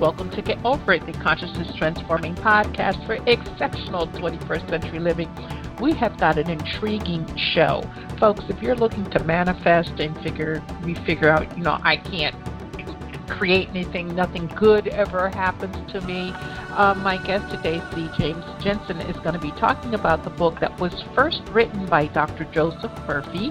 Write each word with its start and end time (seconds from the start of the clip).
Welcome 0.00 0.30
to 0.30 0.40
Get 0.40 0.64
Over 0.64 0.94
It, 0.94 1.04
the 1.04 1.12
consciousness 1.12 1.76
transforming 1.76 2.34
podcast 2.34 3.04
for 3.04 3.22
exceptional 3.28 4.06
21st 4.06 4.70
century 4.70 4.98
living. 4.98 5.28
We 5.78 5.92
have 5.92 6.16
got 6.16 6.38
an 6.38 6.48
intriguing 6.48 7.26
show. 7.36 7.82
Folks, 8.18 8.42
if 8.48 8.62
you're 8.62 8.76
looking 8.76 9.04
to 9.10 9.22
manifest 9.24 10.00
and 10.00 10.16
figure 10.22 10.64
we 10.86 10.94
figure 10.94 11.28
out, 11.28 11.54
you 11.54 11.62
know, 11.62 11.78
I 11.82 11.98
can't 11.98 12.34
create 13.40 13.70
anything, 13.70 14.14
nothing 14.14 14.46
good 14.48 14.86
ever 14.88 15.30
happens 15.30 15.74
to 15.90 15.98
me. 16.02 16.30
Um, 16.76 17.02
my 17.02 17.16
guest 17.26 17.50
today, 17.50 17.80
C. 17.94 18.06
James 18.18 18.44
Jensen, 18.62 18.98
is 19.00 19.16
going 19.20 19.32
to 19.32 19.40
be 19.40 19.50
talking 19.52 19.94
about 19.94 20.24
the 20.24 20.30
book 20.30 20.60
that 20.60 20.78
was 20.78 20.92
first 21.14 21.40
written 21.50 21.86
by 21.86 22.08
Dr. 22.08 22.44
Joseph 22.52 22.92
Murphy 23.08 23.50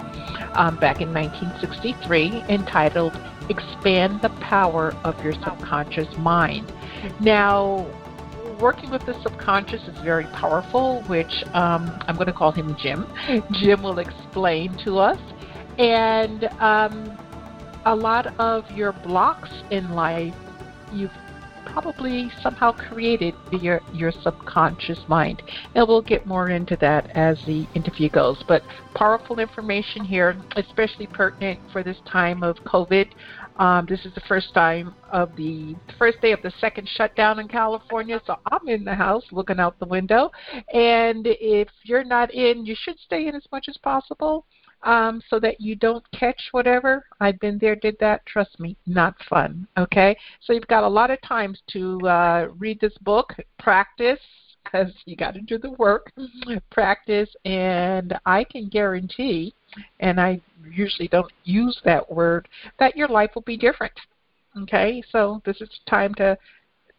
um, 0.54 0.78
back 0.78 1.02
in 1.02 1.12
1963 1.12 2.44
entitled 2.50 3.20
expand 3.50 4.22
the 4.22 4.30
power 4.42 4.94
of 5.04 5.20
your 5.24 5.34
subconscious 5.34 6.16
mind. 6.20 6.72
Now, 7.20 7.88
working 8.60 8.92
with 8.92 9.04
the 9.08 9.20
subconscious 9.24 9.82
is 9.88 9.98
very 10.04 10.26
powerful, 10.26 11.02
which 11.08 11.44
um, 11.56 12.00
I'm 12.08 12.14
going 12.14 12.28
to 12.28 12.34
call 12.34 12.52
him 12.52 12.76
Jim. 12.80 13.08
Jim 13.54 13.82
will 13.82 13.98
explain 13.98 14.78
to 14.84 15.00
us. 15.00 15.20
And 15.80 16.44
um, 16.60 17.18
a 17.86 17.96
lot 17.96 18.28
of 18.40 18.70
your 18.72 18.92
blocks 18.92 19.50
in 19.72 19.92
life, 19.92 20.36
you've 20.94 21.12
probably 21.66 22.32
somehow 22.42 22.72
created 22.72 23.34
your 23.62 23.82
your 23.94 24.12
subconscious 24.12 25.00
mind. 25.08 25.42
And 25.76 25.88
we'll 25.88 26.02
get 26.02 26.26
more 26.26 26.50
into 26.50 26.76
that 26.78 27.10
as 27.12 27.44
the 27.46 27.68
interview 27.76 28.10
goes. 28.10 28.44
But 28.48 28.64
powerful 28.96 29.40
information 29.40 30.04
here, 30.04 30.36
especially 30.56 31.08
pertinent 31.08 31.60
for 31.72 31.84
this 31.84 31.98
time 32.06 32.44
of 32.44 32.58
COVID. 32.58 33.10
Um, 33.58 33.86
this 33.90 34.06
is 34.06 34.14
the 34.14 34.22
first 34.22 34.54
time 34.54 34.96
of 35.12 35.36
the 35.36 35.76
first 35.98 36.22
day 36.22 36.32
of 36.32 36.42
the 36.42 36.52
second 36.62 36.88
shutdown 36.88 37.40
in 37.40 37.48
California, 37.48 38.22
so 38.26 38.38
I'm 38.50 38.68
in 38.70 38.86
the 38.86 38.96
house 38.96 39.24
looking 39.32 39.60
out 39.60 39.78
the 39.80 39.86
window. 39.86 40.32
And 40.74 41.28
if 41.28 41.68
you're 41.84 42.06
not 42.06 42.34
in, 42.34 42.66
you 42.66 42.76
should 42.78 42.98
stay 43.00 43.28
in 43.28 43.36
as 43.36 43.44
much 43.52 43.66
as 43.68 43.78
possible 43.78 44.46
um, 44.84 45.22
so 45.30 45.40
that 45.40 45.60
you 45.60 45.76
don't 45.76 46.04
catch 46.12 46.42
whatever. 46.52 47.06
I've 47.20 47.40
been 47.40 47.58
there, 47.58 47.76
did 47.76 47.98
that. 48.00 48.26
Trust 48.26 48.60
me, 48.60 48.78
not 48.86 49.16
fun. 49.30 49.68
Okay, 49.78 50.18
so 50.42 50.54
you've 50.54 50.68
got 50.68 50.84
a 50.84 50.88
lot 50.88 51.12
of 51.12 51.22
times 51.22 51.62
to 51.72 52.00
uh, 52.08 52.48
read 52.58 52.80
this 52.80 52.98
book, 53.02 53.34
practice, 53.58 54.20
because 54.64 54.92
you 55.06 55.16
got 55.16 55.34
to 55.34 55.42
do 55.42 55.58
the 55.58 55.72
work, 55.72 56.12
practice, 56.70 57.30
and 57.46 58.18
I 58.26 58.44
can 58.44 58.70
guarantee, 58.70 59.54
and 60.00 60.20
I 60.20 60.42
usually 60.70 61.08
don't 61.08 61.32
use 61.44 61.80
that 61.86 62.10
word, 62.12 62.48
that 62.78 62.96
your 62.96 63.08
life 63.08 63.32
will 63.36 63.44
be 63.44 63.58
different. 63.58 63.94
Okay, 64.64 65.02
so 65.12 65.42
this 65.46 65.62
is 65.62 65.70
time 65.88 66.14
to 66.16 66.38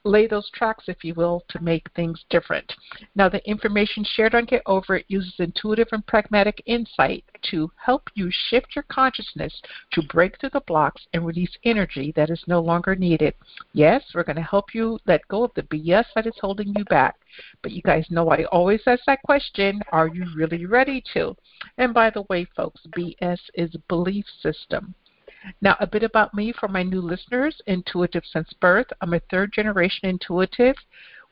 lay 0.05 0.27
those 0.27 0.51
tracks, 0.51 0.85
if 0.89 1.05
you 1.05 1.15
will, 1.15 1.45
to 1.49 1.63
make 1.63 1.91
things 1.93 2.25
different. 2.31 2.73
Now, 3.15 3.29
the 3.29 3.47
information 3.49 4.05
shared 4.05 4.35
on 4.35 4.47
Get 4.47 4.63
Over 4.67 4.97
It 4.97 5.05
uses 5.09 5.35
intuitive 5.39 5.89
and 5.93 6.07
pragmatic 6.07 6.63
insight 6.67 7.25
to 7.51 7.71
help 7.77 8.09
you 8.15 8.31
shift 8.31 8.75
your 8.75 8.85
consciousness 8.85 9.61
to 9.93 10.03
break 10.03 10.39
through 10.39 10.51
the 10.51 10.61
blocks 10.61 11.07
and 11.13 11.27
release 11.27 11.57
energy 11.65 12.13
that 12.17 12.31
is 12.31 12.43
no 12.47 12.61
longer 12.61 12.95
needed. 12.95 13.35
Yes, 13.73 14.05
we're 14.15 14.25
going 14.25 14.37
to 14.37 14.43
help 14.43 14.75
you 14.75 14.99
let 15.07 15.27
go 15.29 15.45
of 15.45 15.53
the 15.55 15.63
BS 15.65 16.07
that 16.15 16.27
is 16.27 16.39
holding 16.41 16.75
you 16.77 16.85
back. 16.87 17.17
But 17.63 17.73
you 17.73 17.83
guys 17.83 18.07
know 18.11 18.31
I 18.31 18.45
always 18.45 18.83
ask 18.87 19.05
that 19.07 19.23
question 19.23 19.83
are 19.93 20.09
you 20.09 20.27
really 20.35 20.67
ready 20.67 21.03
to? 21.15 21.37
And 21.79 21.95
by 21.95 22.11
the 22.11 22.25
way, 22.29 22.47
folks, 22.57 22.81
BS 22.97 23.39
is 23.55 23.71
belief 23.89 24.25
system. 24.43 24.95
Now, 25.63 25.77
a 25.81 25.87
bit 25.87 26.03
about 26.03 26.35
me 26.35 26.53
for 26.53 26.69
my 26.69 26.83
new 26.83 27.01
listeners 27.01 27.61
intuitive 27.67 28.25
since 28.27 28.53
birth. 28.55 28.89
I'm 29.01 29.15
a 29.15 29.21
third 29.31 29.53
generation 29.53 30.09
intuitive 30.09 30.77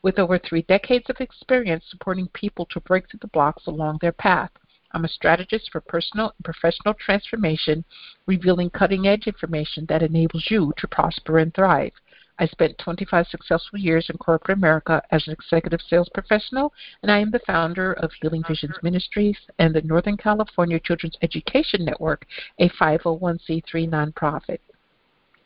with 0.01 0.17
over 0.17 0.39
three 0.39 0.63
decades 0.63 1.09
of 1.09 1.17
experience 1.19 1.83
supporting 1.89 2.27
people 2.29 2.65
to 2.67 2.79
break 2.79 3.09
through 3.09 3.19
the 3.21 3.27
blocks 3.27 3.67
along 3.67 3.99
their 4.01 4.11
path. 4.11 4.51
I'm 4.91 5.05
a 5.05 5.09
strategist 5.09 5.71
for 5.71 5.81
personal 5.81 6.33
and 6.35 6.43
professional 6.43 6.95
transformation, 6.95 7.83
revealing 8.25 8.71
cutting 8.71 9.07
edge 9.07 9.27
information 9.27 9.85
that 9.89 10.01
enables 10.01 10.49
you 10.49 10.73
to 10.77 10.87
prosper 10.87 11.37
and 11.37 11.53
thrive. 11.53 11.93
I 12.39 12.47
spent 12.47 12.77
25 12.77 13.27
successful 13.27 13.77
years 13.77 14.09
in 14.09 14.17
corporate 14.17 14.57
America 14.57 15.03
as 15.11 15.27
an 15.27 15.33
executive 15.33 15.81
sales 15.81 16.09
professional, 16.13 16.71
and 17.03 17.11
I 17.11 17.19
am 17.19 17.31
the 17.31 17.39
founder 17.39 17.93
of 17.93 18.11
Healing 18.21 18.43
Visions 18.47 18.75
Ministries 18.81 19.37
and 19.59 19.75
the 19.75 19.81
Northern 19.81 20.15
California 20.15 20.79
Children's 20.79 21.17
Education 21.21 21.83
Network, 21.83 22.25
a 22.59 22.69
501c3 22.69 23.89
nonprofit. 23.89 24.59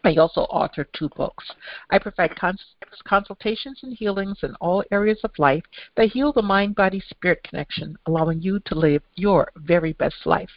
I 0.05 0.15
also 0.15 0.47
authored 0.47 0.91
two 0.91 1.07
books. 1.15 1.49
I 1.89 1.97
provide 1.97 2.35
cons- 2.35 2.75
consultations 3.05 3.79
and 3.83 3.93
healings 3.93 4.37
in 4.43 4.53
all 4.55 4.83
areas 4.91 5.19
of 5.23 5.31
life 5.39 5.63
that 5.95 6.11
heal 6.11 6.33
the 6.33 6.41
mind 6.41 6.75
body 6.75 6.99
spirit 7.09 7.41
connection, 7.43 7.97
allowing 8.05 8.41
you 8.41 8.59
to 8.65 8.75
live 8.75 9.01
your 9.15 9.49
very 9.55 9.93
best 9.93 10.25
life. 10.25 10.49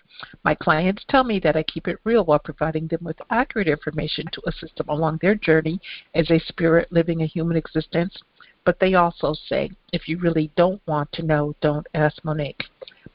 My 0.42 0.56
clients 0.56 1.04
tell 1.08 1.22
me 1.22 1.38
that 1.40 1.56
I 1.56 1.62
keep 1.62 1.86
it 1.86 2.00
real 2.02 2.24
while 2.24 2.40
providing 2.40 2.88
them 2.88 3.04
with 3.04 3.20
accurate 3.30 3.68
information 3.68 4.26
to 4.32 4.42
assist 4.46 4.76
them 4.76 4.88
along 4.88 5.18
their 5.22 5.36
journey 5.36 5.80
as 6.14 6.28
a 6.30 6.40
spirit 6.40 6.90
living 6.90 7.22
a 7.22 7.26
human 7.26 7.56
existence. 7.56 8.16
But 8.64 8.80
they 8.80 8.94
also 8.94 9.32
say, 9.48 9.70
if 9.92 10.08
you 10.08 10.18
really 10.18 10.50
don't 10.56 10.82
want 10.88 11.12
to 11.12 11.22
know, 11.22 11.54
don't 11.60 11.86
ask 11.94 12.24
Monique. 12.24 12.64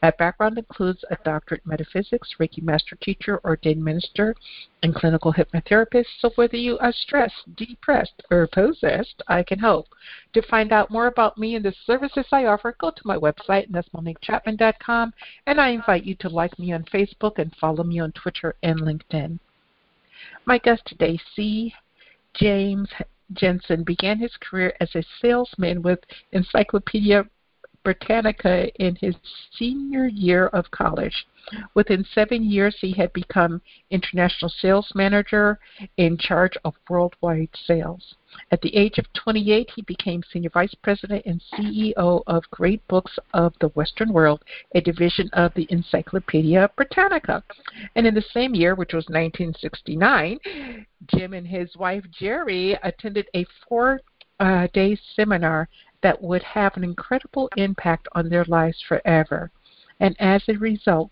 My 0.01 0.09
background 0.09 0.57
includes 0.57 1.06
a 1.12 1.17
doctorate 1.23 1.63
in 1.63 1.69
metaphysics, 1.69 2.35
Reiki 2.39 2.63
master 2.63 2.95
teacher, 2.95 3.39
ordained 3.45 3.84
minister, 3.84 4.35
and 4.81 4.95
clinical 4.95 5.31
hypnotherapist. 5.31 6.07
So 6.19 6.31
whether 6.35 6.57
you 6.57 6.79
are 6.79 6.91
stressed, 6.91 7.56
depressed, 7.56 8.23
or 8.31 8.47
possessed, 8.47 9.22
I 9.28 9.44
can 9.44 9.59
help. 9.59 9.88
To 10.34 10.41
find 10.41 10.72
out 10.72 10.90
more 10.90 11.06
about 11.06 11.38
me 11.38 11.56
and 11.56 11.63
the 11.63 11.75
services 11.85 12.25
I 12.31 12.45
offer, 12.45 12.75
go 12.79 12.90
to 12.90 13.01
my 13.07 13.16
website, 13.16 13.67
and 13.67 13.75
and 15.45 15.61
I 15.61 15.69
invite 15.69 16.03
you 16.03 16.16
to 16.16 16.29
like 16.29 16.57
me 16.57 16.73
on 16.73 16.84
Facebook 16.85 17.38
and 17.38 17.56
follow 17.57 17.84
me 17.84 18.00
on 18.00 18.11
Twitter 18.13 18.56
and 18.63 18.81
LinkedIn. 18.81 19.38
My 20.45 20.57
guest 20.57 20.81
today, 20.88 21.19
C. 21.35 21.73
James 22.34 22.90
Jensen, 23.34 23.84
began 23.84 24.17
his 24.19 24.35
career 24.38 24.73
as 24.79 24.94
a 24.95 25.03
salesman 25.22 25.81
with 25.81 26.00
Encyclopedia 26.31 27.25
Britannica 27.83 28.69
in 28.83 28.95
his 28.95 29.15
senior 29.57 30.07
year 30.07 30.47
of 30.47 30.69
college. 30.71 31.25
Within 31.73 32.05
seven 32.13 32.43
years, 32.43 32.77
he 32.79 32.91
had 32.91 33.11
become 33.13 33.61
international 33.89 34.49
sales 34.49 34.91
manager 34.93 35.59
in 35.97 36.17
charge 36.17 36.55
of 36.63 36.75
worldwide 36.87 37.49
sales. 37.65 38.15
At 38.51 38.61
the 38.61 38.75
age 38.75 38.97
of 38.97 39.11
28, 39.13 39.71
he 39.75 39.81
became 39.81 40.23
senior 40.31 40.51
vice 40.51 40.73
president 40.75 41.25
and 41.25 41.41
CEO 41.53 42.23
of 42.27 42.49
Great 42.51 42.87
Books 42.87 43.17
of 43.33 43.53
the 43.59 43.69
Western 43.69 44.13
World, 44.13 44.43
a 44.75 44.81
division 44.81 45.29
of 45.33 45.53
the 45.55 45.67
Encyclopedia 45.69 46.69
Britannica. 46.75 47.43
And 47.95 48.05
in 48.05 48.13
the 48.13 48.21
same 48.21 48.55
year, 48.55 48.75
which 48.75 48.93
was 48.93 49.05
1969, 49.09 50.39
Jim 51.07 51.33
and 51.33 51.47
his 51.47 51.75
wife 51.75 52.05
Jerry 52.11 52.77
attended 52.83 53.27
a 53.35 53.45
four 53.67 53.99
uh, 54.39 54.67
day 54.73 54.97
seminar 55.15 55.67
that 56.03 56.22
would 56.22 56.44
have 56.44 56.75
an 56.75 56.84
incredible 56.84 57.50
impact 57.57 58.07
on 58.13 58.29
their 58.29 58.45
lives 58.45 58.84
forever. 58.88 59.51
And 60.00 60.16
as 60.19 60.44
a 60.47 60.53
result, 60.53 61.12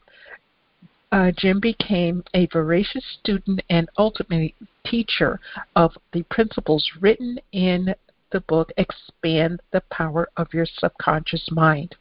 uh, 1.12 1.32
Jim 1.38 1.60
became 1.60 2.24
a 2.34 2.48
voracious 2.48 3.06
student 3.20 3.62
and 3.70 3.88
ultimately 3.98 4.56
teacher 4.86 5.40
of 5.76 5.96
the 6.14 6.24
principles 6.24 6.90
written 7.00 7.40
in 7.52 7.94
the 8.32 8.42
book 8.42 8.72
Expand 8.78 9.60
the 9.72 9.82
Power 9.92 10.30
of 10.38 10.54
Your 10.54 10.68
Subconscious 10.78 11.50
Mind. 11.52 11.96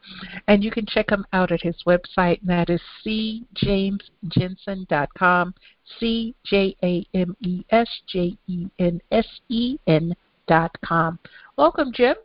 And 0.47 0.63
you 0.63 0.71
can 0.71 0.85
check 0.87 1.11
him 1.11 1.25
out 1.33 1.51
at 1.53 1.63
his 1.63 1.77
website, 1.87 2.41
and 2.41 2.51
that 2.51 2.69
is 2.69 2.83
cjamesjensen.com, 3.07 5.55
C 5.99 6.35
J 6.45 6.77
A 6.83 7.07
M 7.15 7.35
E 7.41 7.65
S 7.71 7.89
J 8.07 8.37
E 8.47 8.67
N 8.79 9.01
S 9.11 9.27
E 9.49 9.79
N 9.87 10.15
dot 10.47 10.77
com. 10.85 11.19
Welcome, 11.57 11.95
Jim. 11.95 12.17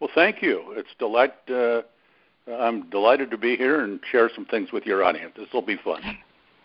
Well, 0.00 0.10
thank 0.14 0.42
you. 0.42 0.74
It's 0.76 0.88
delight. 0.98 1.34
Uh, 1.50 1.82
I'm 2.50 2.88
delighted 2.90 3.30
to 3.30 3.38
be 3.38 3.56
here 3.56 3.82
and 3.82 4.00
share 4.10 4.30
some 4.34 4.46
things 4.46 4.72
with 4.72 4.86
your 4.86 5.04
audience. 5.04 5.32
This 5.36 5.48
will 5.52 5.62
be 5.62 5.76
fun. 5.76 6.00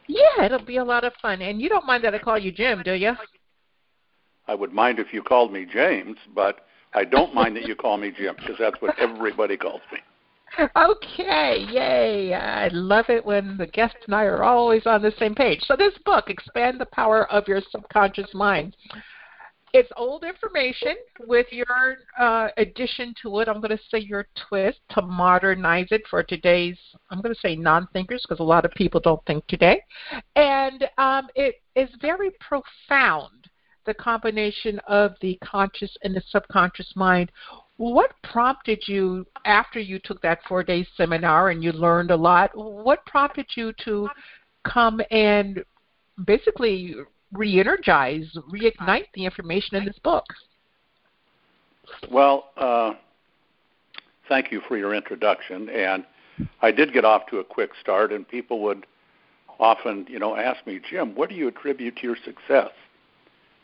Yeah, 0.08 0.46
it'll 0.46 0.64
be 0.64 0.78
a 0.78 0.84
lot 0.84 1.04
of 1.04 1.14
fun. 1.22 1.42
And 1.42 1.62
you 1.62 1.70
don't 1.70 1.86
mind 1.86 2.04
that 2.04 2.14
I 2.14 2.20
call 2.20 2.38
you 2.38 2.52
Jim, 2.52 2.82
do 2.84 2.94
you? 2.94 3.14
I 4.48 4.56
would 4.56 4.74
mind 4.74 5.00
if 5.00 5.14
you 5.14 5.24
called 5.24 5.52
me 5.54 5.66
James, 5.72 6.18
but 6.36 6.66
I 6.94 7.06
don't 7.06 7.34
mind 7.34 7.56
that 7.56 7.68
you 7.68 7.76
call 7.76 7.98
me 7.98 8.12
Jim 8.16 8.36
because 8.38 8.56
that's 8.60 8.82
what 8.82 8.98
everybody 9.00 9.58
calls 9.58 9.82
me. 9.92 10.00
Okay, 10.60 11.66
yay. 11.72 12.34
I 12.34 12.68
love 12.68 13.06
it 13.10 13.26
when 13.26 13.58
the 13.58 13.66
guest 13.66 13.96
and 14.06 14.14
I 14.14 14.26
are 14.26 14.44
always 14.44 14.86
on 14.86 15.02
the 15.02 15.14
same 15.18 15.34
page. 15.34 15.62
So, 15.64 15.76
this 15.76 15.94
book, 16.06 16.30
Expand 16.30 16.80
the 16.80 16.86
Power 16.86 17.32
of 17.32 17.48
Your 17.48 17.62
Subconscious 17.72 18.32
Mind, 18.36 18.76
it's 19.74 19.90
old 19.98 20.24
information 20.24 20.96
with 21.28 21.48
your 21.52 21.98
uh, 22.20 22.50
addition 22.58 23.14
to 23.24 23.40
it. 23.40 23.48
I'm 23.48 23.60
going 23.60 23.76
to 23.76 23.84
say 23.90 23.98
your 23.98 24.28
twist 24.48 24.80
to 24.92 25.02
modernize 25.02 25.88
it 25.90 26.04
for 26.10 26.22
today's. 26.22 26.78
I'm 27.10 27.22
going 27.22 27.34
to 27.34 27.40
say 27.42 27.56
non-thinkers 27.56 28.24
because 28.24 28.40
a 28.40 28.44
lot 28.44 28.66
of 28.66 28.72
people 28.72 29.00
don't 29.00 29.26
think 29.26 29.46
today, 29.48 29.82
and 30.36 30.88
um, 30.98 31.28
it 31.36 31.56
is 31.76 31.90
very 32.02 32.30
profound. 32.40 33.50
the 33.86 33.94
combination 33.94 34.80
of 34.88 35.16
the 35.22 35.38
conscious 35.44 35.96
and 36.04 36.16
the 36.16 36.24
subconscious 36.30 36.92
mind. 36.96 37.32
What 37.78 38.12
prompted 38.24 38.84
you 38.88 39.26
after 39.46 39.80
you 39.80 40.00
took 40.00 40.22
that 40.22 40.40
four 40.48 40.64
day 40.64 40.86
seminar 40.96 41.50
and 41.50 41.64
you 41.64 41.72
learned 41.72 42.12
a 42.12 42.16
lot? 42.16 42.52
What 42.56 43.06
prompted 43.06 43.48
you 43.56 43.74
to 43.86 44.08
come 44.64 45.02
and 45.12 45.64
basically 46.26 46.96
re 47.34 47.60
energize, 47.60 48.38
reignite 48.52 49.08
the 49.14 49.26
information 49.26 49.78
in 49.78 49.86
this 49.86 50.00
book? 50.04 50.26
Well, 52.12 52.50
uh, 52.58 52.94
thank 54.30 54.52
you 54.52 54.62
for 54.68 54.78
your 54.78 54.94
introduction. 54.94 55.70
And 55.70 56.06
I 56.62 56.72
did 56.72 56.94
get 56.94 57.06
off 57.06 57.26
to 57.28 57.40
a 57.40 57.44
quick 57.44 57.72
start, 57.80 58.12
and 58.12 58.28
people 58.28 58.62
would 58.62 58.86
often, 59.60 60.06
you 60.10 60.20
know, 60.20 60.36
ask 60.36 60.66
me, 60.66 60.80
Jim, 60.90 61.16
what 61.16 61.30
do 61.30 61.36
you 61.36 61.48
attribute 61.48 61.98
to 61.98 62.04
your 62.04 62.18
success? 62.24 62.72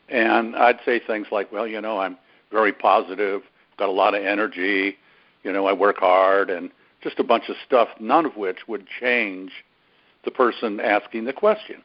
And 0.07 0.55
I'd 0.55 0.79
say 0.85 0.99
things 0.99 1.27
like, 1.31 1.51
well, 1.51 1.67
you 1.67 1.81
know, 1.81 1.99
I'm 1.99 2.17
very 2.51 2.73
positive, 2.73 3.41
got 3.77 3.89
a 3.89 3.91
lot 3.91 4.15
of 4.15 4.23
energy, 4.23 4.97
you 5.43 5.51
know, 5.51 5.67
I 5.67 5.73
work 5.73 5.97
hard, 5.97 6.49
and 6.49 6.71
just 7.01 7.19
a 7.19 7.23
bunch 7.23 7.49
of 7.49 7.55
stuff, 7.65 7.89
none 7.99 8.25
of 8.25 8.35
which 8.35 8.67
would 8.67 8.85
change 8.99 9.51
the 10.25 10.31
person 10.31 10.79
asking 10.79 11.25
the 11.25 11.33
question. 11.33 11.81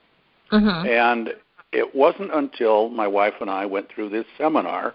Mm-hmm. 0.52 0.87
And 0.87 1.34
it 1.75 1.94
wasn't 1.94 2.32
until 2.32 2.88
my 2.88 3.06
wife 3.06 3.35
and 3.41 3.50
I 3.50 3.67
went 3.67 3.88
through 3.88 4.11
this 4.11 4.26
seminar 4.38 4.94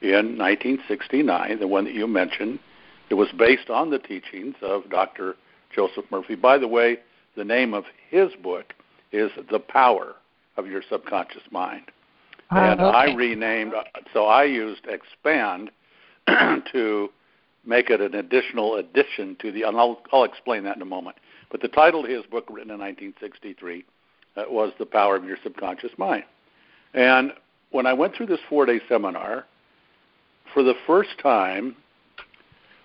in 0.00 0.38
1969, 0.38 1.58
the 1.60 1.68
one 1.68 1.84
that 1.84 1.94
you 1.94 2.06
mentioned. 2.06 2.58
It 3.10 3.14
was 3.14 3.28
based 3.38 3.70
on 3.70 3.90
the 3.90 3.98
teachings 3.98 4.54
of 4.62 4.88
Dr. 4.90 5.36
Joseph 5.74 6.06
Murphy. 6.10 6.34
By 6.34 6.58
the 6.58 6.68
way, 6.68 6.98
the 7.36 7.44
name 7.44 7.74
of 7.74 7.84
his 8.08 8.30
book 8.42 8.74
is 9.12 9.30
The 9.50 9.60
Power 9.60 10.16
of 10.56 10.66
Your 10.66 10.82
Subconscious 10.88 11.42
Mind. 11.50 11.84
Uh, 12.50 12.58
and 12.58 12.80
okay. 12.80 12.96
I 12.96 13.14
renamed, 13.14 13.74
so 14.12 14.24
I 14.26 14.44
used 14.44 14.86
Expand 14.86 15.70
to 16.72 17.10
make 17.64 17.90
it 17.90 18.00
an 18.00 18.14
additional 18.14 18.76
addition 18.76 19.36
to 19.40 19.52
the, 19.52 19.62
and 19.62 19.76
I'll, 19.76 20.00
I'll 20.12 20.24
explain 20.24 20.64
that 20.64 20.76
in 20.76 20.82
a 20.82 20.86
moment. 20.86 21.16
But 21.50 21.60
the 21.60 21.68
title 21.68 22.04
of 22.04 22.10
his 22.10 22.24
book, 22.26 22.46
written 22.48 22.70
in 22.70 22.78
1963, 22.78 23.80
uh, 23.80 23.82
Uh, 24.36 24.44
was 24.48 24.72
The 24.78 24.86
Power 24.86 25.16
of 25.16 25.24
Your 25.24 25.38
Subconscious 25.42 25.92
Mind. 25.96 26.24
And 26.92 27.32
when 27.70 27.86
I 27.86 27.92
went 27.92 28.14
through 28.14 28.26
this 28.26 28.40
four 28.48 28.66
day 28.66 28.80
seminar, 28.88 29.46
for 30.52 30.62
the 30.62 30.74
first 30.86 31.18
time, 31.22 31.76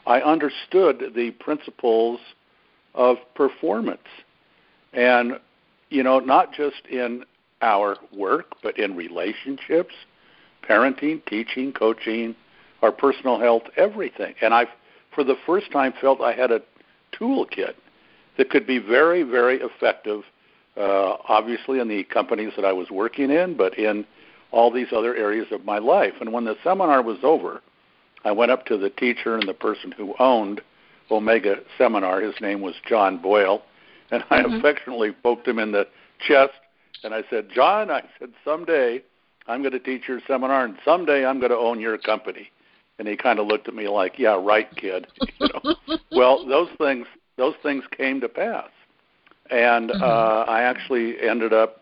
I 0.08 0.22
understood 0.22 1.12
the 1.16 1.32
principles 1.32 2.20
of 2.96 3.18
performance. 3.36 4.00
And, 4.94 5.40
you 5.90 6.04
know, 6.04 6.20
not 6.20 6.54
just 6.54 6.86
in 6.90 7.24
our 7.62 7.98
work, 8.16 8.56
but 8.64 8.80
in 8.80 8.96
relationships, 8.96 9.94
parenting, 10.68 11.24
teaching, 11.26 11.72
coaching, 11.72 12.36
our 12.82 12.92
personal 12.92 13.40
health, 13.40 13.64
everything. 13.78 14.36
And 14.42 14.54
I, 14.54 14.66
for 15.14 15.24
the 15.24 15.36
first 15.46 15.72
time, 15.72 15.94
felt 16.02 16.22
I 16.22 16.34
had 16.34 16.52
a 16.52 16.62
toolkit 17.14 17.76
that 18.38 18.50
could 18.50 18.66
be 18.66 18.80
very, 18.80 19.24
very 19.24 19.60
effective, 19.62 20.24
uh, 20.78 21.18
obviously 21.28 21.80
in 21.80 21.88
the 21.88 22.04
companies 22.06 22.54
that 22.56 22.66
I 22.66 22.74
was 22.74 22.90
working 22.90 23.30
in, 23.30 23.56
but 23.56 23.78
in 23.78 24.06
all 24.52 24.72
these 24.72 24.88
other 24.92 25.16
areas 25.16 25.48
of 25.52 25.66
my 25.66 25.78
life. 25.78 26.14
And 26.20 26.32
when 26.34 26.46
the 26.46 26.56
seminar 26.64 27.02
was 27.02 27.18
over, 27.24 27.62
I 28.24 28.32
went 28.32 28.52
up 28.52 28.66
to 28.68 28.78
the 28.78 28.90
teacher 28.90 29.36
and 29.36 29.48
the 29.48 29.54
person 29.54 29.92
who 29.92 30.14
owned 30.20 30.62
Omega 31.10 31.58
Seminar. 31.78 32.22
His 32.22 32.36
name 32.42 32.62
was 32.62 32.76
John 32.88 33.18
Boyle. 33.18 33.64
And 34.12 34.24
I 34.30 34.42
mm-hmm. 34.42 34.56
affectionately 34.56 35.12
poked 35.12 35.48
him 35.48 35.58
in 35.58 35.72
the 35.72 35.88
chest 36.20 36.54
and 37.04 37.14
I 37.14 37.24
said, 37.30 37.50
John, 37.54 37.90
I 37.90 38.04
said, 38.20 38.30
someday 38.46 39.02
I'm 39.48 39.62
going 39.62 39.72
to 39.72 39.80
teach 39.80 40.08
your 40.08 40.20
seminar 40.28 40.66
and 40.66 40.78
someday 40.86 41.26
I'm 41.26 41.40
going 41.40 41.52
to 41.52 41.58
own 41.58 41.80
your 41.80 41.98
company. 41.98 42.52
And 43.00 43.08
he 43.08 43.18
kind 43.18 43.40
of 43.40 43.48
looked 43.48 43.68
at 43.68 43.74
me 43.74 43.88
like, 43.88 44.20
yeah, 44.20 44.40
right, 44.40 44.68
kid. 44.76 45.08
You 45.40 45.48
know? 45.64 45.98
well, 46.12 46.46
those 46.46 46.70
things 46.78 47.08
those 47.38 47.56
things 47.64 47.84
came 47.98 48.22
to 48.22 48.30
pass. 48.30 48.70
And 49.52 49.90
mm-hmm. 49.90 50.02
uh, 50.02 50.52
I 50.52 50.64
actually 50.64 51.20
ended 51.22 51.54
up 51.54 51.82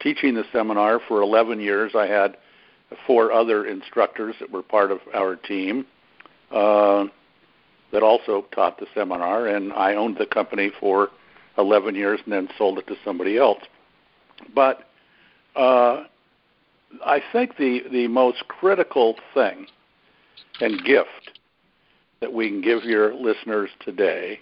teaching 0.00 0.34
the 0.34 0.44
seminar 0.52 1.00
for 1.08 1.22
11 1.22 1.60
years. 1.60 1.92
I 1.94 2.06
had 2.06 2.36
four 3.06 3.32
other 3.32 3.66
instructors 3.66 4.36
that 4.40 4.50
were 4.50 4.62
part 4.62 4.90
of 4.92 5.00
our 5.14 5.36
team 5.36 5.86
uh, 6.50 7.06
that 7.92 8.02
also 8.02 8.44
taught 8.54 8.78
the 8.78 8.86
seminar, 8.94 9.46
and 9.46 9.72
I 9.72 9.94
owned 9.94 10.18
the 10.18 10.26
company 10.26 10.70
for 10.78 11.10
11 11.58 11.94
years 11.94 12.20
and 12.24 12.32
then 12.32 12.48
sold 12.58 12.78
it 12.78 12.86
to 12.88 12.96
somebody 13.04 13.38
else. 13.38 13.62
But 14.54 14.88
uh, 15.56 16.04
I 17.04 17.22
think 17.32 17.56
the, 17.56 17.80
the 17.90 18.08
most 18.08 18.46
critical 18.48 19.16
thing 19.34 19.66
and 20.60 20.84
gift 20.84 21.38
that 22.20 22.32
we 22.32 22.48
can 22.48 22.60
give 22.60 22.84
your 22.84 23.14
listeners 23.14 23.70
today 23.80 24.40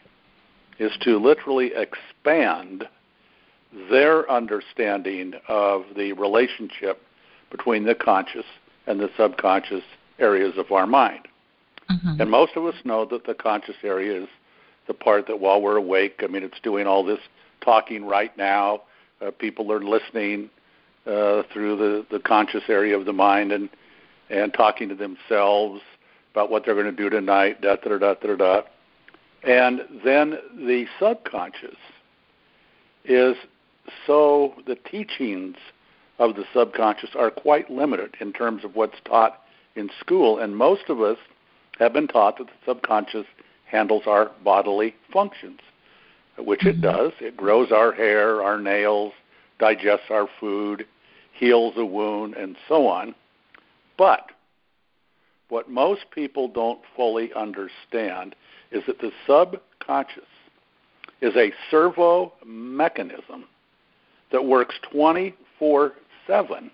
is 0.79 0.93
to 1.03 1.19
literally 1.19 1.73
expand 1.75 2.85
their 3.91 4.31
understanding 4.31 5.35
of 5.49 5.85
the 5.97 6.13
relationship 6.13 7.03
between 7.51 7.85
the 7.85 7.95
conscious 7.95 8.45
and 8.87 9.01
the 9.01 9.11
subconscious 9.17 9.83
areas 10.19 10.55
of 10.57 10.71
our 10.71 10.87
mind. 10.87 11.27
Mm-hmm. 11.91 12.21
And 12.21 12.31
most 12.31 12.53
of 12.57 12.65
us 12.65 12.75
know 12.85 13.05
that 13.07 13.27
the 13.27 13.35
conscious 13.35 13.77
area 13.83 14.23
is 14.23 14.29
the 14.87 14.95
part 14.95 15.27
that 15.27 15.41
while 15.41 15.61
we're 15.61 15.77
awake, 15.77 16.21
I 16.23 16.27
mean, 16.27 16.43
it's 16.43 16.61
doing 16.63 16.87
all 16.87 17.05
this 17.05 17.19
talking 17.63 18.05
right 18.05 18.37
now. 18.37 18.83
Uh, 19.21 19.31
people 19.31 19.71
are 19.73 19.83
listening 19.83 20.51
uh, 21.07 21.43
through 21.53 21.77
the, 21.77 22.07
the 22.11 22.21
conscious 22.21 22.63
area 22.69 22.97
of 22.97 23.05
the 23.05 23.13
mind 23.13 23.53
and, 23.53 23.69
and 24.31 24.53
talking 24.53 24.89
to 24.89 24.95
themselves 24.95 25.81
about 26.33 26.51
what 26.51 26.65
they're 26.65 26.75
going 26.75 26.87
to 26.87 26.93
do 26.93 27.09
tonight, 27.09 27.61
da 27.61 27.77
da 27.77 27.99
da 27.99 28.15
da 28.15 28.37
da. 28.37 28.63
And 29.47 29.83
then 30.05 30.39
the 30.57 30.87
subconscious 30.99 31.77
is 33.05 33.37
so 34.07 34.55
the 34.67 34.77
teachings 34.77 35.57
of 36.19 36.37
the 36.37 36.45
subconscious 36.55 37.11
are 37.15 37.31
quite 37.31 37.71
limited 37.71 38.15
in 38.21 38.33
terms 38.33 38.65
of 38.65 38.75
what's 38.75 38.99
taught 39.05 39.41
in 39.77 39.91
school. 40.01 40.39
And 40.39 40.57
most 40.57 40.89
of 40.89 41.01
us 41.01 41.19
have 41.79 41.93
been 41.93 42.09
taught 42.09 42.39
that 42.39 42.47
the 42.47 42.73
subconscious 42.73 43.27
handles 43.67 44.05
our 44.07 44.31
bodily 44.43 44.95
functions, 45.13 45.61
which 46.39 46.65
it 46.65 46.81
mm-hmm. 46.81 46.83
does. 46.83 47.13
It 47.21 47.37
grows 47.37 47.73
our 47.73 47.93
hair, 47.93 48.43
our 48.43 48.59
nails, 48.59 49.13
digests 49.59 50.07
our 50.11 50.29
food, 50.41 50.87
heals 51.33 51.75
a 51.77 51.85
wound, 51.85 52.35
and 52.35 52.57
so 52.69 52.87
on. 52.87 53.15
But 53.99 54.31
what 55.49 55.69
most 55.69 56.07
people 56.13 56.49
don't 56.49 56.81
fully 56.97 57.33
understand 57.35 58.35
is 58.71 58.83
that 58.87 59.01
the 59.01 59.13
subconscious 59.27 60.25
is 61.21 61.35
a 61.37 61.53
servo 61.71 62.33
mechanism 62.45 63.45
that 64.33 64.45
works 64.45 64.75
24 64.91 65.93
7, 66.27 66.71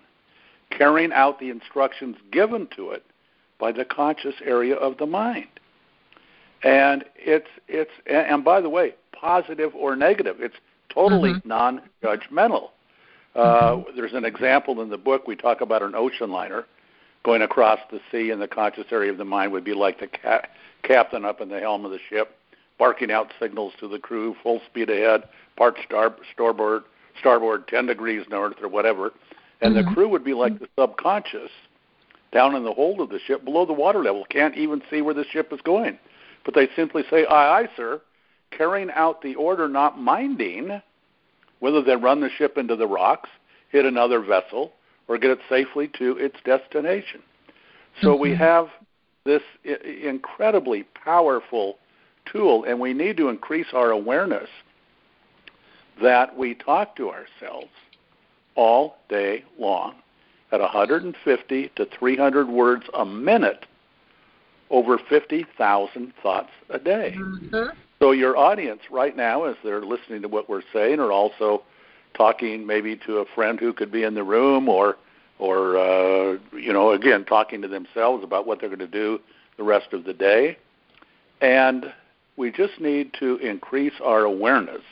carrying 0.69 1.11
out 1.13 1.39
the 1.39 1.49
instructions 1.49 2.15
given 2.31 2.67
to 2.75 2.91
it 2.91 3.03
by 3.59 3.71
the 3.71 3.85
conscious 3.85 4.35
area 4.43 4.75
of 4.75 4.97
the 4.97 5.05
mind. 5.05 5.47
And 6.63 7.05
it's 7.15 7.47
it's 7.67 7.91
and 8.07 8.43
by 8.43 8.61
the 8.61 8.69
way, 8.69 8.95
positive 9.13 9.73
or 9.75 9.95
negative, 9.95 10.37
it's 10.39 10.55
totally 10.93 11.33
mm-hmm. 11.33 11.47
non-judgmental. 11.47 12.69
Uh, 13.35 13.39
mm-hmm. 13.39 13.95
There's 13.95 14.13
an 14.13 14.25
example 14.25 14.81
in 14.81 14.89
the 14.89 14.97
book 14.97 15.27
we 15.27 15.35
talk 15.35 15.61
about 15.61 15.81
an 15.81 15.95
ocean 15.95 16.31
liner 16.31 16.65
going 17.23 17.41
across 17.41 17.79
the 17.91 17.99
sea, 18.11 18.31
and 18.31 18.41
the 18.41 18.47
conscious 18.47 18.85
area 18.91 19.11
of 19.11 19.17
the 19.17 19.25
mind 19.25 19.51
would 19.51 19.63
be 19.63 19.73
like 19.73 19.99
the 19.99 20.07
ca- 20.07 20.41
captain 20.83 21.25
up 21.25 21.41
in 21.41 21.49
the 21.49 21.59
helm 21.59 21.85
of 21.85 21.91
the 21.91 21.99
ship, 22.09 22.35
barking 22.77 23.11
out 23.11 23.31
signals 23.39 23.73
to 23.79 23.87
the 23.87 23.99
crew, 23.99 24.35
full 24.41 24.61
speed 24.69 24.89
ahead, 24.89 25.23
part 25.55 25.77
star- 25.85 26.15
starboard, 26.33 26.83
starboard 27.19 27.67
10 27.67 27.85
degrees 27.85 28.25
north 28.29 28.55
or 28.61 28.67
whatever, 28.67 29.11
and 29.61 29.75
mm-hmm. 29.75 29.87
the 29.87 29.95
crew 29.95 30.09
would 30.09 30.23
be 30.23 30.33
like 30.33 30.59
the 30.59 30.67
subconscious 30.79 31.51
down 32.31 32.55
in 32.55 32.63
the 32.63 32.73
hold 32.73 32.99
of 33.01 33.09
the 33.09 33.19
ship 33.19 33.43
below 33.43 33.65
the 33.65 33.73
water 33.73 34.03
level, 34.03 34.25
can't 34.29 34.55
even 34.55 34.81
see 34.89 35.01
where 35.01 35.13
the 35.13 35.25
ship 35.31 35.51
is 35.51 35.59
going. 35.61 35.97
But 36.45 36.55
they 36.55 36.69
simply 36.75 37.03
say, 37.09 37.25
aye, 37.25 37.61
aye, 37.61 37.69
sir, 37.75 38.01
carrying 38.51 38.89
out 38.91 39.21
the 39.21 39.35
order, 39.35 39.67
not 39.67 39.99
minding 39.99 40.81
whether 41.59 41.81
they 41.81 41.95
run 41.95 42.21
the 42.21 42.29
ship 42.29 42.57
into 42.57 42.75
the 42.75 42.87
rocks, 42.87 43.29
hit 43.69 43.85
another 43.85 44.21
vessel, 44.21 44.73
or 45.07 45.17
get 45.17 45.29
it 45.29 45.39
safely 45.49 45.89
to 45.99 46.17
its 46.17 46.37
destination. 46.43 47.21
So 48.01 48.09
mm-hmm. 48.09 48.21
we 48.21 48.35
have 48.35 48.67
this 49.25 49.41
incredibly 50.03 50.83
powerful 50.83 51.77
tool, 52.25 52.63
and 52.63 52.79
we 52.79 52.93
need 52.93 53.17
to 53.17 53.29
increase 53.29 53.67
our 53.73 53.91
awareness 53.91 54.49
that 56.01 56.37
we 56.37 56.55
talk 56.55 56.95
to 56.95 57.09
ourselves 57.09 57.69
all 58.55 58.97
day 59.09 59.43
long 59.59 59.95
at 60.51 60.59
150 60.59 61.71
to 61.75 61.85
300 61.85 62.49
words 62.49 62.83
a 62.93 63.05
minute, 63.05 63.65
over 64.69 64.97
50,000 64.97 66.13
thoughts 66.21 66.49
a 66.69 66.79
day. 66.79 67.15
Mm-hmm. 67.17 67.77
So 67.99 68.11
your 68.11 68.35
audience 68.35 68.81
right 68.89 69.15
now, 69.15 69.43
as 69.45 69.55
they're 69.63 69.85
listening 69.85 70.21
to 70.23 70.27
what 70.27 70.49
we're 70.49 70.63
saying, 70.73 70.99
are 70.99 71.11
also 71.11 71.63
talking 72.15 72.65
maybe 72.65 72.97
to 73.05 73.19
a 73.19 73.25
friend 73.35 73.59
who 73.59 73.73
could 73.73 73.91
be 73.91 74.03
in 74.03 74.15
the 74.15 74.23
room 74.23 74.67
or 74.67 74.97
or 75.41 75.75
uh, 75.75 76.37
you 76.53 76.71
know, 76.71 76.91
again, 76.91 77.25
talking 77.25 77.63
to 77.63 77.67
themselves 77.67 78.23
about 78.23 78.45
what 78.45 78.61
they're 78.61 78.69
going 78.69 78.79
to 78.79 78.87
do 78.87 79.19
the 79.57 79.63
rest 79.63 79.91
of 79.91 80.03
the 80.03 80.13
day. 80.13 80.55
And 81.41 81.91
we 82.37 82.51
just 82.51 82.79
need 82.79 83.11
to 83.19 83.37
increase 83.37 83.93
our 84.03 84.21
awareness 84.21 84.83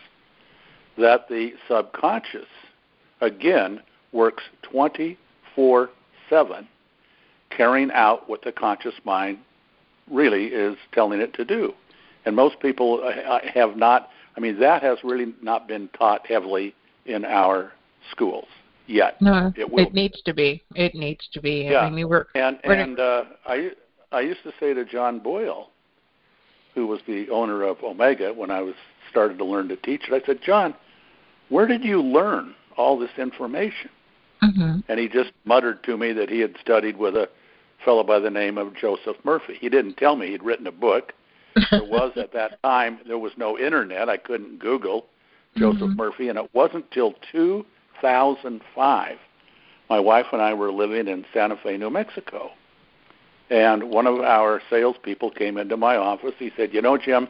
that 0.98 1.29
the 1.29 1.53
subconscious, 1.68 2.48
again, 3.22 3.82
works 4.12 4.44
24 4.63 5.89
7, 6.29 6.68
carrying 7.56 7.91
out 7.91 8.27
what 8.27 8.44
the 8.44 8.51
conscious 8.51 8.96
mind 9.06 9.38
really 10.10 10.48
is 10.48 10.75
telling 10.91 11.22
it 11.22 11.36
to 11.36 11.46
do. 11.46 11.74
And 12.25 12.36
most 12.36 12.60
people 12.60 13.03
uh, 13.03 13.39
have 13.53 13.77
not, 13.77 14.10
I 14.36 14.39
mean, 14.39 14.60
that 14.60 14.82
has 14.82 14.98
really 15.03 15.34
not 15.44 15.68
been 15.68 15.89
taught 15.89 16.25
heavily 16.25 16.74
in 17.06 17.24
our 17.24 17.72
schools 18.12 18.48
yet. 18.89 19.22
No, 19.22 19.53
it, 19.55 19.69
it 19.72 19.93
needs 19.93 20.22
to 20.24 20.34
be. 20.34 20.63
It 20.75 20.96
needs 20.96 21.27
to 21.34 21.41
be. 21.41 21.67
Yeah. 21.72 21.79
I 21.79 21.89
mean, 21.89 22.10
we're, 22.10 22.25
and 22.36 22.60
we're 22.65 22.74
and 22.74 23.00
uh, 23.00 23.24
I 23.46 23.72
I 24.12 24.22
used 24.22 24.43
to 24.43 24.51
say 24.60 24.74
to 24.74 24.84
John 24.84 25.19
Boyle, 25.19 25.69
who 26.75 26.88
was 26.88 27.00
the 27.08 27.29
owner 27.29 27.63
of 27.63 27.84
Omega 27.84 28.34
when 28.34 28.51
I 28.51 28.62
was 28.62 28.75
started 29.10 29.38
to 29.38 29.46
learn 29.46 29.67
to 29.69 29.75
teach 29.75 30.01
it, 30.10 30.13
I 30.13 30.25
said, 30.25 30.39
John, 30.43 30.74
where 31.50 31.67
did 31.67 31.84
you 31.84 32.01
learn 32.01 32.55
all 32.77 32.98
this 32.98 33.10
information? 33.17 33.89
Mm-hmm. 34.43 34.79
And 34.88 35.00
he 35.00 35.08
just 35.08 35.31
muttered 35.46 35.84
to 35.84 35.98
me 35.98 36.13
that 36.13 36.29
he 36.29 36.39
had 36.39 36.55
studied 36.62 36.98
with 36.98 37.15
a 37.15 37.27
fellow 37.84 38.03
by 38.03 38.19
the 38.19 38.29
name 38.29 38.58
of 38.58 38.75
Joseph 38.75 39.17
Murphy. 39.24 39.55
He 39.60 39.69
didn't 39.69 39.98
tell 39.98 40.15
me 40.15 40.27
he'd 40.27 40.43
written 40.43 40.67
a 40.67 40.72
book. 40.72 41.13
there 41.72 41.84
was 41.84 42.12
at 42.15 42.34
that 42.34 42.62
time 42.63 43.00
there 43.08 43.17
was 43.17 43.34
no 43.38 43.58
internet. 43.58 44.10
I 44.10 44.17
couldn't 44.17 44.60
Google 44.60 45.08
Joseph 45.58 45.89
Mhm. 45.89 45.96
Murphy, 45.96 46.29
and 46.29 46.38
it 46.38 46.50
wasn't 46.53 46.89
till 46.91 47.15
2005 48.01 49.18
my 49.89 50.00
wife 50.00 50.27
and 50.32 50.41
I 50.41 50.53
were 50.53 50.72
living 50.72 51.08
in 51.08 51.25
Santa 51.34 51.58
Fe, 51.58 51.75
New 51.77 51.89
Mexico. 51.89 52.51
And 53.50 53.89
one 53.89 54.06
of 54.06 54.20
our 54.20 54.62
salespeople 54.70 55.32
came 55.32 55.58
into 55.58 55.75
my 55.75 55.96
office. 55.96 56.36
He 56.38 56.51
said, 56.56 56.74
You 56.74 56.82
know, 56.84 56.98
Jim, 56.98 57.27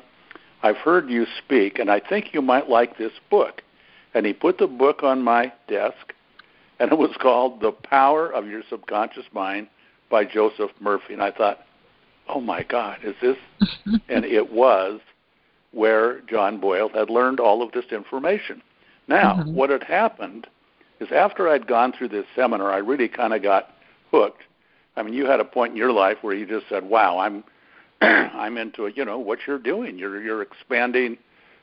I've 0.62 0.76
heard 0.76 1.10
you 1.10 1.26
speak, 1.38 1.80
and 1.80 1.90
I 1.90 2.02
think 2.02 2.34
you 2.34 2.42
might 2.42 2.70
like 2.70 2.98
this 2.98 3.14
book. 3.30 3.62
And 4.14 4.26
he 4.26 4.34
put 4.34 4.58
the 4.58 4.68
book 4.68 5.04
on 5.04 5.22
my 5.22 5.54
desk, 5.70 6.14
and 6.80 6.92
it 6.92 6.98
was 6.98 7.16
called 7.22 7.62
The 7.62 7.72
Power 7.72 8.30
of 8.30 8.48
Your 8.48 8.64
Subconscious 8.70 9.26
Mind 9.32 9.68
by 10.10 10.26
Joseph 10.26 10.72
Murphy. 10.82 11.14
And 11.14 11.24
I 11.24 11.32
thought, 11.32 11.60
Oh 12.28 12.42
my 12.42 12.64
God, 12.64 12.98
is 13.04 13.16
this? 13.22 13.38
and 14.10 14.26
it 14.26 14.52
was 14.52 15.00
where 15.72 16.20
John 16.22 16.60
Boyle 16.60 16.90
had 16.90 17.10
learned 17.10 17.40
all 17.40 17.62
of 17.64 17.72
this 17.72 17.86
information. 17.92 18.62
Now, 19.08 19.36
Mhm. 19.36 19.54
what 19.54 19.70
had 19.70 19.84
happened 19.84 20.48
is 21.00 21.12
after 21.12 21.48
I'd 21.48 21.68
gone 21.68 21.94
through 21.98 22.10
this 22.10 22.25
seminar, 22.36 22.72
I 22.72 22.77
really 22.77 23.08
kind 23.08 23.34
of 23.34 23.41
got 23.41 23.70
hooked. 24.12 24.44
I 24.96 25.03
mean, 25.03 25.13
you 25.13 25.25
had 25.25 25.39
a 25.39 25.46
point 25.46 25.72
in 25.72 25.77
your 25.77 25.91
life 25.91 26.18
where 26.22 26.34
you 26.34 26.46
just 26.46 26.68
said, 26.68 26.84
"Wow, 26.84 27.20
I'm 27.20 27.44
I'm 28.01 28.58
into 28.58 28.86
it." 28.86 28.98
You 28.98 29.06
know 29.06 29.20
what 29.20 29.39
you're 29.48 29.60
doing. 29.60 29.98
You're 29.98 30.22
you're 30.22 30.41
expanding 30.41 31.18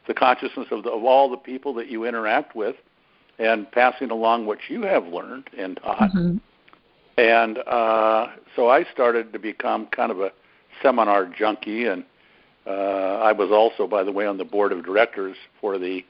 the 0.06 0.14
consciousness 0.14 0.68
of, 0.70 0.84
the, 0.84 0.90
of 0.90 1.04
all 1.04 1.28
the 1.28 1.36
people 1.36 1.74
that 1.74 1.88
you 1.88 2.04
interact 2.04 2.54
with, 2.54 2.76
and 3.38 3.70
passing 3.72 4.10
along 4.10 4.46
what 4.46 4.58
you 4.68 4.82
have 4.82 5.06
learned 5.06 5.50
and 5.56 5.76
taught. 5.78 6.12
Mhm. 6.12 6.40
And 7.18 7.58
uh, 7.58 8.28
so 8.54 8.68
I 8.68 8.84
started 8.92 9.32
to 9.32 9.38
become 9.38 9.86
kind 9.86 10.10
of 10.12 10.20
a 10.20 10.32
seminar 10.82 11.26
junkie, 11.26 11.86
and 11.86 12.04
uh, 12.66 12.70
I 13.22 13.32
was 13.32 13.50
also, 13.50 13.86
by 13.86 14.02
the 14.04 14.12
way, 14.12 14.26
on 14.26 14.36
the 14.36 14.44
board 14.44 14.72
of 14.72 14.84
directors 14.84 15.36
for 15.60 15.78
the 15.78 16.04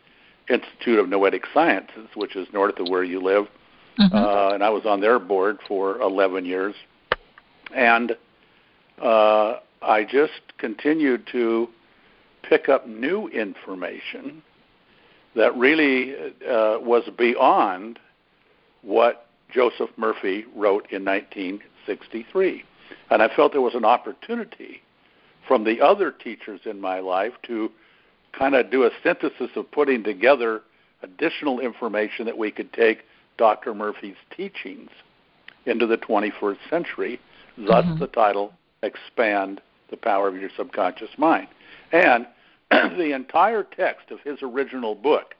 Institute 0.48 0.98
of 0.98 1.08
Noetic 1.08 1.44
Sciences, 1.52 2.08
which 2.14 2.36
is 2.36 2.46
north 2.52 2.78
of 2.78 2.88
where 2.88 3.04
you 3.04 3.20
live. 3.20 3.48
Mhm. 3.98 4.14
Uh, 4.14 4.54
and 4.54 4.62
I 4.62 4.70
was 4.70 4.84
on 4.86 5.00
their 5.00 5.18
board 5.18 5.58
for 5.66 6.00
11 6.00 6.44
years. 6.44 6.74
And 7.74 8.16
uh, 9.00 9.56
I 9.82 10.04
just 10.04 10.56
continued 10.58 11.26
to 11.32 11.68
pick 12.42 12.68
up 12.68 12.86
new 12.86 13.28
information 13.28 14.42
that 15.34 15.56
really 15.56 16.14
uh, 16.14 16.78
was 16.80 17.08
beyond 17.16 17.98
what 18.82 19.26
Joseph 19.50 19.90
Murphy 19.96 20.44
wrote 20.54 20.86
in 20.90 21.04
1963. 21.04 22.64
And 23.10 23.22
I 23.22 23.34
felt 23.34 23.52
there 23.52 23.60
was 23.60 23.74
an 23.74 23.84
opportunity 23.84 24.82
from 25.46 25.64
the 25.64 25.80
other 25.80 26.10
teachers 26.10 26.60
in 26.64 26.80
my 26.80 27.00
life 27.00 27.32
to 27.44 27.70
kind 28.38 28.54
of 28.54 28.70
do 28.70 28.84
a 28.84 28.90
synthesis 29.02 29.50
of 29.56 29.70
putting 29.70 30.04
together 30.04 30.62
additional 31.02 31.60
information 31.60 32.26
that 32.26 32.36
we 32.36 32.50
could 32.50 32.72
take 32.72 33.00
Dr. 33.38 33.74
Murphy's 33.74 34.16
teachings 34.34 34.90
into 35.64 35.86
the 35.86 35.96
21st 35.98 36.58
century, 36.70 37.20
thus 37.58 37.84
Mhm. 37.84 37.98
the 37.98 38.06
title 38.06 38.54
Expand 38.82 39.60
the 39.88 39.96
Power 39.96 40.28
of 40.28 40.36
Your 40.36 40.50
Subconscious 40.56 41.16
Mind. 41.18 41.48
And 41.92 42.26
the 42.70 43.12
entire 43.12 43.62
text 43.62 44.10
of 44.10 44.20
his 44.20 44.42
original 44.42 44.94
book 44.94 45.34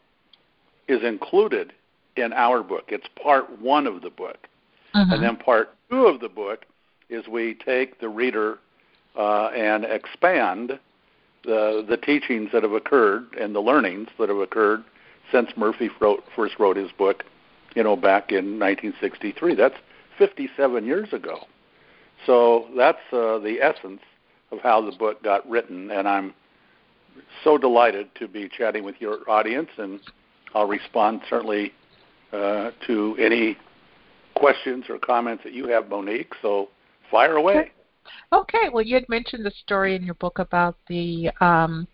is 0.88 1.02
included 1.02 1.72
in 2.16 2.32
our 2.32 2.62
book. 2.62 2.84
It's 2.88 3.08
part 3.20 3.50
one 3.60 3.86
of 3.86 4.02
the 4.02 4.10
book. 4.10 4.48
Mhm. 4.94 5.12
And 5.12 5.22
then 5.22 5.36
part 5.36 5.74
two 5.90 6.06
of 6.06 6.20
the 6.20 6.28
book 6.28 6.64
is 7.08 7.26
we 7.28 7.54
take 7.54 7.98
the 8.00 8.08
reader 8.08 8.58
uh, 9.16 9.46
and 9.48 9.84
expand 9.84 10.78
the 11.46 11.96
teachings 11.96 12.50
that 12.52 12.62
have 12.62 12.72
occurred 12.72 13.34
and 13.40 13.54
the 13.54 13.60
learnings 13.60 14.08
that 14.18 14.28
have 14.28 14.38
occurred 14.38 14.84
since 15.32 15.50
Murphy 15.56 15.90
wrote, 16.00 16.24
first 16.34 16.58
wrote 16.58 16.76
his 16.76 16.90
book, 16.92 17.24
you 17.74 17.82
know, 17.82 17.96
back 17.96 18.30
in 18.30 18.58
1963. 18.58 19.54
That's 19.54 19.74
57 20.18 20.84
years 20.84 21.12
ago. 21.12 21.40
So 22.24 22.66
that's 22.76 22.98
uh, 23.12 23.38
the 23.38 23.58
essence 23.60 24.00
of 24.50 24.60
how 24.60 24.80
the 24.80 24.96
book 24.96 25.22
got 25.22 25.48
written, 25.48 25.90
and 25.90 26.08
I'm 26.08 26.34
so 27.44 27.58
delighted 27.58 28.14
to 28.16 28.28
be 28.28 28.48
chatting 28.48 28.84
with 28.84 28.96
your 29.00 29.28
audience, 29.28 29.68
and 29.78 30.00
I'll 30.54 30.68
respond 30.68 31.22
certainly 31.28 31.72
uh, 32.32 32.70
to 32.86 33.16
any 33.18 33.56
questions 34.34 34.84
or 34.88 34.98
comments 34.98 35.44
that 35.44 35.52
you 35.52 35.66
have, 35.68 35.88
Monique. 35.88 36.32
So 36.42 36.68
fire 37.10 37.36
away. 37.36 37.72
Okay, 38.32 38.68
well, 38.72 38.84
you 38.84 38.94
had 38.94 39.08
mentioned 39.08 39.44
the 39.44 39.52
story 39.62 39.94
in 39.94 40.02
your 40.02 40.14
book 40.14 40.38
about 40.38 40.76
the 40.88 41.30
um, 41.40 41.86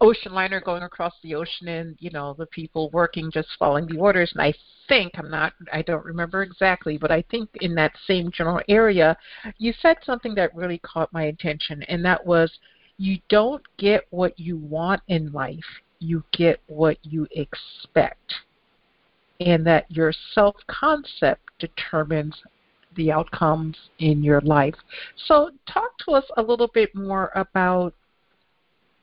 ocean 0.00 0.32
liner 0.32 0.60
going 0.60 0.82
across 0.82 1.14
the 1.22 1.34
ocean 1.34 1.68
and, 1.68 1.96
you 1.98 2.10
know, 2.10 2.34
the 2.38 2.46
people 2.46 2.90
working 2.90 3.30
just 3.30 3.48
following 3.58 3.86
the 3.86 3.98
orders. 3.98 4.30
And 4.32 4.42
I 4.42 4.54
think, 4.88 5.12
I'm 5.16 5.30
not, 5.30 5.52
I 5.72 5.82
don't 5.82 6.04
remember 6.04 6.42
exactly, 6.42 6.98
but 6.98 7.10
I 7.10 7.22
think 7.30 7.48
in 7.60 7.74
that 7.76 7.92
same 8.06 8.30
general 8.30 8.60
area, 8.68 9.16
you 9.58 9.72
said 9.80 9.96
something 10.04 10.34
that 10.36 10.54
really 10.54 10.78
caught 10.78 11.12
my 11.12 11.24
attention, 11.24 11.82
and 11.84 12.04
that 12.04 12.24
was 12.24 12.50
you 12.98 13.18
don't 13.28 13.62
get 13.78 14.06
what 14.10 14.38
you 14.38 14.56
want 14.56 15.02
in 15.08 15.32
life, 15.32 15.58
you 15.98 16.22
get 16.32 16.60
what 16.66 16.98
you 17.02 17.26
expect. 17.32 18.34
And 19.40 19.66
that 19.66 19.90
your 19.90 20.12
self 20.34 20.54
concept 20.68 21.50
determines 21.58 22.34
the 22.96 23.12
outcomes 23.12 23.76
in 23.98 24.22
your 24.22 24.40
life. 24.42 24.74
So, 25.26 25.50
talk 25.66 25.96
to 26.06 26.12
us 26.12 26.24
a 26.36 26.42
little 26.42 26.68
bit 26.68 26.94
more 26.94 27.30
about 27.34 27.94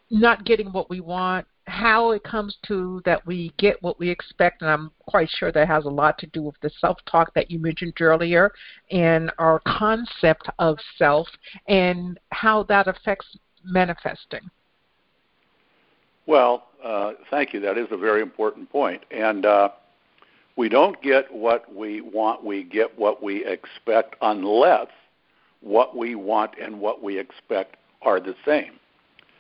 not 0.10 0.46
getting 0.46 0.72
what 0.72 0.90
we 0.90 1.00
want, 1.00 1.46
how 1.70 2.12
it 2.12 2.24
comes 2.24 2.58
to 2.68 3.02
that 3.06 3.26
we 3.26 3.54
get 3.58 3.82
what 3.82 4.00
we 4.00 4.10
expect, 4.10 4.62
and 4.62 4.72
I'm 4.72 4.92
quite 5.08 5.30
sure 5.30 5.52
that 5.52 5.68
has 5.68 5.86
a 5.86 5.90
lot 5.90 6.18
to 6.20 6.28
do 6.28 6.42
with 6.42 6.56
the 6.62 6.70
self 6.82 6.98
talk 7.10 7.34
that 7.36 7.50
you 7.50 7.60
mentioned 7.60 7.94
earlier 8.02 8.52
and 8.92 9.32
our 9.38 9.62
concept 9.66 10.50
of 10.58 10.78
self 10.98 11.28
and 11.68 12.20
how 12.32 12.64
that 12.64 12.88
affects 12.88 13.38
manifesting. 13.64 14.50
Well, 16.26 16.68
uh, 16.84 17.14
thank 17.30 17.54
you. 17.54 17.60
That 17.60 17.78
is 17.78 17.88
a 17.92 17.98
very 17.98 18.22
important 18.22 18.70
point. 18.70 19.04
And 19.12 19.46
uh, 19.46 19.70
we 20.56 20.70
don't 20.70 21.02
get 21.02 21.34
what 21.34 21.74
we 21.74 22.02
want, 22.02 22.44
we 22.44 22.64
get 22.64 22.98
what 22.98 23.24
we 23.24 23.46
expect 23.46 24.16
unless 24.22 24.88
what 25.62 25.96
we 25.96 26.16
want 26.16 26.52
and 26.62 26.80
what 26.80 27.04
we 27.04 27.18
expect 27.18 27.78
are 28.02 28.20
the 28.20 28.36
same. 28.46 28.74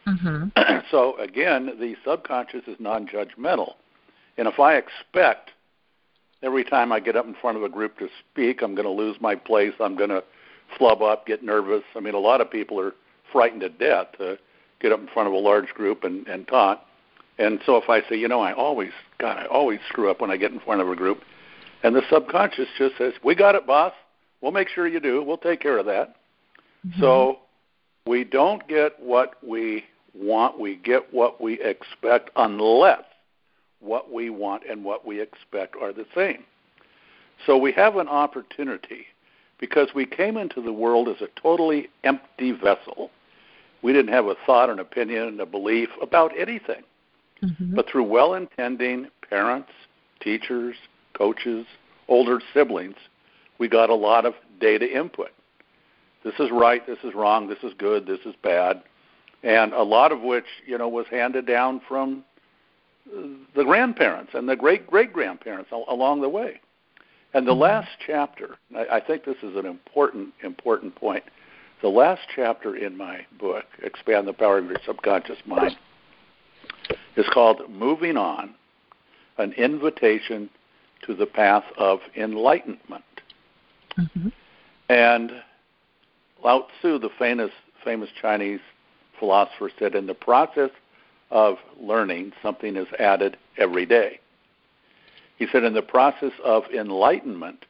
Mm-hmm. 0.07 0.79
so, 0.91 1.17
again, 1.17 1.71
the 1.79 1.95
subconscious 2.05 2.63
is 2.67 2.77
non 2.79 3.07
judgmental. 3.07 3.73
And 4.37 4.47
if 4.47 4.59
I 4.59 4.75
expect 4.75 5.51
every 6.41 6.63
time 6.63 6.91
I 6.91 6.99
get 6.99 7.15
up 7.15 7.25
in 7.25 7.35
front 7.35 7.57
of 7.57 7.63
a 7.63 7.69
group 7.69 7.97
to 7.99 8.07
speak, 8.31 8.61
I'm 8.61 8.75
going 8.75 8.87
to 8.87 8.91
lose 8.91 9.17
my 9.19 9.35
place, 9.35 9.73
I'm 9.79 9.97
going 9.97 10.09
to 10.09 10.23
flub 10.77 11.01
up, 11.01 11.25
get 11.25 11.43
nervous. 11.43 11.83
I 11.95 11.99
mean, 11.99 12.13
a 12.13 12.19
lot 12.19 12.41
of 12.41 12.49
people 12.49 12.79
are 12.79 12.93
frightened 13.31 13.61
to 13.61 13.69
death 13.69 14.07
to 14.17 14.37
get 14.79 14.91
up 14.91 14.99
in 14.99 15.07
front 15.07 15.27
of 15.27 15.33
a 15.33 15.37
large 15.37 15.69
group 15.69 16.03
and, 16.03 16.27
and 16.27 16.47
talk. 16.47 16.85
And 17.39 17.59
so 17.65 17.77
if 17.77 17.89
I 17.89 18.01
say, 18.09 18.17
you 18.17 18.27
know, 18.27 18.41
I 18.41 18.53
always, 18.53 18.91
God, 19.17 19.37
I 19.37 19.45
always 19.45 19.79
screw 19.87 20.11
up 20.11 20.19
when 20.19 20.29
I 20.29 20.37
get 20.37 20.51
in 20.51 20.59
front 20.59 20.81
of 20.81 20.89
a 20.89 20.95
group, 20.95 21.21
and 21.83 21.95
the 21.95 22.01
subconscious 22.11 22.67
just 22.77 22.97
says, 22.97 23.13
we 23.23 23.33
got 23.33 23.55
it, 23.55 23.65
boss. 23.65 23.93
We'll 24.41 24.51
make 24.51 24.67
sure 24.67 24.87
you 24.87 24.99
do. 24.99 25.23
We'll 25.23 25.37
take 25.37 25.61
care 25.61 25.77
of 25.77 25.85
that. 25.85 26.15
Mm-hmm. 26.85 26.99
So 26.99 27.39
we 28.05 28.25
don't 28.25 28.67
get 28.67 28.99
what 28.99 29.35
we 29.41 29.85
want, 30.13 30.59
we 30.59 30.75
get 30.75 31.13
what 31.13 31.39
we 31.39 31.61
expect 31.61 32.29
unless 32.35 33.03
what 33.79 34.11
we 34.11 34.29
want 34.29 34.63
and 34.69 34.83
what 34.83 35.05
we 35.05 35.21
expect 35.21 35.75
are 35.81 35.93
the 35.93 36.05
same. 36.13 36.43
So 37.45 37.57
we 37.57 37.71
have 37.73 37.95
an 37.95 38.09
opportunity 38.09 39.05
because 39.59 39.89
we 39.95 40.05
came 40.05 40.35
into 40.35 40.61
the 40.61 40.73
world 40.73 41.07
as 41.07 41.21
a 41.21 41.41
totally 41.41 41.87
empty 42.03 42.51
vessel. 42.51 43.11
We 43.81 43.93
didn't 43.93 44.13
have 44.13 44.25
a 44.25 44.35
thought, 44.45 44.69
an 44.69 44.79
opinion, 44.79 45.39
a 45.39 45.45
belief 45.45 45.89
about 46.01 46.37
anything. 46.37 46.83
Mm-hmm. 47.43 47.75
But 47.75 47.89
through 47.89 48.03
well 48.03 48.33
intending 48.33 49.07
parents, 49.29 49.69
teachers, 50.19 50.75
coaches, 51.17 51.65
older 52.07 52.41
siblings, 52.53 52.95
we 53.59 53.67
got 53.67 53.89
a 53.89 53.95
lot 53.95 54.25
of 54.25 54.33
data 54.59 54.85
input. 54.85 55.29
This 56.23 56.33
is 56.39 56.49
right, 56.51 56.85
this 56.85 56.99
is 57.03 57.13
wrong, 57.13 57.47
this 57.47 57.59
is 57.63 57.73
good, 57.77 58.05
this 58.05 58.19
is 58.25 58.35
bad, 58.43 58.81
and 59.43 59.73
a 59.73 59.83
lot 59.83 60.11
of 60.11 60.21
which, 60.21 60.45
you 60.65 60.77
know, 60.77 60.89
was 60.89 61.05
handed 61.09 61.45
down 61.45 61.81
from 61.87 62.25
the 63.55 63.63
grandparents 63.63 64.31
and 64.33 64.47
the 64.47 64.55
great 64.55 64.85
great 64.85 65.13
grandparents 65.13 65.71
along 65.71 66.21
the 66.21 66.29
way. 66.29 66.59
And 67.33 67.47
the 67.47 67.51
mm-hmm. 67.51 67.61
last 67.61 67.89
chapter, 68.05 68.57
I 68.91 68.99
think 68.99 69.23
this 69.23 69.37
is 69.43 69.55
an 69.55 69.65
important 69.65 70.33
important 70.43 70.95
point. 70.95 71.23
The 71.81 71.87
last 71.87 72.21
chapter 72.35 72.75
in 72.75 72.97
my 72.97 73.25
book, 73.39 73.63
Expand 73.81 74.27
the 74.27 74.33
Power 74.33 74.57
of 74.57 74.65
Your 74.65 74.79
Subconscious 74.85 75.37
Mind, 75.45 75.77
is 77.19 77.27
called 77.33 77.69
Moving 77.69 78.15
On 78.15 78.55
An 79.37 79.51
Invitation 79.53 80.49
to 81.05 81.13
the 81.13 81.25
Path 81.25 81.65
of 81.77 81.99
Enlightenment. 82.15 83.03
Mm-hmm. 83.97 84.29
And 84.87 85.31
Lao 86.41 86.67
Tzu, 86.79 86.97
the 86.97 87.09
famous, 87.19 87.51
famous 87.83 88.09
Chinese 88.21 88.61
philosopher, 89.19 89.69
said, 89.77 89.95
In 89.95 90.07
the 90.07 90.13
process 90.13 90.69
of 91.29 91.57
learning, 91.77 92.31
something 92.41 92.77
is 92.77 92.87
added 92.97 93.35
every 93.57 93.85
day. 93.85 94.21
He 95.37 95.45
said, 95.51 95.65
In 95.65 95.73
the 95.73 95.81
process 95.81 96.31
of 96.43 96.63
enlightenment, 96.73 97.65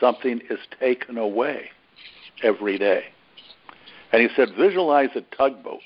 something 0.00 0.40
is 0.50 0.58
taken 0.80 1.18
away 1.18 1.70
every 2.42 2.78
day. 2.78 3.04
And 4.12 4.22
he 4.22 4.28
said, 4.34 4.48
Visualize 4.58 5.10
a 5.14 5.20
tugboat 5.36 5.82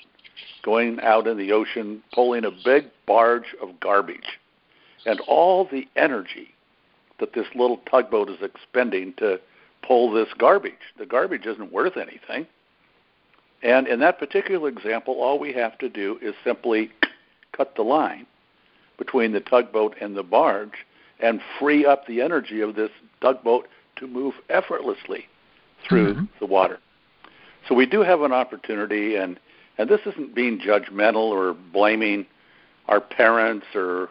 going 0.63 0.99
out 1.01 1.27
in 1.27 1.37
the 1.37 1.51
ocean, 1.51 2.03
pulling 2.13 2.45
a 2.45 2.51
big 2.63 2.85
barge 3.05 3.55
of 3.61 3.79
garbage. 3.79 4.39
And 5.05 5.19
all 5.21 5.65
the 5.65 5.87
energy 5.95 6.49
that 7.19 7.33
this 7.33 7.47
little 7.55 7.77
tugboat 7.89 8.29
is 8.29 8.41
expending 8.41 9.13
to 9.17 9.39
pull 9.85 10.11
this 10.11 10.27
garbage. 10.37 10.73
The 10.97 11.05
garbage 11.05 11.45
isn't 11.45 11.71
worth 11.71 11.97
anything. 11.97 12.45
And 13.63 13.87
in 13.87 13.99
that 14.01 14.19
particular 14.19 14.69
example, 14.69 15.15
all 15.15 15.39
we 15.39 15.53
have 15.53 15.77
to 15.79 15.89
do 15.89 16.19
is 16.21 16.35
simply 16.43 16.91
cut 17.53 17.75
the 17.75 17.81
line 17.81 18.27
between 18.97 19.31
the 19.31 19.39
tugboat 19.39 19.95
and 19.99 20.15
the 20.15 20.23
barge 20.23 20.85
and 21.19 21.41
free 21.59 21.85
up 21.85 22.05
the 22.05 22.21
energy 22.21 22.61
of 22.61 22.75
this 22.75 22.91
tugboat 23.21 23.67
to 23.95 24.07
move 24.07 24.35
effortlessly 24.49 25.25
through 25.87 26.13
mm-hmm. 26.13 26.25
the 26.39 26.45
water. 26.45 26.79
So 27.67 27.75
we 27.75 27.85
do 27.85 28.01
have 28.01 28.21
an 28.21 28.31
opportunity, 28.31 29.15
and 29.15 29.39
and 29.77 29.89
this 29.89 30.01
isn't 30.05 30.35
being 30.35 30.59
judgmental 30.59 31.29
or 31.29 31.53
blaming 31.53 32.25
our 32.87 33.01
parents 33.01 33.65
or, 33.75 34.09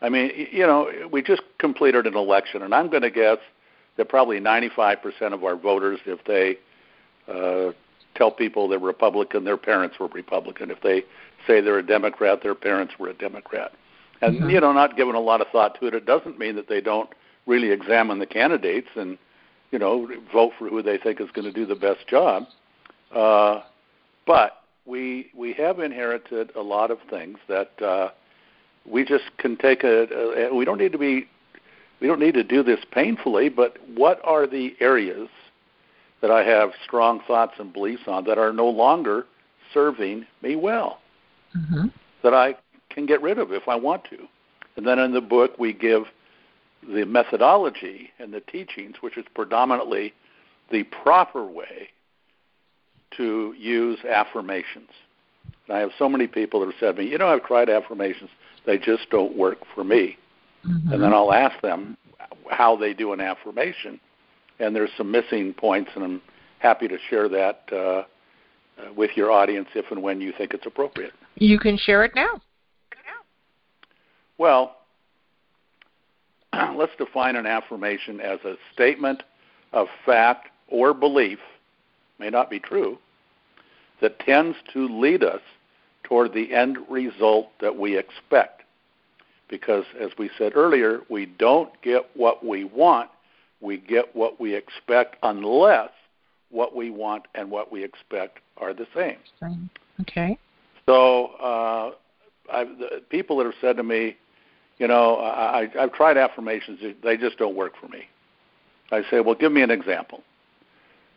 I 0.00 0.08
mean, 0.08 0.48
you 0.50 0.66
know, 0.66 0.90
we 1.10 1.22
just 1.22 1.42
completed 1.58 2.06
an 2.06 2.16
election, 2.16 2.62
and 2.62 2.74
I'm 2.74 2.90
going 2.90 3.02
to 3.02 3.10
guess 3.10 3.38
that 3.96 4.08
probably 4.08 4.40
95% 4.40 5.32
of 5.32 5.44
our 5.44 5.56
voters, 5.56 6.00
if 6.04 6.24
they 6.24 6.58
uh, 7.32 7.72
tell 8.14 8.30
people 8.30 8.68
they're 8.68 8.78
Republican, 8.78 9.44
their 9.44 9.56
parents 9.56 9.98
were 9.98 10.08
Republican. 10.08 10.70
If 10.70 10.80
they 10.82 11.04
say 11.46 11.60
they're 11.60 11.78
a 11.78 11.86
Democrat, 11.86 12.42
their 12.42 12.54
parents 12.54 12.94
were 12.98 13.08
a 13.08 13.14
Democrat. 13.14 13.72
And 14.20 14.40
mm-hmm. 14.40 14.50
you 14.50 14.60
know, 14.60 14.72
not 14.72 14.96
giving 14.96 15.14
a 15.14 15.20
lot 15.20 15.40
of 15.40 15.48
thought 15.48 15.78
to 15.80 15.86
it, 15.86 15.94
it 15.94 16.06
doesn't 16.06 16.38
mean 16.38 16.56
that 16.56 16.68
they 16.68 16.80
don't 16.80 17.10
really 17.46 17.70
examine 17.70 18.18
the 18.18 18.26
candidates 18.26 18.88
and 18.96 19.18
you 19.70 19.78
know 19.78 20.08
vote 20.32 20.52
for 20.58 20.68
who 20.68 20.82
they 20.82 20.96
think 20.96 21.20
is 21.20 21.30
going 21.32 21.44
to 21.44 21.52
do 21.52 21.66
the 21.66 21.74
best 21.74 22.06
job. 22.08 22.44
Uh, 23.14 23.62
but 24.26 24.62
we 24.86 25.30
we 25.34 25.52
have 25.54 25.78
inherited 25.80 26.54
a 26.56 26.60
lot 26.60 26.90
of 26.90 26.98
things 27.08 27.38
that 27.48 27.70
uh, 27.82 28.10
we 28.84 29.04
just 29.04 29.24
can 29.38 29.56
take 29.56 29.84
a, 29.84 30.48
a. 30.48 30.54
We 30.54 30.64
don't 30.64 30.78
need 30.78 30.92
to 30.92 30.98
be. 30.98 31.28
We 32.00 32.06
don't 32.06 32.20
need 32.20 32.34
to 32.34 32.44
do 32.44 32.62
this 32.62 32.80
painfully, 32.90 33.48
but 33.48 33.76
what 33.94 34.20
are 34.24 34.46
the 34.46 34.76
areas 34.80 35.28
that 36.20 36.30
I 36.30 36.42
have 36.44 36.70
strong 36.84 37.20
thoughts 37.26 37.54
and 37.58 37.72
beliefs 37.72 38.02
on 38.06 38.24
that 38.24 38.36
are 38.36 38.52
no 38.52 38.68
longer 38.68 39.26
serving 39.72 40.26
me 40.42 40.56
well? 40.56 41.00
Mm-hmm. 41.56 41.86
That 42.22 42.34
I 42.34 42.56
can 42.90 43.06
get 43.06 43.22
rid 43.22 43.38
of 43.38 43.52
if 43.52 43.68
I 43.68 43.76
want 43.76 44.04
to. 44.10 44.18
And 44.76 44.86
then 44.86 44.98
in 44.98 45.14
the 45.14 45.20
book, 45.20 45.58
we 45.58 45.72
give 45.72 46.02
the 46.82 47.06
methodology 47.06 48.10
and 48.18 48.34
the 48.34 48.40
teachings, 48.40 48.96
which 49.00 49.16
is 49.16 49.24
predominantly 49.34 50.12
the 50.70 50.82
proper 50.84 51.44
way 51.46 51.88
to 53.16 53.54
use 53.58 53.98
affirmations. 54.04 54.90
And 55.66 55.76
I 55.76 55.80
have 55.80 55.90
so 55.98 56.08
many 56.08 56.26
people 56.26 56.60
that 56.60 56.66
have 56.66 56.74
said 56.80 56.96
to 56.96 57.02
me, 57.02 57.10
you 57.10 57.18
know, 57.18 57.28
I've 57.28 57.44
tried 57.44 57.68
affirmations, 57.68 58.30
they 58.66 58.78
just 58.78 59.08
don't 59.10 59.36
work 59.36 59.58
for 59.74 59.84
me. 59.84 60.18
Mm-hmm. 60.66 60.92
And 60.92 61.02
then 61.02 61.12
I'll 61.12 61.32
ask 61.32 61.60
them 61.60 61.96
how 62.50 62.76
they 62.76 62.94
do 62.94 63.12
an 63.12 63.20
affirmation, 63.20 64.00
and 64.58 64.74
there's 64.74 64.90
some 64.96 65.10
missing 65.10 65.52
points, 65.54 65.90
and 65.94 66.04
I'm 66.04 66.22
happy 66.58 66.88
to 66.88 66.96
share 67.10 67.28
that 67.28 67.62
uh, 67.72 67.76
uh, 67.76 68.04
with 68.96 69.10
your 69.14 69.30
audience 69.30 69.68
if 69.74 69.90
and 69.90 70.02
when 70.02 70.20
you 70.20 70.32
think 70.36 70.54
it's 70.54 70.66
appropriate. 70.66 71.12
You 71.36 71.58
can 71.58 71.76
share 71.76 72.04
it 72.04 72.12
now. 72.14 72.40
Well, 74.38 74.76
let's 76.76 76.92
define 76.98 77.36
an 77.36 77.46
affirmation 77.46 78.20
as 78.20 78.40
a 78.44 78.54
statement 78.72 79.22
of 79.72 79.86
fact 80.04 80.48
or 80.68 80.94
belief, 80.94 81.38
may 82.18 82.30
not 82.30 82.50
be 82.50 82.60
true, 82.60 82.98
that 84.00 84.18
tends 84.20 84.56
to 84.72 84.88
lead 84.88 85.22
us 85.22 85.40
toward 86.02 86.32
the 86.32 86.54
end 86.54 86.78
result 86.88 87.48
that 87.60 87.76
we 87.76 87.96
expect. 87.96 88.62
Because, 89.48 89.84
as 90.00 90.10
we 90.18 90.30
said 90.38 90.52
earlier, 90.56 91.00
we 91.08 91.26
don't 91.26 91.70
get 91.82 92.10
what 92.14 92.44
we 92.44 92.64
want, 92.64 93.10
we 93.60 93.78
get 93.78 94.14
what 94.14 94.40
we 94.40 94.54
expect 94.54 95.16
unless 95.22 95.90
what 96.50 96.74
we 96.74 96.90
want 96.90 97.26
and 97.34 97.50
what 97.50 97.70
we 97.70 97.82
expect 97.82 98.38
are 98.58 98.72
the 98.72 98.86
same. 98.94 99.16
Okay. 100.00 100.38
So, 100.86 101.26
uh, 101.40 101.92
I've, 102.52 102.78
the 102.78 103.02
people 103.08 103.38
that 103.38 103.44
have 103.44 103.54
said 103.60 103.76
to 103.76 103.82
me, 103.82 104.16
you 104.78 104.88
know, 104.88 105.16
I, 105.16 105.70
I've 105.78 105.92
tried 105.92 106.16
affirmations, 106.16 106.80
they 107.02 107.16
just 107.16 107.38
don't 107.38 107.54
work 107.54 107.74
for 107.80 107.88
me. 107.88 108.04
I 108.90 109.02
say, 109.10 109.20
well, 109.20 109.34
give 109.34 109.52
me 109.52 109.62
an 109.62 109.70
example. 109.70 110.22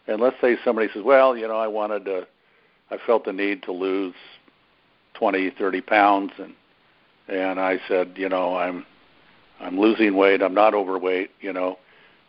And 0.07 0.21
let's 0.21 0.37
say 0.39 0.57
somebody 0.63 0.87
says, 0.93 1.03
well, 1.03 1.35
you 1.37 1.47
know, 1.47 1.57
I 1.57 1.67
wanted 1.67 2.05
to 2.05 2.27
I 2.89 2.97
felt 3.05 3.25
the 3.25 3.33
need 3.33 3.63
to 3.63 3.71
lose 3.71 4.15
20, 5.15 5.51
30 5.51 5.81
pounds, 5.81 6.31
and 6.37 6.53
and 7.27 7.59
I 7.59 7.79
said, 7.87 8.13
you 8.15 8.29
know, 8.29 8.55
I'm 8.55 8.85
I'm 9.59 9.79
losing 9.79 10.15
weight. 10.15 10.41
I'm 10.41 10.53
not 10.53 10.73
overweight. 10.73 11.31
You 11.41 11.51
know, 11.53 11.77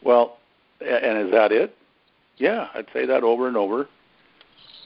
well, 0.03 0.38
and 0.81 1.27
is 1.27 1.33
that 1.33 1.53
it? 1.53 1.77
Yeah, 2.38 2.69
I'd 2.75 2.87
say 2.93 3.07
that 3.07 3.23
over 3.23 3.47
and 3.49 3.57
over. 3.57 3.88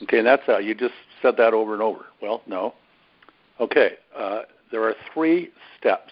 Okay, 0.03 0.19
and 0.19 0.27
that's 0.27 0.43
how 0.45 0.57
you 0.57 0.75
just 0.75 0.93
said 1.21 1.37
that 1.37 1.53
over 1.53 1.73
and 1.73 1.81
over. 1.81 2.05
Well, 2.21 2.41
no. 2.45 2.73
Okay, 3.59 3.93
uh, 4.15 4.41
there 4.71 4.83
are 4.83 4.95
three 5.13 5.49
steps 5.79 6.11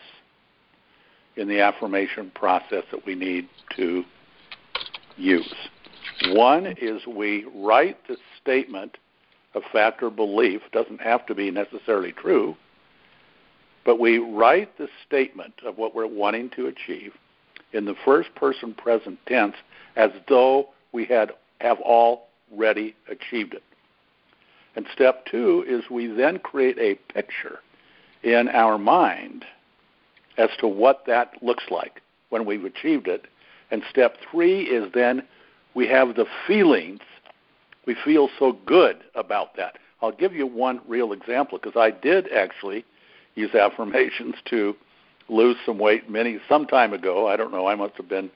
in 1.36 1.48
the 1.48 1.60
affirmation 1.60 2.32
process 2.36 2.84
that 2.92 3.06
we 3.06 3.16
need 3.16 3.50
to 3.76 4.04
use. 5.18 5.54
One 6.30 6.76
is 6.80 7.06
we 7.08 7.46
write 7.56 7.98
the 8.08 8.18
statement 8.42 8.98
of 9.54 9.64
fact 9.72 10.02
or 10.04 10.10
belief, 10.10 10.62
doesn't 10.72 11.02
have 11.02 11.26
to 11.26 11.36
be 11.36 11.52
necessarily 11.52 12.12
true, 12.12 12.56
but 13.84 14.00
we 14.00 14.20
write 14.20 14.78
the 14.78 14.88
statement 15.06 15.54
of 15.66 15.78
what 15.78 15.96
we're 15.96 16.08
wanting 16.08 16.50
to 16.52 16.68
achieve 16.68 17.14
in 17.74 17.86
the 17.86 17.96
first 18.06 18.34
person 18.36 18.74
present 18.74 19.18
tense 19.26 19.56
as 19.96 20.12
though 20.30 20.70
we 20.92 21.06
had 21.06 21.32
have 21.60 21.80
already 21.80 22.96
achieved 23.10 23.54
it. 23.54 23.64
And 24.76 24.86
step 24.94 25.26
two 25.26 25.66
is 25.68 25.90
we 25.90 26.08
then 26.08 26.40
create 26.40 26.78
a 26.80 26.96
picture 27.14 27.60
in 28.24 28.48
our 28.50 28.78
mind 28.78 29.46
as 30.38 30.50
to 30.60 30.68
what 30.68 31.04
that 31.08 31.34
looks 31.42 31.66
like 31.70 32.02
when 32.30 32.46
we've 32.46 32.66
achieved 32.66 33.08
it. 33.08 33.26
And 33.70 33.84
step 33.90 34.18
three 34.32 34.64
is 34.64 34.92
then 34.94 35.24
we 35.74 35.88
have 35.88 36.16
the 36.16 36.26
feelings 36.48 37.00
we 37.86 37.96
feel 38.06 38.30
so 38.38 38.54
good 38.66 38.98
about 39.16 39.56
that. 39.58 39.78
I'll 40.02 40.12
give 40.12 40.34
you 40.34 40.46
one 40.46 40.82
real 40.88 41.14
example 41.14 41.58
because 41.58 41.80
I 41.80 41.92
did 41.92 42.32
actually 42.32 42.86
use 43.36 43.56
affirmations 43.56 44.36
to 44.46 44.76
lose 45.30 45.58
some 45.66 45.80
weight 45.80 46.10
many 46.10 46.40
some 46.48 46.66
time 46.66 46.94
ago. 46.94 47.28
I 47.28 47.38
don't 47.38 47.52
know. 47.52 47.68
I 47.68 47.76
must 47.76 47.96
have 47.96 48.10
been 48.10 48.30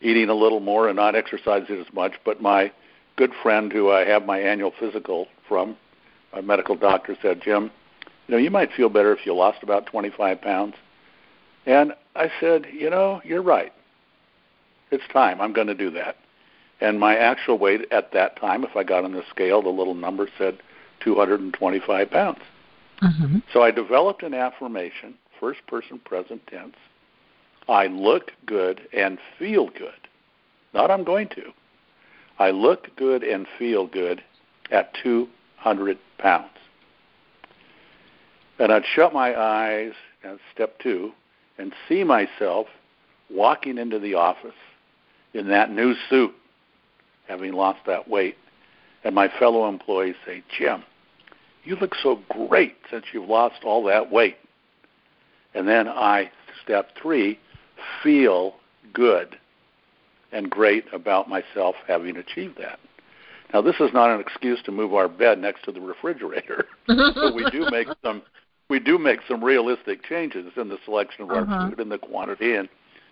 eating 0.00 0.28
a 0.28 0.34
little 0.34 0.60
more 0.60 0.88
and 0.88 0.96
not 0.96 1.14
exercising 1.14 1.78
as 1.78 1.92
much. 1.92 2.14
But 2.24 2.40
my 2.40 2.72
good 3.16 3.32
friend, 3.42 3.72
who 3.72 3.90
I 3.90 4.04
have 4.04 4.24
my 4.24 4.38
annual 4.38 4.72
physical 4.78 5.26
from, 5.46 5.76
a 6.32 6.40
medical 6.40 6.76
doctor, 6.76 7.16
said, 7.20 7.42
"Jim, 7.42 7.70
you 8.26 8.32
know, 8.32 8.38
you 8.38 8.50
might 8.50 8.72
feel 8.72 8.88
better 8.88 9.12
if 9.12 9.26
you 9.26 9.34
lost 9.34 9.62
about 9.62 9.86
25 9.86 10.40
pounds." 10.40 10.74
And 11.66 11.92
I 12.14 12.30
said, 12.40 12.66
"You 12.72 12.88
know, 12.88 13.20
you're 13.24 13.42
right." 13.42 13.72
it's 14.90 15.06
time. 15.12 15.40
I'm 15.40 15.52
going 15.52 15.68
to 15.68 15.74
do 15.74 15.90
that. 15.90 16.16
And 16.80 16.98
my 16.98 17.16
actual 17.16 17.58
weight 17.58 17.86
at 17.90 18.12
that 18.12 18.36
time, 18.40 18.64
if 18.64 18.74
I 18.76 18.84
got 18.84 19.04
on 19.04 19.12
the 19.12 19.22
scale, 19.30 19.62
the 19.62 19.68
little 19.68 19.94
number 19.94 20.28
said 20.38 20.58
225 21.00 22.10
pounds. 22.10 22.38
Mm-hmm. 23.02 23.38
So 23.52 23.62
I 23.62 23.70
developed 23.70 24.22
an 24.22 24.34
affirmation, 24.34 25.14
first 25.38 25.66
person 25.66 25.98
present 26.04 26.46
tense. 26.46 26.76
I 27.68 27.86
look 27.86 28.32
good 28.46 28.80
and 28.92 29.18
feel 29.38 29.68
good. 29.68 30.08
Not 30.74 30.90
I'm 30.90 31.04
going 31.04 31.28
to. 31.30 31.52
I 32.38 32.50
look 32.50 32.88
good 32.96 33.22
and 33.22 33.46
feel 33.58 33.86
good 33.86 34.22
at 34.70 34.94
200 35.02 35.98
pounds. 36.18 36.50
And 38.58 38.72
I'd 38.72 38.84
shut 38.94 39.12
my 39.12 39.38
eyes, 39.38 39.92
and 40.22 40.38
step 40.54 40.78
two, 40.80 41.12
and 41.58 41.72
see 41.88 42.04
myself 42.04 42.66
walking 43.30 43.78
into 43.78 43.98
the 43.98 44.14
office 44.14 44.54
in 45.32 45.48
that 45.48 45.70
new 45.70 45.94
suit, 46.08 46.34
having 47.30 47.52
lost 47.52 47.80
that 47.86 48.08
weight. 48.08 48.36
And 49.04 49.14
my 49.14 49.28
fellow 49.38 49.68
employees 49.68 50.16
say, 50.26 50.42
Jim, 50.58 50.82
you 51.64 51.76
look 51.76 51.94
so 52.02 52.20
great 52.28 52.76
since 52.90 53.04
you've 53.12 53.28
lost 53.28 53.64
all 53.64 53.84
that 53.84 54.10
weight. 54.10 54.36
And 55.54 55.66
then 55.66 55.88
I, 55.88 56.30
step 56.62 56.90
three, 57.00 57.38
feel 58.02 58.56
good 58.92 59.38
and 60.32 60.50
great 60.50 60.84
about 60.92 61.28
myself 61.28 61.76
having 61.86 62.16
achieved 62.16 62.58
that. 62.58 62.78
Now, 63.52 63.62
this 63.62 63.76
is 63.80 63.92
not 63.92 64.10
an 64.10 64.20
excuse 64.20 64.62
to 64.64 64.72
move 64.72 64.94
our 64.94 65.08
bed 65.08 65.38
next 65.38 65.64
to 65.64 65.72
the 65.72 65.80
refrigerator, 65.80 66.66
but 66.86 67.34
we 67.34 67.48
do 67.50 67.66
make 67.70 67.88
some 68.04 68.22
we 68.68 68.78
do 68.78 68.96
make 68.96 69.18
some 69.26 69.42
realistic 69.42 70.04
changes 70.04 70.52
in 70.56 70.68
the 70.68 70.78
selection 70.84 71.24
of 71.24 71.30
our 71.30 71.42
uh-huh. 71.42 71.70
food 71.70 71.80
and 71.80 71.90
the 71.90 71.98
quantity 71.98 72.54
and 72.54 72.68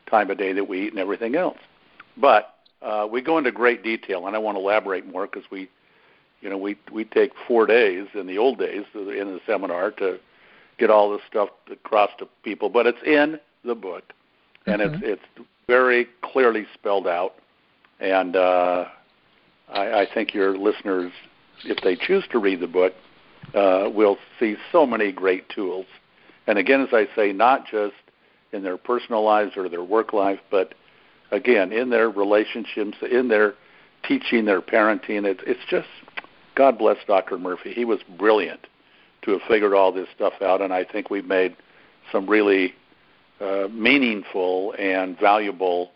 time 0.09 0.31
of 0.31 0.38
day 0.38 0.52
that 0.52 0.68
we 0.68 0.87
eat 0.87 0.92
and 0.92 1.00
everything 1.00 1.35
else. 1.35 1.59
But 2.16 2.54
uh, 2.82 3.06
we 3.10 3.20
go 3.20 3.38
into 3.38 3.52
great 3.52 3.82
detail, 3.82 4.26
and 4.26 4.36
I 4.36 4.38
want 4.38 4.56
to 4.56 4.60
elaborate 4.60 5.06
more 5.06 5.26
because 5.26 5.50
we, 5.50 5.68
you 6.40 6.48
know, 6.48 6.58
we 6.58 6.76
we 6.92 7.04
take 7.04 7.32
four 7.46 7.66
days 7.66 8.06
in 8.14 8.26
the 8.26 8.38
old 8.38 8.58
days 8.58 8.84
in 8.94 9.04
the 9.04 9.40
seminar 9.46 9.90
to 9.92 10.18
get 10.78 10.90
all 10.90 11.10
this 11.10 11.22
stuff 11.28 11.48
across 11.70 12.10
to 12.18 12.28
people. 12.44 12.68
But 12.68 12.86
it's 12.86 13.02
in 13.04 13.40
the 13.64 13.74
book, 13.74 14.12
and 14.66 14.80
mm-hmm. 14.80 15.04
it's 15.04 15.22
it's 15.36 15.48
very 15.66 16.06
clearly 16.22 16.66
spelled 16.74 17.08
out, 17.08 17.34
and 18.00 18.36
uh, 18.36 18.86
I, 19.68 20.00
I 20.00 20.06
think 20.12 20.32
your 20.32 20.56
listeners, 20.56 21.12
if 21.64 21.82
they 21.82 21.96
choose 21.96 22.24
to 22.30 22.38
read 22.38 22.60
the 22.60 22.68
book, 22.68 22.94
uh, 23.54 23.90
will 23.92 24.18
see 24.38 24.56
so 24.70 24.86
many 24.86 25.12
great 25.12 25.48
tools. 25.48 25.86
And 26.46 26.58
again, 26.58 26.80
as 26.80 26.88
I 26.92 27.06
say, 27.14 27.32
not 27.32 27.66
just 27.66 27.94
in 28.52 28.62
their 28.62 28.76
personal 28.76 29.22
lives 29.22 29.56
or 29.56 29.68
their 29.68 29.84
work 29.84 30.12
life, 30.12 30.40
but 30.50 30.74
again 31.30 31.72
in 31.72 31.90
their 31.90 32.10
relationships, 32.10 32.96
in 33.10 33.28
their 33.28 33.54
teaching, 34.04 34.44
their 34.44 34.60
parenting. 34.60 35.24
It's 35.24 35.42
it's 35.46 35.60
just 35.68 35.88
God 36.54 36.78
bless 36.78 36.98
Dr. 37.06 37.38
Murphy. 37.38 37.72
He 37.72 37.84
was 37.84 38.00
brilliant 38.18 38.66
to 39.22 39.32
have 39.32 39.40
figured 39.48 39.74
all 39.74 39.92
this 39.92 40.08
stuff 40.14 40.34
out, 40.42 40.60
and 40.60 40.72
I 40.72 40.84
think 40.84 41.10
we've 41.10 41.26
made 41.26 41.56
some 42.10 42.28
really 42.28 42.74
uh, 43.40 43.68
meaningful 43.70 44.74
and 44.78 45.18
valuable 45.18 45.90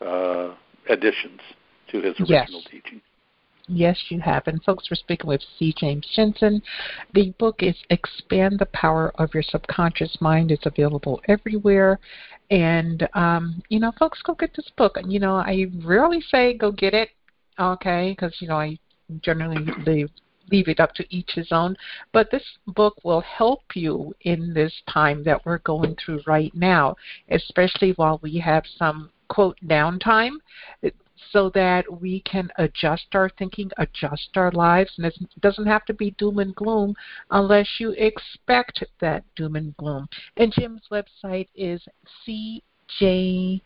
uh, 0.00 0.54
additions 0.88 1.40
to 1.88 2.00
his 2.00 2.18
original 2.20 2.62
yes. 2.62 2.68
teaching. 2.70 3.00
Yes, 3.66 3.98
you 4.10 4.20
have. 4.20 4.46
And 4.46 4.62
folks, 4.62 4.90
we're 4.90 4.96
speaking 4.96 5.28
with 5.28 5.40
C. 5.58 5.74
James 5.78 6.06
Jensen. 6.14 6.62
The 7.14 7.30
book 7.38 7.62
is 7.62 7.76
Expand 7.88 8.58
the 8.58 8.66
Power 8.66 9.10
of 9.18 9.32
Your 9.32 9.42
Subconscious 9.42 10.18
Mind. 10.20 10.50
It's 10.50 10.66
available 10.66 11.22
everywhere. 11.28 11.98
And, 12.50 13.08
um, 13.14 13.62
you 13.70 13.80
know, 13.80 13.92
folks, 13.98 14.20
go 14.22 14.34
get 14.34 14.54
this 14.54 14.70
book. 14.76 14.98
And 14.98 15.10
you 15.10 15.18
know, 15.18 15.36
I 15.36 15.66
rarely 15.82 16.20
say 16.20 16.54
go 16.58 16.72
get 16.72 16.92
it, 16.92 17.08
okay, 17.58 18.10
because, 18.10 18.36
you 18.40 18.48
know, 18.48 18.56
I 18.56 18.78
generally 19.22 19.64
leave, 19.86 20.10
leave 20.50 20.68
it 20.68 20.78
up 20.78 20.94
to 20.96 21.04
each 21.08 21.30
his 21.34 21.48
own. 21.50 21.74
But 22.12 22.30
this 22.30 22.44
book 22.66 22.96
will 23.02 23.22
help 23.22 23.62
you 23.74 24.14
in 24.22 24.52
this 24.52 24.74
time 24.90 25.24
that 25.24 25.44
we're 25.46 25.58
going 25.58 25.96
through 25.96 26.20
right 26.26 26.54
now, 26.54 26.96
especially 27.30 27.92
while 27.92 28.20
we 28.22 28.38
have 28.40 28.64
some 28.76 29.10
quote 29.28 29.56
downtime 29.66 30.36
so 31.30 31.50
that 31.50 31.84
we 32.00 32.20
can 32.20 32.50
adjust 32.58 33.06
our 33.14 33.30
thinking, 33.38 33.70
adjust 33.78 34.30
our 34.36 34.50
lives, 34.52 34.92
and 34.96 35.06
it 35.06 35.16
doesn't 35.40 35.66
have 35.66 35.84
to 35.86 35.94
be 35.94 36.12
doom 36.12 36.38
and 36.38 36.54
gloom 36.54 36.94
unless 37.30 37.68
you 37.78 37.90
expect 37.92 38.84
that 39.00 39.24
doom 39.36 39.56
and 39.56 39.76
gloom. 39.76 40.08
And 40.36 40.52
Jim's 40.52 40.82
website 40.90 41.48
is 41.54 41.82
CJ. 42.26 43.60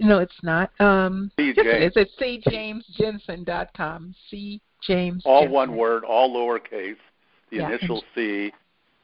No, 0.00 0.18
it's 0.18 0.42
not. 0.42 0.70
Um. 0.80 1.30
Yes, 1.38 1.56
it 1.58 1.82
is. 1.82 1.92
It's 1.96 2.46
cjamesjensen.com. 2.46 4.14
C. 4.30 4.60
James. 4.82 5.22
All 5.26 5.40
Jensen. 5.40 5.54
one 5.54 5.76
word, 5.76 6.04
all 6.04 6.34
lowercase. 6.34 6.96
The 7.50 7.56
yeah. 7.56 7.68
initial 7.68 8.02
C. 8.14 8.52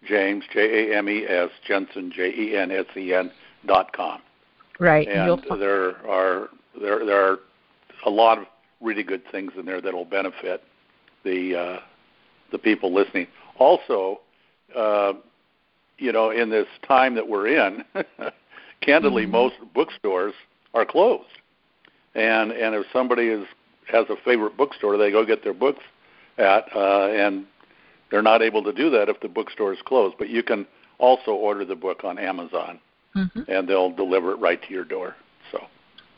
James 0.07 0.44
J 0.53 0.92
A 0.92 0.99
M 0.99 1.09
E 1.09 1.25
S 1.27 1.51
Jensen 1.66 2.12
J 2.14 2.29
E 2.29 2.57
N 2.57 2.70
S 2.70 2.85
E 2.97 3.14
N 3.14 3.31
dot 3.66 3.92
com. 3.92 4.20
Right. 4.79 5.09
And 5.09 5.42
there 5.61 6.07
are 6.07 6.49
there 6.81 7.05
there 7.05 7.33
are 7.33 7.38
a 8.07 8.11
lot 8.11 8.38
of 8.38 8.44
really 8.80 9.02
good 9.02 9.22
things 9.30 9.52
in 9.59 9.66
there 9.66 9.80
that 9.80 9.92
will 9.92 10.04
benefit 10.04 10.62
the 11.24 11.57
uh, 11.57 11.78
the 12.52 12.59
people 12.59 12.92
listening. 12.94 13.26
Also, 13.59 14.20
uh, 14.76 15.12
you 15.98 16.12
know, 16.12 16.30
in 16.30 16.50
this 16.50 16.66
time 16.87 17.14
that 17.14 17.26
we're 17.26 17.48
in, 17.48 17.85
candidly, 18.80 19.22
mm-hmm. 19.22 19.33
most 19.33 19.54
bookstores 19.74 20.35
are 20.74 20.85
closed, 20.85 21.24
and 22.14 22.52
and 22.52 22.74
if 22.74 22.87
somebody 22.92 23.28
is 23.28 23.46
has 23.90 24.07
a 24.09 24.16
favorite 24.24 24.57
bookstore, 24.57 24.96
they 24.96 25.11
go 25.11 25.24
get 25.24 25.42
their 25.42 25.54
books 25.54 25.83
at, 26.38 26.64
uh, 26.74 27.07
and 27.09 27.44
they're 28.11 28.22
not 28.22 28.42
able 28.42 28.62
to 28.62 28.72
do 28.72 28.90
that 28.90 29.09
if 29.09 29.20
the 29.20 29.28
bookstore 29.28 29.72
is 29.72 29.78
closed. 29.85 30.16
But 30.18 30.30
you 30.30 30.42
can 30.42 30.66
also 30.98 31.33
order 31.33 31.64
the 31.64 31.74
book 31.74 32.04
on 32.04 32.18
Amazon, 32.18 32.78
mm-hmm. 33.14 33.40
and 33.48 33.68
they'll 33.68 33.94
deliver 33.94 34.33
it 34.33 34.37
right 34.37 34.62
to 34.62 34.72
your 34.72 34.85
door. 34.85 35.16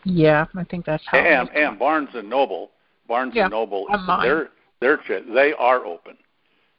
Yeah, 0.06 0.46
I 0.54 0.62
think 0.62 0.86
that's 0.86 1.02
how. 1.04 1.18
And 1.18 1.48
and 1.50 1.78
Barnes 1.78 2.10
and 2.14 2.30
Noble, 2.30 2.70
Barnes 3.08 3.32
yeah, 3.34 3.44
and 3.44 3.50
Noble, 3.50 3.86
they're 4.22 4.50
they're 4.80 5.00
they 5.34 5.52
are 5.58 5.84
open, 5.84 6.16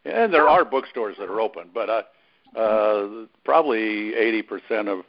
and 0.06 0.34
there 0.34 0.48
oh. 0.48 0.54
are 0.54 0.66
bookstores 0.66 1.18
that 1.20 1.30
are 1.30 1.42
open, 1.42 1.70
but 1.74 1.90
uh, 1.90 2.58
uh, 2.58 3.26
probably 3.44 4.16
eighty 4.16 4.42
percent 4.42 4.88
of 4.88 5.00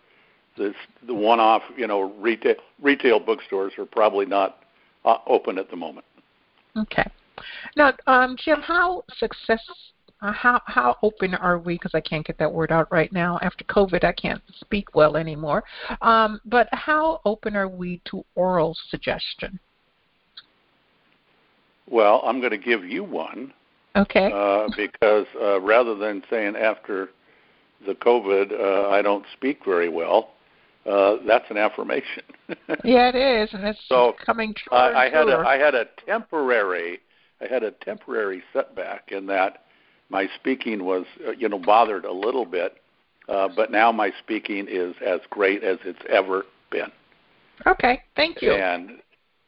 this 0.57 0.75
the 1.07 1.15
one-off 1.15 1.63
you 1.77 1.87
know 1.87 2.13
retail 2.19 2.57
retail 2.83 3.21
bookstores 3.21 3.73
are 3.79 3.87
probably 3.87 4.27
not 4.27 4.65
uh, 5.05 5.19
open 5.29 5.57
at 5.57 5.71
the 5.71 5.77
moment. 5.77 6.05
Okay. 6.77 7.09
Now, 7.77 7.93
um, 8.09 8.37
Jim, 8.37 8.61
how 8.63 9.05
success 9.17 9.61
how 10.21 10.61
how 10.67 10.97
open 11.03 11.35
are 11.35 11.59
we? 11.59 11.75
Because 11.75 11.93
I 11.95 12.01
can't 12.01 12.27
get 12.27 12.39
that 12.39 12.53
word 12.53 12.73
out 12.73 12.91
right 12.91 13.13
now. 13.13 13.39
After 13.43 13.65
COVID, 13.65 14.05
I 14.05 14.13
can't 14.13 14.43
speak 14.61 14.95
well 14.95 15.17
anymore. 15.17 15.65
Um, 16.03 16.41
but 16.45 16.69
how 16.73 17.21
open 17.25 17.57
are 17.57 17.69
we 17.69 18.01
to 18.11 18.25
oral 18.35 18.77
suggestion? 18.91 19.59
Well, 21.91 22.23
I'm 22.25 22.41
going 22.41 22.53
to 22.53 22.59
give 22.59 22.85
you 22.85 23.05
one. 23.05 23.53
Okay. 23.97 24.31
Uh, 24.33 24.69
because 24.77 25.27
uh, 25.41 25.61
rather 25.61 25.95
than 25.95 26.23
saying 26.31 26.57
after 26.57 27.09
the 27.87 27.95
COVID, 27.95 28.53
uh, 28.53 28.91
I 28.91 29.03
don't 29.03 29.25
speak 29.37 29.65
very 29.65 29.89
well, 29.89 30.31
uh, 30.89 31.17
that's 31.27 31.51
an 31.51 31.57
affirmation. 31.57 32.23
yeah, 32.85 33.09
it 33.09 33.17
is, 33.17 33.51
and 33.53 33.65
it's 33.65 33.79
so 33.89 34.15
coming 34.25 34.55
true. 34.55 34.77
I, 34.77 35.07
I 35.07 35.11
had 35.11 35.29
a 35.29 35.39
I 35.39 35.57
had 35.57 35.75
a 35.75 35.87
temporary 36.07 37.01
I 37.41 37.47
had 37.47 37.63
a 37.63 37.71
temporary 37.71 38.43
setback 38.53 39.13
in 39.13 39.27
that 39.27 39.65
my 40.11 40.29
speaking 40.39 40.85
was 40.85 41.05
uh, 41.27 41.33
you 41.33 41.49
know 41.49 41.59
bothered 41.59 42.05
a 42.05 42.13
little 42.13 42.45
bit, 42.45 42.79
uh, 43.29 43.49
but 43.55 43.71
now 43.71 43.93
my 43.93 44.11
speaking 44.23 44.67
is 44.69 44.95
as 45.05 45.21
great 45.31 45.63
as 45.63 45.79
it's 45.85 46.03
ever 46.09 46.45
been. 46.71 46.91
Okay, 47.67 48.03
thank 48.17 48.41
you. 48.41 48.53
And 48.53 49.01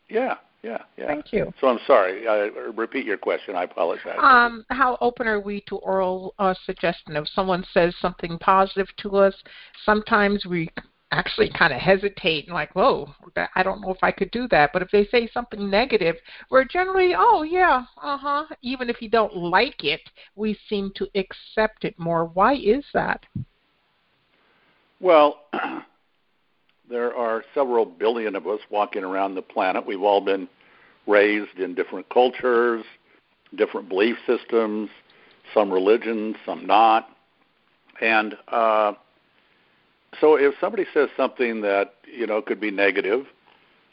yeah, 0.08 0.36
yeah, 0.62 0.78
yeah. 0.96 1.06
Thank 1.06 1.32
you. 1.32 1.52
So 1.60 1.68
I'm 1.68 1.78
sorry. 1.86 2.28
I, 2.28 2.50
repeat 2.74 3.06
your 3.06 3.16
question. 3.16 3.54
I 3.54 3.64
apologize. 3.64 4.18
Um, 4.20 4.64
how 4.68 4.98
open 5.00 5.26
are 5.26 5.40
we 5.40 5.62
to 5.68 5.76
oral 5.76 6.34
uh, 6.38 6.54
suggestion? 6.66 7.16
If 7.16 7.28
someone 7.34 7.64
says 7.72 7.94
something 8.00 8.38
positive 8.38 8.88
to 8.98 9.16
us, 9.16 9.34
sometimes 9.84 10.44
we 10.44 10.70
actually 11.12 11.50
kind 11.50 11.72
of 11.72 11.80
hesitate 11.80 12.46
and 12.46 12.54
like, 12.54 12.72
whoa, 12.74 13.12
I 13.54 13.62
don't 13.62 13.80
know 13.80 13.92
if 13.92 14.02
I 14.02 14.12
could 14.12 14.30
do 14.30 14.46
that. 14.48 14.70
But 14.72 14.82
if 14.82 14.90
they 14.90 15.06
say 15.06 15.28
something 15.32 15.68
negative, 15.68 16.16
we're 16.50 16.64
generally, 16.64 17.14
oh 17.16 17.42
yeah, 17.42 17.84
uh 18.02 18.16
huh. 18.16 18.44
Even 18.62 18.88
if 18.88 19.02
you 19.02 19.08
don't 19.08 19.36
like 19.36 19.84
it, 19.84 20.00
we 20.36 20.56
seem 20.68 20.92
to 20.96 21.08
accept 21.14 21.84
it 21.84 21.98
more. 21.98 22.26
Why 22.26 22.54
is 22.54 22.84
that? 22.94 23.24
Well, 25.00 25.40
there 26.88 27.14
are 27.16 27.44
several 27.54 27.86
billion 27.86 28.36
of 28.36 28.46
us 28.46 28.60
walking 28.70 29.02
around 29.02 29.34
the 29.34 29.42
planet. 29.42 29.86
We've 29.86 30.02
all 30.02 30.20
been 30.20 30.48
raised 31.06 31.58
in 31.58 31.74
different 31.74 32.08
cultures, 32.10 32.84
different 33.56 33.88
belief 33.88 34.16
systems, 34.26 34.90
some 35.54 35.72
religions, 35.72 36.36
some 36.46 36.66
not. 36.66 37.08
And 38.00 38.34
uh, 38.48 38.92
so 40.20 40.34
if 40.36 40.54
somebody 40.60 40.86
says 40.92 41.08
something 41.16 41.60
that 41.60 41.94
you 42.04 42.26
know 42.26 42.40
could 42.42 42.60
be 42.60 42.70
negative, 42.70 43.26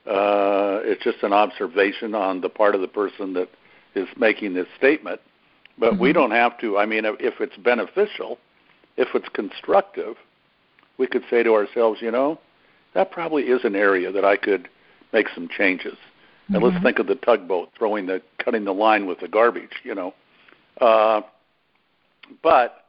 Uh, 0.08 0.80
it's 0.86 1.04
just 1.04 1.22
an 1.22 1.34
observation 1.34 2.16
on 2.16 2.40
the 2.40 2.48
part 2.48 2.74
of 2.76 2.82
the 2.82 2.88
person 2.88 3.34
that 3.34 3.50
is 3.94 4.08
making 4.16 4.54
this 4.54 4.68
statement. 4.78 5.20
But 5.78 5.94
mm-hmm. 5.94 6.02
we 6.02 6.14
don't 6.14 6.32
have 6.32 6.58
to. 6.60 6.78
I 6.78 6.86
mean, 6.86 7.04
if 7.04 7.42
it's 7.42 7.58
beneficial, 7.58 8.38
if 8.96 9.10
it's 9.14 9.28
constructive, 9.34 10.16
we 10.98 11.08
could 11.08 11.26
say 11.30 11.44
to 11.44 11.54
ourselves, 11.54 12.02
you 12.02 12.10
know, 12.10 12.40
that 12.94 13.12
probably 13.12 13.44
is 13.44 13.66
an 13.66 13.76
area 13.76 14.10
that 14.14 14.24
I 14.24 14.38
could 14.38 14.70
make 15.12 15.28
some 15.36 15.50
changes. 15.50 15.98
Mm-hmm. 15.98 16.56
And 16.56 16.64
let's 16.64 16.76
mm-hmm. 16.76 16.86
think 16.86 17.00
of 17.00 17.08
the 17.08 17.16
tugboat 17.16 17.70
throwing 17.78 18.08
the 18.08 18.22
cutting 18.38 18.64
the 18.64 18.74
line 18.74 19.08
with 19.08 19.20
the 19.20 19.28
garbage, 19.28 19.76
you 19.84 19.94
know. 19.94 20.14
Uh, 20.80 21.22
but 22.42 22.87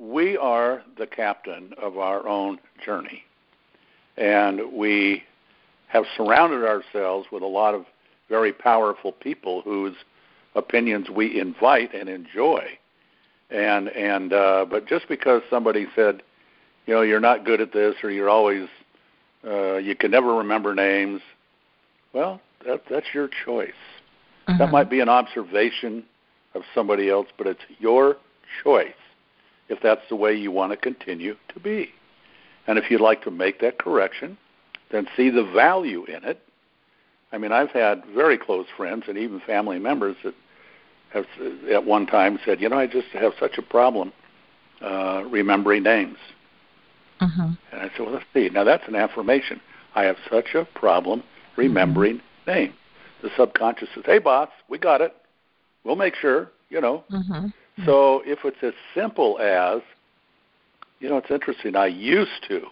we 0.00 0.36
are 0.38 0.82
the 0.98 1.06
captain 1.06 1.74
of 1.80 1.98
our 1.98 2.26
own 2.26 2.58
journey, 2.84 3.22
and 4.16 4.72
we 4.72 5.22
have 5.88 6.04
surrounded 6.16 6.64
ourselves 6.64 7.28
with 7.30 7.42
a 7.42 7.46
lot 7.46 7.74
of 7.74 7.84
very 8.28 8.52
powerful 8.52 9.12
people 9.12 9.60
whose 9.60 9.94
opinions 10.54 11.10
we 11.10 11.38
invite 11.38 11.92
and 11.94 12.08
enjoy. 12.08 12.64
And 13.50 13.88
and 13.88 14.32
uh, 14.32 14.64
but 14.70 14.86
just 14.86 15.06
because 15.08 15.42
somebody 15.50 15.86
said, 15.94 16.22
you 16.86 16.94
know, 16.94 17.02
you're 17.02 17.20
not 17.20 17.44
good 17.44 17.60
at 17.60 17.72
this, 17.72 17.96
or 18.02 18.10
you're 18.10 18.30
always 18.30 18.68
uh, 19.46 19.76
you 19.76 19.94
can 19.94 20.10
never 20.10 20.34
remember 20.34 20.74
names, 20.74 21.20
well, 22.12 22.40
that, 22.66 22.82
that's 22.88 23.06
your 23.12 23.28
choice. 23.44 23.70
Mm-hmm. 24.48 24.58
That 24.58 24.70
might 24.70 24.88
be 24.88 25.00
an 25.00 25.08
observation 25.08 26.04
of 26.54 26.62
somebody 26.74 27.10
else, 27.10 27.28
but 27.36 27.46
it's 27.46 27.60
your 27.78 28.16
choice 28.62 28.94
if 29.70 29.78
that's 29.80 30.02
the 30.10 30.16
way 30.16 30.34
you 30.34 30.50
want 30.50 30.72
to 30.72 30.76
continue 30.76 31.36
to 31.54 31.60
be. 31.60 31.88
And 32.66 32.78
if 32.78 32.90
you'd 32.90 33.00
like 33.00 33.22
to 33.22 33.30
make 33.30 33.60
that 33.60 33.78
correction, 33.78 34.36
then 34.90 35.06
see 35.16 35.30
the 35.30 35.44
value 35.44 36.04
in 36.04 36.24
it. 36.24 36.42
I 37.32 37.38
mean, 37.38 37.52
I've 37.52 37.70
had 37.70 38.02
very 38.14 38.36
close 38.36 38.66
friends 38.76 39.04
and 39.08 39.16
even 39.16 39.40
family 39.40 39.78
members 39.78 40.16
that 40.24 40.34
have 41.10 41.24
at 41.72 41.84
one 41.84 42.06
time 42.06 42.38
said, 42.44 42.60
you 42.60 42.68
know, 42.68 42.78
I 42.78 42.86
just 42.86 43.08
have 43.12 43.32
such 43.38 43.56
a 43.56 43.62
problem 43.62 44.12
uh, 44.82 45.22
remembering 45.30 45.84
names. 45.84 46.18
Mm-hmm. 47.20 47.52
And 47.72 47.80
I 47.80 47.90
said, 47.90 48.00
well, 48.00 48.12
let's 48.12 48.24
see. 48.34 48.48
Now 48.48 48.64
that's 48.64 48.86
an 48.88 48.96
affirmation. 48.96 49.60
I 49.94 50.04
have 50.04 50.16
such 50.30 50.54
a 50.54 50.64
problem 50.74 51.22
remembering 51.56 52.16
mm-hmm. 52.16 52.50
names. 52.50 52.74
The 53.22 53.30
subconscious 53.36 53.88
says, 53.94 54.04
hey, 54.06 54.18
boss, 54.18 54.48
we 54.68 54.78
got 54.78 55.00
it. 55.00 55.14
We'll 55.84 55.96
make 55.96 56.14
sure, 56.16 56.50
you 56.68 56.80
know. 56.80 57.04
Mm-hmm. 57.12 57.48
So 57.86 58.22
if 58.24 58.40
it's 58.44 58.62
as 58.62 58.74
simple 58.94 59.38
as, 59.38 59.80
you 60.98 61.08
know, 61.08 61.18
it's 61.18 61.30
interesting. 61.30 61.76
I 61.76 61.86
used 61.86 62.44
to, 62.48 62.62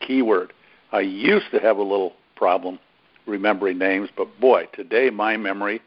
keyword, 0.00 0.52
I 0.92 1.00
used 1.00 1.50
to 1.52 1.58
have 1.60 1.76
a 1.76 1.82
little 1.82 2.14
problem 2.36 2.78
remembering 3.26 3.78
names, 3.78 4.08
but 4.16 4.40
boy, 4.40 4.68
today 4.74 5.10
my 5.10 5.36
memory 5.36 5.80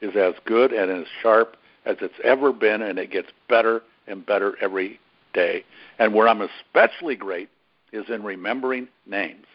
is 0.00 0.14
as 0.16 0.34
good 0.44 0.72
and 0.72 0.90
as 0.90 1.06
sharp 1.22 1.56
as 1.84 1.96
it's 2.00 2.14
ever 2.22 2.52
been, 2.52 2.82
and 2.82 2.98
it 2.98 3.10
gets 3.10 3.28
better 3.48 3.82
and 4.06 4.24
better 4.24 4.56
every 4.60 5.00
day. 5.32 5.64
And 5.98 6.14
where 6.14 6.28
I'm 6.28 6.42
especially 6.42 7.16
great 7.16 7.48
is 7.92 8.04
in 8.08 8.22
remembering 8.22 8.88
names. 9.06 9.46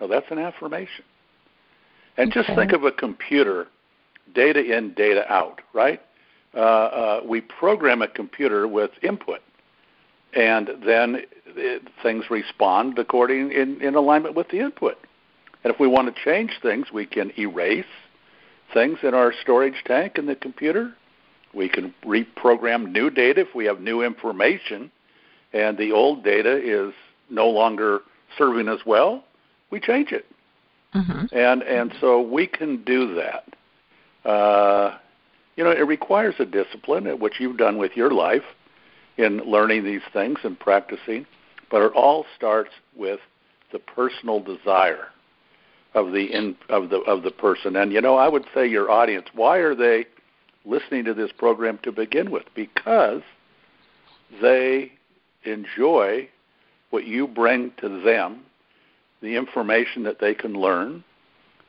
Now, 0.00 0.06
that's 0.08 0.26
an 0.30 0.38
affirmation. 0.38 1.04
And 2.16 2.30
okay. 2.30 2.42
just 2.42 2.56
think 2.56 2.72
of 2.72 2.84
a 2.84 2.92
computer, 2.92 3.68
data 4.34 4.76
in, 4.76 4.94
data 4.94 5.30
out, 5.32 5.60
right? 5.72 6.00
Uh, 6.54 6.58
uh, 6.58 7.20
we 7.24 7.40
program 7.40 8.02
a 8.02 8.08
computer 8.08 8.68
with 8.68 8.90
input, 9.02 9.40
and 10.34 10.70
then 10.84 11.22
it, 11.46 11.82
things 12.02 12.24
respond 12.30 12.98
according 12.98 13.52
in, 13.52 13.80
in 13.80 13.94
alignment 13.94 14.34
with 14.34 14.48
the 14.50 14.60
input. 14.60 14.98
And 15.64 15.72
if 15.72 15.80
we 15.80 15.86
want 15.86 16.14
to 16.14 16.22
change 16.22 16.52
things, 16.60 16.92
we 16.92 17.06
can 17.06 17.32
erase 17.38 17.84
things 18.74 18.98
in 19.02 19.14
our 19.14 19.32
storage 19.42 19.82
tank 19.86 20.18
in 20.18 20.26
the 20.26 20.34
computer. 20.34 20.94
We 21.54 21.68
can 21.68 21.94
reprogram 22.04 22.90
new 22.90 23.10
data 23.10 23.42
if 23.42 23.54
we 23.54 23.66
have 23.66 23.80
new 23.80 24.02
information 24.02 24.90
and 25.52 25.76
the 25.76 25.92
old 25.92 26.24
data 26.24 26.56
is 26.56 26.94
no 27.30 27.48
longer 27.48 28.00
serving 28.38 28.68
us 28.68 28.80
well. 28.86 29.24
We 29.70 29.80
change 29.80 30.12
it. 30.12 30.26
Mm-hmm. 30.94 31.34
And 31.34 31.62
and 31.62 31.94
so 32.00 32.20
we 32.20 32.46
can 32.46 32.84
do 32.84 33.14
that. 33.14 34.28
Uh, 34.28 34.98
you 35.56 35.64
know, 35.64 35.70
it 35.70 35.86
requires 35.86 36.34
a 36.38 36.44
discipline, 36.44 37.06
which 37.18 37.40
you've 37.40 37.58
done 37.58 37.78
with 37.78 37.96
your 37.96 38.10
life 38.10 38.44
in 39.16 39.38
learning 39.38 39.84
these 39.84 40.02
things 40.12 40.38
and 40.44 40.58
practicing, 40.58 41.26
but 41.70 41.82
it 41.82 41.92
all 41.94 42.24
starts 42.36 42.70
with 42.96 43.20
the 43.72 43.78
personal 43.78 44.40
desire 44.40 45.08
of 45.94 46.12
the 46.12 46.24
in, 46.32 46.56
of 46.68 46.90
the 46.90 46.98
of 47.00 47.22
the 47.22 47.30
person. 47.30 47.76
And 47.76 47.92
you 47.92 48.00
know, 48.00 48.16
I 48.16 48.28
would 48.28 48.44
say 48.54 48.66
your 48.66 48.90
audience, 48.90 49.26
why 49.34 49.58
are 49.58 49.74
they 49.74 50.06
listening 50.64 51.04
to 51.04 51.14
this 51.14 51.32
program 51.32 51.78
to 51.82 51.92
begin 51.92 52.30
with? 52.30 52.44
Because 52.54 53.22
they 54.40 54.92
enjoy 55.44 56.28
what 56.90 57.04
you 57.04 57.26
bring 57.26 57.72
to 57.78 57.88
them, 58.02 58.40
the 59.20 59.36
information 59.36 60.02
that 60.04 60.20
they 60.20 60.34
can 60.34 60.54
learn. 60.54 61.04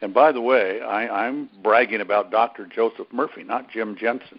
And 0.04 0.14
by 0.14 0.34
the 0.34 0.42
way, 0.42 0.82
I, 0.82 1.08
I'm 1.08 1.50
bragging 1.64 2.02
about 2.02 2.30
Dr. 2.30 2.66
Joseph 2.66 3.08
Murphy, 3.14 3.42
not 3.42 3.72
Jim 3.72 3.96
Jensen, 3.98 4.38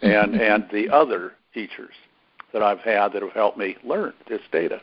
and 0.00 0.34
and 0.40 0.64
the 0.72 0.88
other 0.88 1.34
teachers 1.52 1.92
that 2.54 2.62
I've 2.62 2.80
had 2.80 3.12
that 3.12 3.20
have 3.20 3.32
helped 3.32 3.58
me 3.58 3.76
learn 3.84 4.14
this 4.26 4.40
data. 4.50 4.80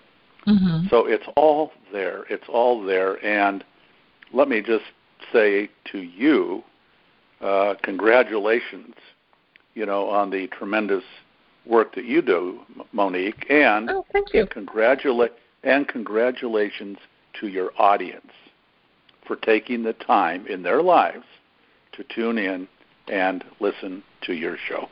Mm-hmm. 0.47 0.87
So 0.91 1.07
it's 1.07 1.25
all 1.35 1.71
there. 1.91 2.25
It's 2.29 2.43
all 2.47 2.83
there, 2.83 3.25
and 3.25 3.63
let 4.31 4.47
me 4.47 4.61
just 4.61 4.85
say 5.31 5.69
to 5.91 5.99
you, 5.99 6.63
uh, 7.41 7.73
congratulations, 7.81 8.93
you 9.73 9.87
know, 9.87 10.07
on 10.09 10.29
the 10.29 10.45
tremendous 10.47 11.03
work 11.65 11.95
that 11.95 12.05
you 12.05 12.21
do, 12.21 12.59
Monique, 12.91 13.47
and 13.49 13.89
oh, 13.89 14.05
thank 14.13 14.31
you. 14.31 14.45
Congratula- 14.45 15.29
and 15.63 15.87
congratulations 15.87 16.99
to 17.39 17.47
your 17.47 17.71
audience 17.79 18.31
for 19.25 19.35
taking 19.37 19.83
the 19.83 19.93
time 19.93 20.47
in 20.47 20.63
their 20.63 20.81
lives 20.81 21.25
to 21.93 22.03
tune 22.15 22.37
in 22.37 22.67
and 23.07 23.43
listen 23.59 24.03
to 24.21 24.33
your 24.33 24.57
show. 24.67 24.87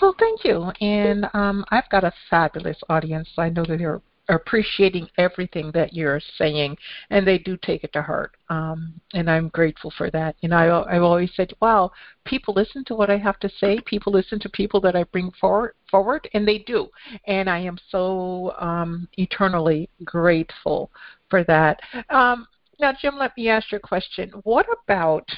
Well, 0.00 0.14
thank 0.18 0.44
you. 0.44 0.70
And 0.80 1.26
um, 1.34 1.64
I've 1.70 1.88
got 1.90 2.04
a 2.04 2.12
fabulous 2.28 2.78
audience. 2.88 3.28
I 3.38 3.48
know 3.48 3.64
that 3.64 3.78
they're 3.78 4.02
appreciating 4.28 5.08
everything 5.18 5.70
that 5.72 5.92
you're 5.92 6.20
saying, 6.36 6.76
and 7.10 7.26
they 7.26 7.38
do 7.38 7.56
take 7.56 7.84
it 7.84 7.92
to 7.92 8.02
heart. 8.02 8.36
Um, 8.50 9.00
and 9.14 9.30
I'm 9.30 9.48
grateful 9.48 9.92
for 9.96 10.10
that. 10.10 10.36
And 10.42 10.54
I, 10.54 10.82
I've 10.82 11.02
always 11.02 11.30
said, 11.34 11.52
wow, 11.60 11.92
people 12.24 12.52
listen 12.54 12.84
to 12.86 12.94
what 12.94 13.10
I 13.10 13.16
have 13.16 13.38
to 13.40 13.50
say. 13.60 13.78
People 13.86 14.12
listen 14.12 14.38
to 14.40 14.48
people 14.48 14.80
that 14.82 14.96
I 14.96 15.04
bring 15.04 15.30
forward, 15.40 15.74
forward, 15.90 16.28
and 16.34 16.46
they 16.46 16.58
do. 16.58 16.88
And 17.26 17.48
I 17.48 17.60
am 17.60 17.78
so 17.90 18.54
um, 18.58 19.08
eternally 19.16 19.88
grateful 20.04 20.90
for 21.30 21.44
that. 21.44 21.80
Um, 22.10 22.46
now, 22.80 22.92
Jim, 23.00 23.16
let 23.18 23.36
me 23.36 23.48
ask 23.48 23.72
you 23.72 23.78
a 23.78 23.80
question. 23.80 24.30
What 24.42 24.66
about 24.84 25.28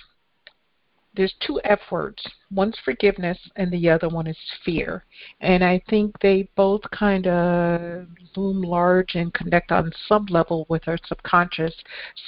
there's 1.18 1.34
two 1.44 1.60
F 1.64 1.80
words. 1.90 2.22
One's 2.52 2.78
forgiveness, 2.84 3.38
and 3.56 3.72
the 3.72 3.90
other 3.90 4.08
one 4.08 4.28
is 4.28 4.38
fear. 4.64 5.04
And 5.40 5.64
I 5.64 5.82
think 5.90 6.16
they 6.20 6.48
both 6.54 6.82
kind 6.92 7.26
of 7.26 8.06
loom 8.36 8.62
large 8.62 9.16
and 9.16 9.34
connect 9.34 9.72
on 9.72 9.90
some 10.06 10.26
level 10.26 10.64
with 10.68 10.86
our 10.86 10.96
subconscious. 11.06 11.74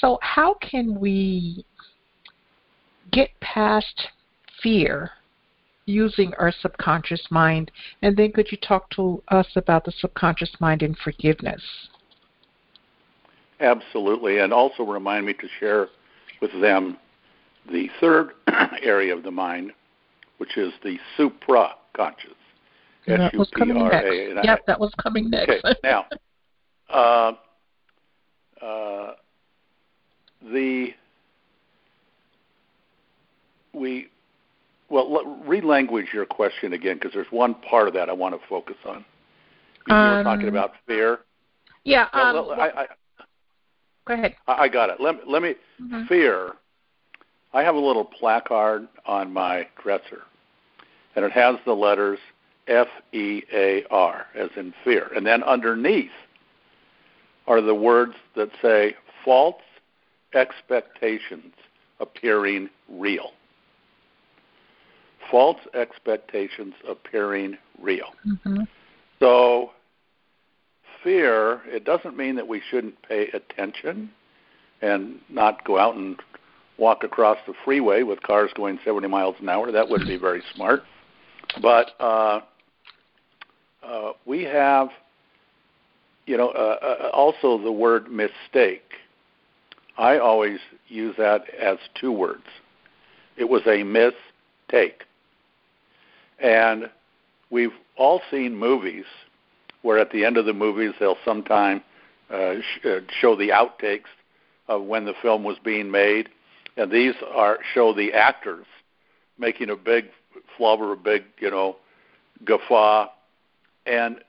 So, 0.00 0.18
how 0.22 0.54
can 0.54 0.98
we 0.98 1.64
get 3.12 3.28
past 3.40 4.08
fear 4.60 5.12
using 5.86 6.34
our 6.34 6.50
subconscious 6.50 7.24
mind? 7.30 7.70
And 8.02 8.16
then, 8.16 8.32
could 8.32 8.50
you 8.50 8.58
talk 8.58 8.90
to 8.96 9.22
us 9.28 9.46
about 9.54 9.84
the 9.84 9.92
subconscious 9.92 10.56
mind 10.58 10.82
and 10.82 10.98
forgiveness? 10.98 11.62
Absolutely, 13.60 14.38
and 14.38 14.52
also 14.52 14.82
remind 14.82 15.26
me 15.26 15.34
to 15.34 15.46
share 15.58 15.88
with 16.40 16.50
them 16.60 16.96
the 17.70 17.88
third 18.00 18.30
area 18.82 19.14
of 19.14 19.22
the 19.22 19.30
mind, 19.30 19.72
which 20.38 20.56
is 20.56 20.72
the 20.82 20.98
supraconscious. 21.18 22.34
That 23.06 23.34
was 23.34 23.50
coming 23.56 23.88
next. 23.88 24.44
Yep, 24.44 24.66
that 24.66 24.80
was 24.80 24.92
coming 25.02 25.30
next. 25.30 25.64
Okay, 25.64 25.74
now, 25.82 26.06
uh, 26.88 27.32
uh, 28.62 29.12
the 30.42 30.94
we 33.72 34.08
well 34.88 35.06
relanguage 35.46 36.12
your 36.12 36.26
question 36.26 36.72
again 36.72 36.96
because 36.96 37.12
there's 37.12 37.30
one 37.30 37.54
part 37.54 37.88
of 37.88 37.94
that 37.94 38.08
I 38.08 38.12
want 38.12 38.40
to 38.40 38.48
focus 38.48 38.76
on. 38.86 39.04
You 39.88 39.94
um, 39.94 40.16
were 40.16 40.24
talking 40.24 40.48
about 40.48 40.72
fear. 40.86 41.20
Yeah. 41.84 42.08
Um, 42.12 42.34
well, 42.34 42.52
I, 42.52 42.68
I, 42.68 42.86
go 44.10 44.14
ahead. 44.14 44.34
I, 44.46 44.68
got 44.68 44.90
it. 44.90 45.00
Let, 45.00 45.28
let 45.28 45.42
me 45.42 45.54
mm-hmm. 45.80 46.06
fear 46.06 46.52
I 47.52 47.62
have 47.62 47.74
a 47.74 47.80
little 47.80 48.04
placard 48.04 48.86
on 49.06 49.32
my 49.32 49.66
dresser, 49.82 50.22
and 51.16 51.24
it 51.24 51.32
has 51.32 51.56
the 51.64 51.72
letters 51.72 52.18
F 52.68 52.86
E 53.12 53.42
A 53.52 53.84
R, 53.90 54.26
as 54.36 54.50
in 54.56 54.72
fear. 54.84 55.10
And 55.14 55.26
then 55.26 55.42
underneath 55.42 56.10
are 57.46 57.60
the 57.60 57.74
words 57.74 58.14
that 58.36 58.50
say 58.62 58.94
false 59.24 59.62
expectations 60.34 61.54
appearing 61.98 62.68
real. 62.88 63.32
False 65.30 65.58
expectations 65.74 66.74
appearing 66.88 67.56
real. 67.80 68.12
Mm-hmm. 68.26 68.62
So, 69.18 69.72
fear, 71.02 71.60
it 71.66 71.84
doesn't 71.84 72.16
mean 72.16 72.36
that 72.36 72.46
we 72.46 72.62
shouldn't 72.70 73.00
pay 73.02 73.28
attention 73.28 74.10
and 74.82 75.18
not 75.28 75.64
go 75.64 75.78
out 75.78 75.94
and 75.94 76.20
walk 76.78 77.04
across 77.04 77.38
the 77.46 77.52
freeway 77.64 78.02
with 78.02 78.22
cars 78.22 78.50
going 78.54 78.78
70 78.84 79.06
miles 79.08 79.36
an 79.40 79.48
hour. 79.48 79.70
That 79.70 79.88
wouldn't 79.88 80.08
be 80.08 80.16
very 80.18 80.42
smart. 80.54 80.82
But 81.60 81.90
uh, 82.00 82.40
uh, 83.82 84.12
we 84.24 84.44
have, 84.44 84.88
you 86.26 86.36
know, 86.36 86.48
uh, 86.48 86.76
uh, 86.82 87.10
also 87.12 87.62
the 87.62 87.72
word 87.72 88.10
mistake. 88.10 88.82
I 89.98 90.18
always 90.18 90.58
use 90.88 91.14
that 91.18 91.42
as 91.60 91.76
two 92.00 92.12
words. 92.12 92.44
It 93.36 93.48
was 93.48 93.62
a 93.66 93.82
mistake. 93.82 95.04
And 96.38 96.90
we've 97.50 97.72
all 97.96 98.22
seen 98.30 98.56
movies 98.56 99.04
where 99.82 99.98
at 99.98 100.10
the 100.10 100.24
end 100.24 100.36
of 100.36 100.46
the 100.46 100.52
movies 100.52 100.92
they'll 100.98 101.16
sometime 101.24 101.82
uh, 102.30 102.54
sh- 102.60 102.86
uh, 102.86 103.00
show 103.08 103.36
the 103.36 103.48
outtakes 103.48 104.10
of 104.68 104.82
when 104.84 105.04
the 105.04 105.14
film 105.20 105.42
was 105.42 105.58
being 105.64 105.90
made, 105.90 106.28
and 106.76 106.90
these 106.90 107.14
are 107.34 107.58
show 107.74 107.92
the 107.92 108.12
actors 108.12 108.66
making 109.38 109.70
a 109.70 109.76
big 109.76 110.06
flub 110.56 110.80
or 110.80 110.92
a 110.92 110.96
big 110.96 111.24
you 111.40 111.50
know 111.50 111.76
guffaw, 112.44 113.08
and 113.86 114.20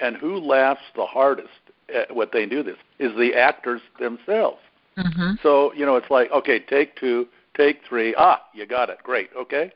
and 0.00 0.16
who 0.16 0.38
laughs 0.38 0.82
the 0.96 1.06
hardest 1.06 1.48
at 1.94 2.14
what 2.14 2.32
they 2.32 2.46
do 2.46 2.62
this 2.62 2.76
is 2.98 3.16
the 3.16 3.34
actors 3.34 3.80
themselves. 3.98 4.58
Mm-hmm. 4.96 5.34
So 5.42 5.72
you 5.74 5.86
know 5.86 5.96
it's 5.96 6.10
like 6.10 6.30
okay, 6.32 6.58
take 6.58 6.96
two, 6.96 7.28
take 7.56 7.80
three. 7.88 8.14
Ah, 8.18 8.42
you 8.52 8.66
got 8.66 8.90
it. 8.90 8.98
Great. 9.02 9.30
Okay. 9.36 9.72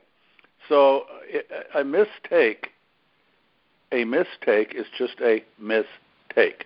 So 0.69 1.05
a 1.75 1.83
mistake, 1.83 2.69
a 3.93 4.03
mistake 4.03 4.73
is 4.75 4.87
just 4.97 5.13
a 5.21 5.43
mistake. 5.59 6.65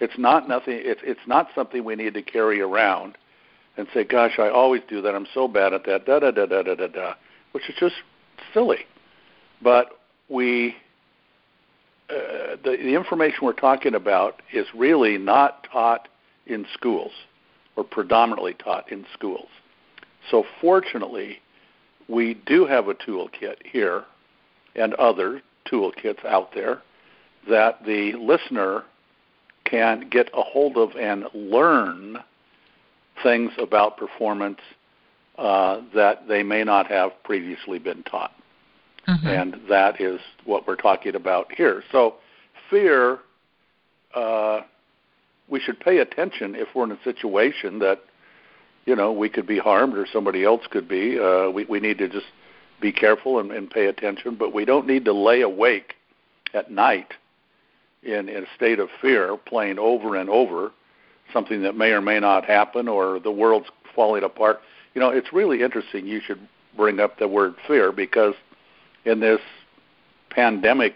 It's 0.00 0.16
not 0.16 0.48
nothing. 0.48 0.80
It's 0.82 1.00
it's 1.04 1.26
not 1.26 1.48
something 1.54 1.84
we 1.84 1.96
need 1.96 2.14
to 2.14 2.22
carry 2.22 2.60
around 2.60 3.18
and 3.76 3.86
say, 3.92 4.04
"Gosh, 4.04 4.38
I 4.38 4.48
always 4.48 4.82
do 4.88 5.02
that. 5.02 5.14
I'm 5.14 5.26
so 5.34 5.48
bad 5.48 5.72
at 5.72 5.84
that." 5.84 6.06
Da 6.06 6.20
da 6.20 6.30
da 6.30 6.46
da 6.46 6.62
da 6.62 6.74
da 6.74 6.86
da, 6.86 7.14
which 7.52 7.68
is 7.68 7.74
just 7.78 7.96
silly. 8.52 8.86
But 9.62 9.98
we, 10.28 10.76
uh, 12.08 12.56
the 12.64 12.76
the 12.82 12.94
information 12.94 13.38
we're 13.42 13.52
talking 13.52 13.94
about 13.94 14.40
is 14.52 14.66
really 14.74 15.18
not 15.18 15.66
taught 15.70 16.08
in 16.46 16.66
schools, 16.72 17.12
or 17.76 17.84
predominantly 17.84 18.54
taught 18.54 18.90
in 18.90 19.06
schools. 19.12 19.48
So 20.30 20.44
fortunately, 20.60 21.40
we 22.08 22.34
do 22.34 22.66
have 22.66 22.88
a 22.88 22.94
toolkit 22.94 23.64
here, 23.64 24.04
and 24.74 24.94
other 24.94 25.40
toolkits 25.70 26.24
out 26.24 26.54
there 26.54 26.82
that 27.48 27.84
the 27.84 28.12
listener 28.14 28.84
can 29.64 30.08
get 30.08 30.28
a 30.34 30.42
hold 30.42 30.76
of 30.76 30.90
and 30.96 31.24
learn 31.34 32.18
things 33.22 33.52
about 33.58 33.96
performance 33.96 34.60
uh, 35.38 35.80
that 35.94 36.28
they 36.28 36.42
may 36.42 36.64
not 36.64 36.86
have 36.86 37.10
previously 37.24 37.78
been 37.78 38.02
taught. 38.04 38.32
Mm-hmm. 39.08 39.26
And 39.26 39.60
that 39.68 40.00
is 40.00 40.20
what 40.44 40.66
we're 40.66 40.76
talking 40.76 41.14
about 41.14 41.52
here. 41.52 41.82
So, 41.92 42.14
fear, 42.70 43.18
uh, 44.14 44.62
we 45.48 45.60
should 45.60 45.78
pay 45.80 45.98
attention 45.98 46.54
if 46.54 46.68
we're 46.74 46.84
in 46.84 46.92
a 46.92 47.02
situation 47.02 47.80
that, 47.80 48.00
you 48.86 48.96
know, 48.96 49.12
we 49.12 49.28
could 49.28 49.46
be 49.46 49.58
harmed 49.58 49.94
or 49.94 50.06
somebody 50.10 50.44
else 50.44 50.62
could 50.70 50.88
be. 50.88 51.18
Uh, 51.18 51.50
we, 51.50 51.64
we 51.64 51.80
need 51.80 51.98
to 51.98 52.08
just 52.08 52.26
be 52.84 52.92
careful 52.92 53.38
and, 53.38 53.50
and 53.50 53.70
pay 53.70 53.86
attention, 53.86 54.34
but 54.34 54.52
we 54.52 54.66
don't 54.66 54.86
need 54.86 55.06
to 55.06 55.12
lay 55.14 55.40
awake 55.40 55.94
at 56.52 56.70
night 56.70 57.14
in, 58.02 58.28
in 58.28 58.44
a 58.44 58.46
state 58.54 58.78
of 58.78 58.90
fear, 59.00 59.38
playing 59.38 59.78
over 59.78 60.16
and 60.16 60.28
over 60.28 60.70
something 61.32 61.62
that 61.62 61.74
may 61.74 61.92
or 61.92 62.02
may 62.02 62.20
not 62.20 62.44
happen, 62.44 62.86
or 62.86 63.18
the 63.18 63.30
world's 63.30 63.68
falling 63.94 64.22
apart. 64.22 64.60
You 64.92 65.00
know, 65.00 65.08
it's 65.08 65.32
really 65.32 65.62
interesting. 65.62 66.06
You 66.06 66.20
should 66.20 66.46
bring 66.76 67.00
up 67.00 67.18
the 67.18 67.26
word 67.26 67.54
fear 67.66 67.90
because 67.90 68.34
in 69.06 69.18
this 69.18 69.40
pandemic 70.28 70.94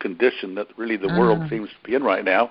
condition 0.00 0.54
that 0.56 0.66
really 0.76 0.98
the 0.98 1.08
Mm. 1.08 1.18
world 1.18 1.48
seems 1.48 1.70
to 1.70 1.76
be 1.82 1.94
in 1.94 2.02
right 2.02 2.26
now, 2.26 2.50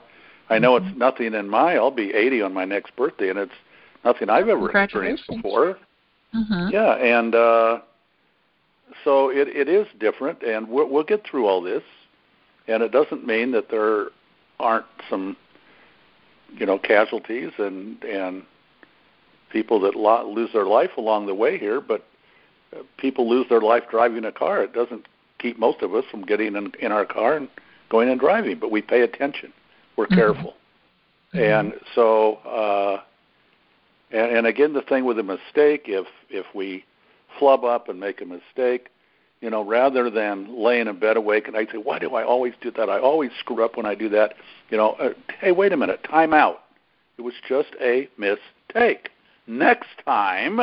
I 0.50 0.58
know 0.58 0.76
it's 0.76 0.98
nothing 0.98 1.36
in 1.36 1.48
my. 1.48 1.76
I'll 1.76 1.92
be 1.92 2.12
80 2.16 2.42
on 2.42 2.54
my 2.56 2.66
next 2.66 2.96
birthday, 2.96 3.30
and 3.30 3.38
it's 3.38 3.60
nothing 4.04 4.28
I've 4.28 4.50
ever 4.50 4.72
experienced 4.72 5.28
before. 5.28 5.78
Mm-hmm. 6.34 6.70
Yeah, 6.72 6.94
and 6.96 7.36
uh, 7.36 7.80
so 9.04 9.30
it 9.30 9.48
it 9.48 9.68
is 9.70 9.88
different, 10.00 10.42
and 10.44 10.68
we'll, 10.68 10.90
we'll 10.90 11.04
get 11.04 11.26
through 11.26 11.48
all 11.48 11.62
this. 11.62 11.84
And 12.68 12.84
it 12.84 12.92
doesn't 12.92 13.26
mean 13.26 13.52
that 13.54 13.70
there 13.72 14.08
aren't 14.60 14.86
some, 15.10 15.36
you 16.56 16.66
know, 16.66 16.78
casualties 16.78 17.52
and 17.58 18.04
and 18.04 18.44
people 19.52 19.80
that 19.82 19.96
lo- 19.96 20.32
lose 20.32 20.52
their 20.54 20.66
life 20.66 20.92
along 20.98 21.26
the 21.26 21.34
way 21.34 21.58
here. 21.58 21.82
But 21.82 22.06
uh, 22.76 22.84
people 22.98 23.28
lose 23.28 23.48
their 23.50 23.62
life 23.62 23.84
driving 23.90 24.26
a 24.26 24.32
car. 24.32 24.64
It 24.64 24.74
doesn't 24.74 25.08
keep 25.40 25.58
most 25.58 25.82
of 25.82 25.96
us 25.96 26.04
from 26.12 26.22
getting 26.24 26.56
in, 26.56 26.72
in 26.80 26.92
our 26.92 27.06
car 27.06 27.36
and 27.36 27.50
going 27.90 28.10
and 28.10 28.20
driving. 28.20 28.60
But 28.60 28.72
we 28.72 28.82
pay 28.82 29.02
attention. 29.02 29.52
We're 29.96 30.08
Mhm. 30.08 30.16
careful. 30.16 30.54
And 31.34 31.74
so, 31.96 32.36
uh, 32.46 33.02
and, 34.12 34.38
and 34.38 34.48
again, 34.48 34.74
the 34.74 34.82
thing 34.82 35.06
with 35.06 35.20
a 35.20 35.24
mistake, 35.24 35.84
if 35.88 36.08
if 36.30 36.46
we 36.56 36.84
flub 37.40 37.64
up 37.64 37.90
and 37.90 38.00
make 38.00 38.22
a 38.22 38.26
mistake, 38.26 38.90
you 39.42 39.50
know, 39.50 39.64
rather 39.64 40.10
than 40.10 40.62
laying 40.62 40.88
in 40.88 41.00
bed 41.00 41.18
awake 41.18 41.48
and 41.48 41.56
I 41.58 41.66
say, 41.66 41.78
why 41.78 41.98
do 41.98 42.14
I 42.16 42.24
always 42.24 42.54
do 42.62 42.72
that? 42.72 42.90
I 42.90 43.00
always 43.00 43.32
screw 43.40 43.64
up 43.64 43.78
when 43.78 43.86
I 43.86 43.96
do 43.96 44.10
that. 44.10 44.36
You 44.70 44.78
know, 44.78 44.92
uh, 44.94 45.10
hey, 45.40 45.52
wait 45.52 45.72
a 45.72 45.78
minute, 45.78 46.04
time 46.04 46.34
out. 46.34 46.64
It 47.18 47.22
was 47.22 47.34
just 47.48 47.70
a 47.82 48.10
mistake. 48.18 49.10
Next 49.48 49.90
time, 50.06 50.62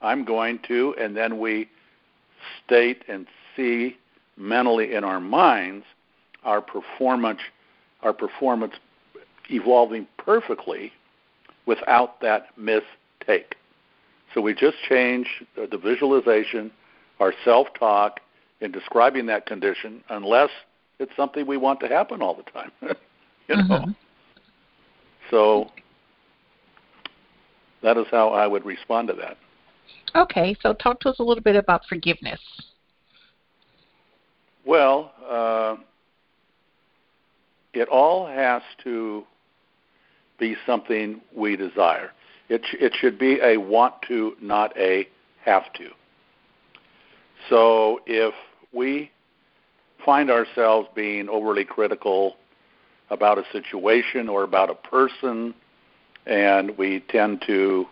I'm 0.00 0.24
going 0.24 0.60
to, 0.68 0.94
and 0.98 1.16
then 1.16 1.38
we 1.38 1.68
state 2.64 3.04
and 3.08 3.26
see 3.56 3.96
mentally 4.36 4.94
in 4.94 5.04
our 5.04 5.20
minds 5.20 5.84
our 6.44 6.60
performance, 6.60 7.40
our 8.02 8.12
performance 8.12 8.74
evolving 9.50 10.06
perfectly 10.18 10.92
without 11.66 12.20
that 12.20 12.48
mistake. 12.56 13.56
So 14.34 14.40
we 14.40 14.52
just 14.52 14.76
change 14.88 15.28
the 15.54 15.78
visualization, 15.78 16.72
our 17.20 17.32
self-talk 17.44 18.18
in 18.60 18.72
describing 18.72 19.26
that 19.26 19.46
condition, 19.46 20.02
unless 20.08 20.50
it's 20.98 21.12
something 21.16 21.46
we 21.46 21.56
want 21.56 21.78
to 21.80 21.88
happen 21.88 22.20
all 22.20 22.34
the 22.34 22.42
time. 22.50 22.72
you 23.48 23.56
know. 23.56 23.62
Mhm. 23.62 23.96
So 25.30 25.70
that 27.82 27.96
is 27.96 28.06
how 28.10 28.30
I 28.30 28.46
would 28.46 28.64
respond 28.64 29.08
to 29.08 29.14
that. 29.14 29.36
Okay, 30.16 30.56
so 30.60 30.72
talk 30.72 31.00
to 31.00 31.10
us 31.10 31.18
a 31.20 31.22
little 31.22 31.42
bit 31.42 31.56
about 31.56 31.84
forgiveness. 31.86 32.40
Well, 34.64 35.12
uh, 35.28 35.76
it 37.72 37.88
all 37.88 38.26
has 38.26 38.62
to 38.84 39.24
be 40.38 40.56
something 40.66 41.20
we 41.34 41.56
desire. 41.56 42.10
It, 42.48 42.62
sh- 42.64 42.76
it 42.80 42.94
should 42.94 43.18
be 43.18 43.38
a 43.42 43.56
want 43.56 43.94
to, 44.08 44.36
not 44.40 44.76
a 44.76 45.08
have 45.44 45.72
to. 45.74 45.88
So 47.48 48.00
if 48.06 48.34
we 48.72 49.10
find 50.04 50.30
ourselves 50.30 50.88
being 50.94 51.28
overly 51.28 51.64
critical 51.64 52.36
about 53.10 53.38
a 53.38 53.44
situation 53.52 54.28
or 54.28 54.42
about 54.42 54.70
a 54.70 54.74
person, 54.74 55.54
and 56.26 56.76
we 56.78 57.00
tend 57.08 57.42
to, 57.46 57.86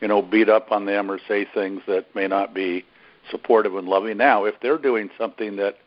you 0.00 0.08
know, 0.08 0.22
beat 0.22 0.48
up 0.48 0.70
on 0.70 0.84
them 0.84 1.10
or 1.10 1.18
say 1.26 1.46
things 1.54 1.82
that 1.86 2.14
may 2.14 2.26
not 2.26 2.54
be 2.54 2.84
supportive 3.30 3.74
and 3.76 3.88
loving. 3.88 4.18
Now, 4.18 4.44
if 4.44 4.54
they're 4.60 4.78
doing 4.78 5.10
something 5.16 5.56
that 5.56 5.78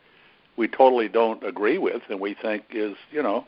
we 0.57 0.67
totally 0.67 1.07
don't 1.07 1.43
agree 1.43 1.77
with 1.77 2.01
and 2.09 2.19
we 2.19 2.33
think 2.33 2.63
is, 2.71 2.95
you 3.11 3.21
know, 3.21 3.45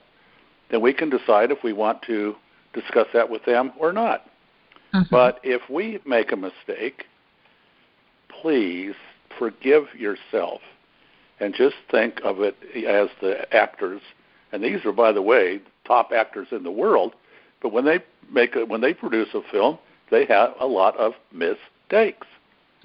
then 0.69 0.81
we 0.81 0.93
can 0.93 1.09
decide 1.09 1.51
if 1.51 1.63
we 1.63 1.73
want 1.73 2.03
to 2.03 2.35
discuss 2.73 3.07
that 3.13 3.29
with 3.29 3.43
them 3.45 3.73
or 3.79 3.91
not. 3.91 4.25
Mhm. 4.93 5.09
But 5.09 5.39
if 5.43 5.69
we 5.69 5.99
make 6.05 6.31
a 6.31 6.35
mistake, 6.35 7.05
please 8.29 8.95
forgive 9.37 9.93
yourself 9.95 10.61
and 11.39 11.53
just 11.53 11.75
think 11.89 12.21
of 12.23 12.41
it 12.41 12.55
as 12.85 13.09
the 13.21 13.53
actors. 13.55 14.01
And 14.51 14.63
these 14.63 14.83
are, 14.85 14.91
by 14.91 15.11
the 15.11 15.21
way, 15.21 15.61
top 15.85 16.11
actors 16.11 16.47
in 16.51 16.63
the 16.63 16.71
world. 16.71 17.13
But 17.61 17.71
when 17.71 17.85
they 17.85 17.99
make 18.31 18.55
a, 18.55 18.65
when 18.65 18.81
they 18.81 18.93
produce 18.93 19.29
a 19.33 19.41
film, 19.51 19.77
they 20.09 20.25
have 20.25 20.53
a 20.59 20.65
lot 20.65 20.95
of 20.97 21.13
mistakes. 21.31 22.27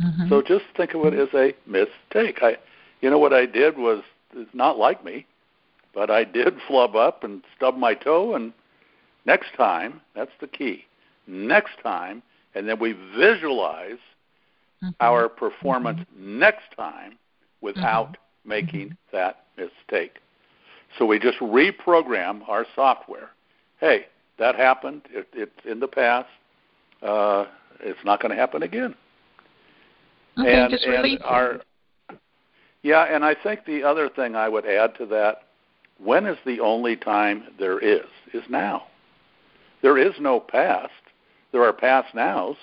Mhm. 0.01 0.29
So 0.29 0.43
just 0.43 0.65
think 0.77 0.95
of 0.95 1.05
it 1.07 1.15
as 1.15 1.33
a 1.35 1.55
mistake. 1.67 2.43
I, 2.43 2.59
you 3.01 3.11
know, 3.11 3.19
what 3.19 3.33
I 3.33 3.47
did 3.47 3.79
was 3.79 4.03
it's 4.35 4.55
not 4.55 4.79
like 4.79 5.05
me, 5.05 5.27
but 5.93 6.11
I 6.11 6.25
did 6.25 6.61
flub 6.67 6.97
up 6.97 7.25
and 7.25 7.43
stub 7.57 7.77
my 7.77 7.95
toe. 7.95 8.35
And 8.35 8.53
next 9.25 9.55
time, 9.55 10.01
that's 10.15 10.33
the 10.41 10.49
key. 10.49 10.85
Next 11.27 11.81
time, 11.83 12.23
and 12.55 12.69
then 12.69 12.79
we 12.79 12.93
visualize 13.17 13.99
mm-hmm. 14.83 14.91
our 15.01 15.29
performance 15.29 16.01
mm-hmm. 16.01 16.39
next 16.39 16.75
time 16.77 17.19
without 17.61 18.11
mm-hmm. 18.11 18.49
making 18.49 18.97
that 19.13 19.45
mistake. 19.57 20.19
So 20.99 21.07
we 21.07 21.19
just 21.19 21.39
reprogram 21.39 22.49
our 22.49 22.67
software. 22.75 23.31
Hey, 23.81 24.07
that 24.39 24.55
happened. 24.55 25.03
It, 25.11 25.29
it's 25.33 25.53
in 25.65 25.81
the 25.81 25.89
past. 25.89 26.29
Uh, 27.03 27.47
it's 27.81 27.99
not 28.05 28.21
going 28.21 28.31
to 28.31 28.37
happen 28.37 28.63
again. 28.63 28.95
Okay, 30.39 30.53
and, 30.53 30.71
just 30.71 30.85
and 30.85 31.19
our 31.25 31.61
yeah, 32.85 33.05
and 33.05 33.25
I 33.25 33.35
think 33.35 33.65
the 33.65 33.83
other 33.83 34.11
thing 34.11 34.37
I 34.37 34.49
would 34.49 34.67
add 34.67 34.95
to 34.99 35.07
that, 35.07 35.45
when 35.99 36.27
is 36.27 36.37
the 36.45 36.61
only 36.61 36.97
time 36.97 37.45
there 37.59 37.79
is? 37.79 38.07
Is 38.35 38.43
now. 38.51 38.85
There 39.81 39.97
is 39.97 40.13
no 40.21 40.39
past. 40.39 40.93
There 41.55 41.63
are 41.63 41.73
past 41.73 42.17
nows, 42.17 42.57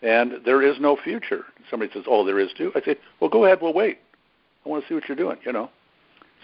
and 0.00 0.34
there 0.44 0.62
is 0.62 0.78
no 0.78 0.94
future. 0.94 1.44
Somebody 1.68 1.90
says, 1.92 2.04
"Oh, 2.06 2.24
there 2.24 2.38
is 2.38 2.52
too." 2.52 2.70
I 2.76 2.80
say, 2.80 2.96
"Well, 3.18 3.28
go 3.28 3.46
ahead. 3.46 3.60
We'll 3.60 3.72
wait. 3.72 3.98
I 4.64 4.68
want 4.68 4.84
to 4.84 4.88
see 4.88 4.94
what 4.94 5.08
you're 5.08 5.16
doing." 5.16 5.38
You 5.44 5.50
know. 5.50 5.70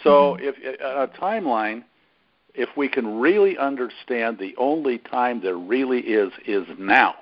So, 0.02 0.36
mm-hmm. 0.40 0.44
if 0.44 0.80
a 0.80 1.06
timeline, 1.16 1.84
if 2.56 2.76
we 2.76 2.88
can 2.88 3.20
really 3.20 3.56
understand 3.56 4.38
the 4.38 4.56
only 4.56 4.98
time 4.98 5.40
there 5.40 5.56
really 5.56 6.00
is 6.00 6.32
is 6.46 6.66
now. 6.76 7.14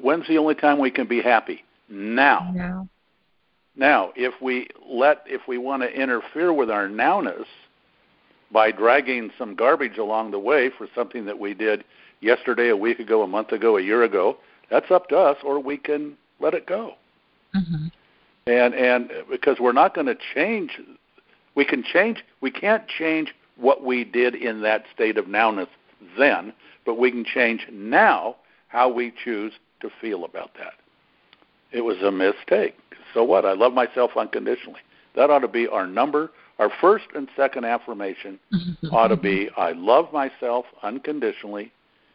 When's 0.00 0.28
the 0.28 0.38
only 0.38 0.54
time 0.54 0.78
we 0.78 0.92
can 0.92 1.08
be 1.08 1.22
happy? 1.22 1.64
Now. 1.88 2.52
Now. 2.54 2.88
Now, 3.74 4.12
if 4.14 4.40
we 4.40 4.68
let 4.88 5.24
if 5.26 5.48
we 5.48 5.58
want 5.58 5.82
to 5.82 5.90
interfere 5.92 6.52
with 6.52 6.70
our 6.70 6.86
nowness 6.86 7.46
by 8.52 8.70
dragging 8.70 9.32
some 9.36 9.56
garbage 9.56 9.98
along 9.98 10.30
the 10.30 10.38
way 10.38 10.70
for 10.78 10.86
something 10.94 11.24
that 11.24 11.40
we 11.40 11.52
did 11.52 11.82
yesterday, 12.22 12.68
a 12.68 12.76
week 12.76 12.98
ago, 12.98 13.22
a 13.22 13.26
month 13.26 13.52
ago, 13.52 13.76
a 13.76 13.82
year 13.82 14.02
ago, 14.02 14.36
that's 14.70 14.90
up 14.90 15.08
to 15.08 15.16
us, 15.16 15.36
or 15.44 15.60
we 15.60 15.76
can 15.76 16.16
let 16.40 16.54
it 16.54 16.66
go. 16.66 16.94
Mm-hmm. 17.54 17.88
And 18.46 18.74
and 18.74 19.10
because 19.30 19.58
we're 19.60 19.72
not 19.72 19.94
going 19.94 20.06
to 20.06 20.16
change, 20.34 20.80
we 21.54 21.64
can 21.64 21.84
change. 21.84 22.24
We 22.40 22.50
can't 22.50 22.86
change 22.88 23.34
what 23.56 23.84
we 23.84 24.04
did 24.04 24.34
in 24.34 24.62
that 24.62 24.84
state 24.94 25.18
of 25.18 25.26
nowness 25.26 25.68
then, 26.18 26.52
but 26.84 26.98
we 26.98 27.10
can 27.10 27.24
change 27.24 27.66
now 27.70 28.36
how 28.68 28.88
we 28.88 29.12
choose 29.22 29.52
to 29.80 29.90
feel 30.00 30.24
about 30.24 30.52
that. 30.54 30.72
It 31.70 31.82
was 31.82 31.98
a 32.02 32.10
mistake. 32.10 32.74
So 33.14 33.22
what? 33.22 33.44
I 33.44 33.52
love 33.52 33.72
myself 33.72 34.12
unconditionally. 34.16 34.80
That 35.14 35.30
ought 35.30 35.40
to 35.40 35.48
be 35.48 35.68
our 35.68 35.86
number. 35.86 36.30
Our 36.58 36.70
first 36.80 37.04
and 37.14 37.28
second 37.36 37.64
affirmation 37.64 38.38
mm-hmm. 38.52 38.94
ought 38.94 39.08
to 39.08 39.16
be 39.16 39.50
I 39.56 39.72
love 39.72 40.12
myself 40.12 40.64
unconditionally. 40.82 41.72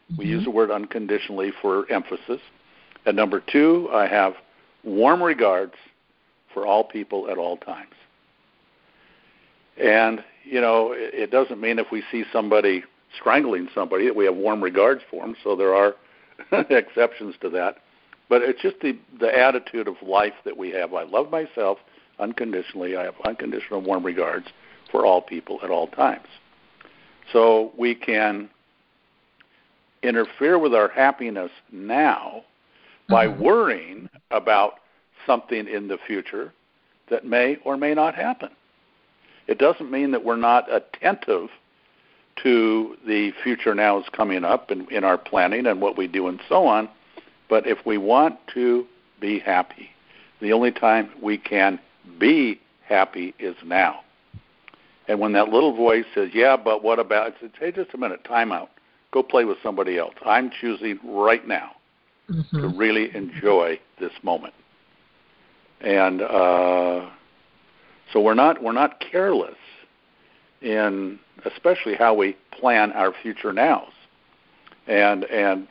We 0.10 0.26
mm-hmm. 0.26 0.34
use 0.34 0.44
the 0.46 0.52
word 0.52 0.72
unconditionally 0.72 1.52
for 1.62 1.90
emphasis. 1.92 2.42
And 3.06 3.16
number 3.16 3.42
two, 3.42 3.90
I 3.92 4.08
have 4.08 4.34
warm 4.84 5.22
regards 5.22 5.74
for 6.54 6.66
all 6.66 6.84
people 6.84 7.30
at 7.30 7.38
all 7.38 7.58
times. 7.58 7.94
And, 9.78 10.24
you 10.44 10.62
know, 10.62 10.92
it, 10.94 11.14
it 11.14 11.32
doesn't 11.32 11.60
mean 11.60 11.78
if 11.80 11.88
we 11.92 12.04
see 12.12 12.24
somebody 12.32 12.84
strangling 13.16 13.70
somebody 13.74 14.06
that 14.06 14.16
we 14.16 14.26
have 14.26 14.36
warm 14.36 14.64
regards 14.64 15.02
for 15.10 15.26
them. 15.26 15.36
So 15.44 15.56
there 15.56 15.76
are 15.76 15.96
exceptions 16.70 17.36
to 17.42 17.50
that. 17.52 17.78
But 18.30 18.42
it's 18.42 18.62
just 18.62 18.80
the 18.82 18.98
the 19.20 19.38
attitude 19.38 19.88
of 19.88 19.96
life 20.02 20.34
that 20.44 20.58
we 20.58 20.70
have. 20.72 20.94
I 20.94 21.04
love 21.04 21.32
myself 21.32 21.78
unconditionally. 22.20 22.98
I 22.98 23.04
have 23.04 23.16
unconditional 23.26 23.82
warm 23.82 24.06
regards 24.06 24.48
for 24.92 25.06
all 25.06 25.22
people 25.22 25.60
at 25.64 25.70
all 25.70 25.88
times. 25.88 26.28
So 27.32 27.72
we 27.78 27.96
can 27.96 28.50
interfere 30.04 30.60
with 30.60 30.74
our 30.74 30.88
happiness 30.90 31.52
now 31.72 32.44
by 33.10 33.28
mm-hmm. 33.28 33.44
worrying 33.44 34.10
about 34.32 34.76
something 35.26 35.68
in 35.68 35.88
the 35.88 35.98
future 36.06 36.54
that 37.10 37.26
may 37.26 37.58
or 37.64 37.78
may 37.78 37.94
not 37.94 38.16
happen. 38.16 38.50
It 39.48 39.60
doesn't 39.60 39.90
mean 39.90 40.12
that 40.12 40.26
we're 40.26 40.36
not 40.36 40.72
attentive 40.74 41.50
to 42.44 42.98
the 43.06 43.32
future 43.44 43.74
now 43.74 44.00
is 44.00 44.06
coming 44.12 44.44
up 44.44 44.72
in, 44.72 44.88
in 44.92 45.04
our 45.04 45.18
planning 45.18 45.66
and 45.66 45.82
what 45.82 45.98
we 45.98 46.08
do 46.08 46.28
and 46.28 46.40
so 46.48 46.68
on, 46.68 46.90
but 47.50 47.66
if 47.66 47.86
we 47.86 47.98
want 47.98 48.38
to 48.54 48.86
be 49.20 49.40
happy, 49.40 49.90
the 50.42 50.54
only 50.54 50.72
time 50.72 51.10
we 51.22 51.38
can 51.38 51.80
be 52.20 52.60
happy 52.86 53.34
is 53.40 53.56
now. 53.66 54.02
And 55.08 55.20
when 55.20 55.32
that 55.34 55.50
little 55.50 55.76
voice 55.76 56.06
says, 56.14 56.30
"Yeah, 56.34 56.58
but 56.58 56.84
what 56.84 57.00
about?" 57.00 57.34
I 57.34 57.40
said, 57.40 57.52
"Hey, 57.58 57.72
just 57.72 57.94
a 57.94 57.98
minute. 57.98 58.24
Time 58.24 58.52
out. 58.52 58.70
Go 59.12 59.24
play 59.24 59.46
with 59.46 59.58
somebody 59.64 59.98
else. 59.98 60.14
I'm 60.26 60.50
choosing 60.50 61.00
right 61.04 61.48
now 61.48 61.72
mm-hmm. 62.30 62.62
to 62.62 62.68
really 62.68 63.16
enjoy 63.16 63.80
this 64.00 64.12
moment." 64.24 64.54
And 65.82 66.22
uh, 66.22 67.10
so 68.12 68.22
we're 68.22 68.34
not 68.34 68.62
we're 68.62 68.72
not 68.72 69.00
careless 69.00 69.58
in 70.62 71.20
especially 71.46 71.96
how 71.96 72.14
we 72.14 72.36
plan 72.52 72.92
our 72.94 73.14
future 73.22 73.54
nows. 73.54 73.92
And 74.88 75.26
and 75.26 75.68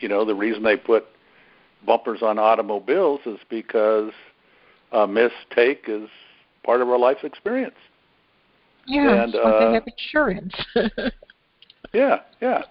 you 0.00 0.08
know, 0.08 0.24
the 0.24 0.34
reason 0.34 0.62
they 0.62 0.76
put 0.76 1.06
bumpers 1.84 2.22
on 2.22 2.38
automobiles 2.38 3.20
is 3.26 3.38
because 3.48 4.12
a 4.92 5.06
mistake 5.06 5.84
is 5.88 6.08
part 6.64 6.80
of 6.80 6.88
our 6.88 6.98
life 6.98 7.18
experience. 7.24 7.76
Yeah, 8.86 9.24
and, 9.24 9.34
uh, 9.34 9.66
they 9.66 9.74
have 9.74 9.84
insurance. 9.86 10.54
yeah, 11.92 12.20
yeah. 12.40 12.62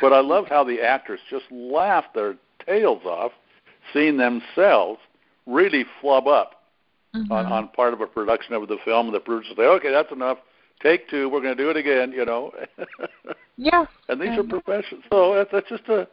But 0.00 0.12
I 0.12 0.20
love 0.20 0.46
how 0.48 0.64
the 0.64 0.80
actors 0.80 1.20
just 1.30 1.44
laugh 1.50 2.04
their 2.14 2.36
tails 2.66 3.02
off 3.04 3.32
seeing 3.92 4.18
themselves 4.18 5.00
really 5.46 5.84
flub 6.00 6.28
up 6.28 6.62
mm-hmm. 7.14 7.32
on, 7.32 7.46
on 7.46 7.68
part 7.68 7.94
of 7.94 8.00
a 8.00 8.06
production 8.06 8.54
of 8.54 8.68
the 8.68 8.76
film. 8.84 9.12
The 9.12 9.20
producers 9.20 9.56
say, 9.56 9.62
"Okay, 9.62 9.90
that's 9.90 10.12
enough. 10.12 10.38
Take 10.82 11.08
two. 11.08 11.28
We're 11.28 11.40
going 11.40 11.56
to 11.56 11.62
do 11.62 11.70
it 11.70 11.76
again." 11.76 12.12
You 12.12 12.24
know. 12.24 12.52
yeah. 13.56 13.86
And 14.08 14.20
these 14.20 14.30
and, 14.30 14.38
are 14.52 14.60
professionals, 14.60 15.04
so 15.10 15.34
that's, 15.34 15.50
that's 15.52 15.68
just 15.68 15.88
a 15.88 16.06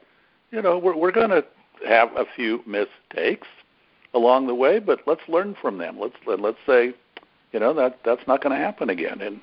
you 0.51 0.61
know, 0.61 0.77
we're 0.77 0.95
we're 0.95 1.11
going 1.11 1.29
to 1.29 1.43
have 1.87 2.09
a 2.15 2.25
few 2.35 2.63
mistakes 2.65 3.47
along 4.13 4.47
the 4.47 4.55
way, 4.55 4.79
but 4.79 5.01
let's 5.05 5.21
learn 5.27 5.55
from 5.61 5.77
them. 5.77 5.99
Let's 5.99 6.15
let's 6.25 6.57
say, 6.65 6.93
you 7.51 7.59
know, 7.59 7.73
that 7.73 7.99
that's 8.05 8.25
not 8.27 8.41
going 8.41 8.57
to 8.57 8.63
happen 8.63 8.89
again, 8.89 9.21
and 9.21 9.41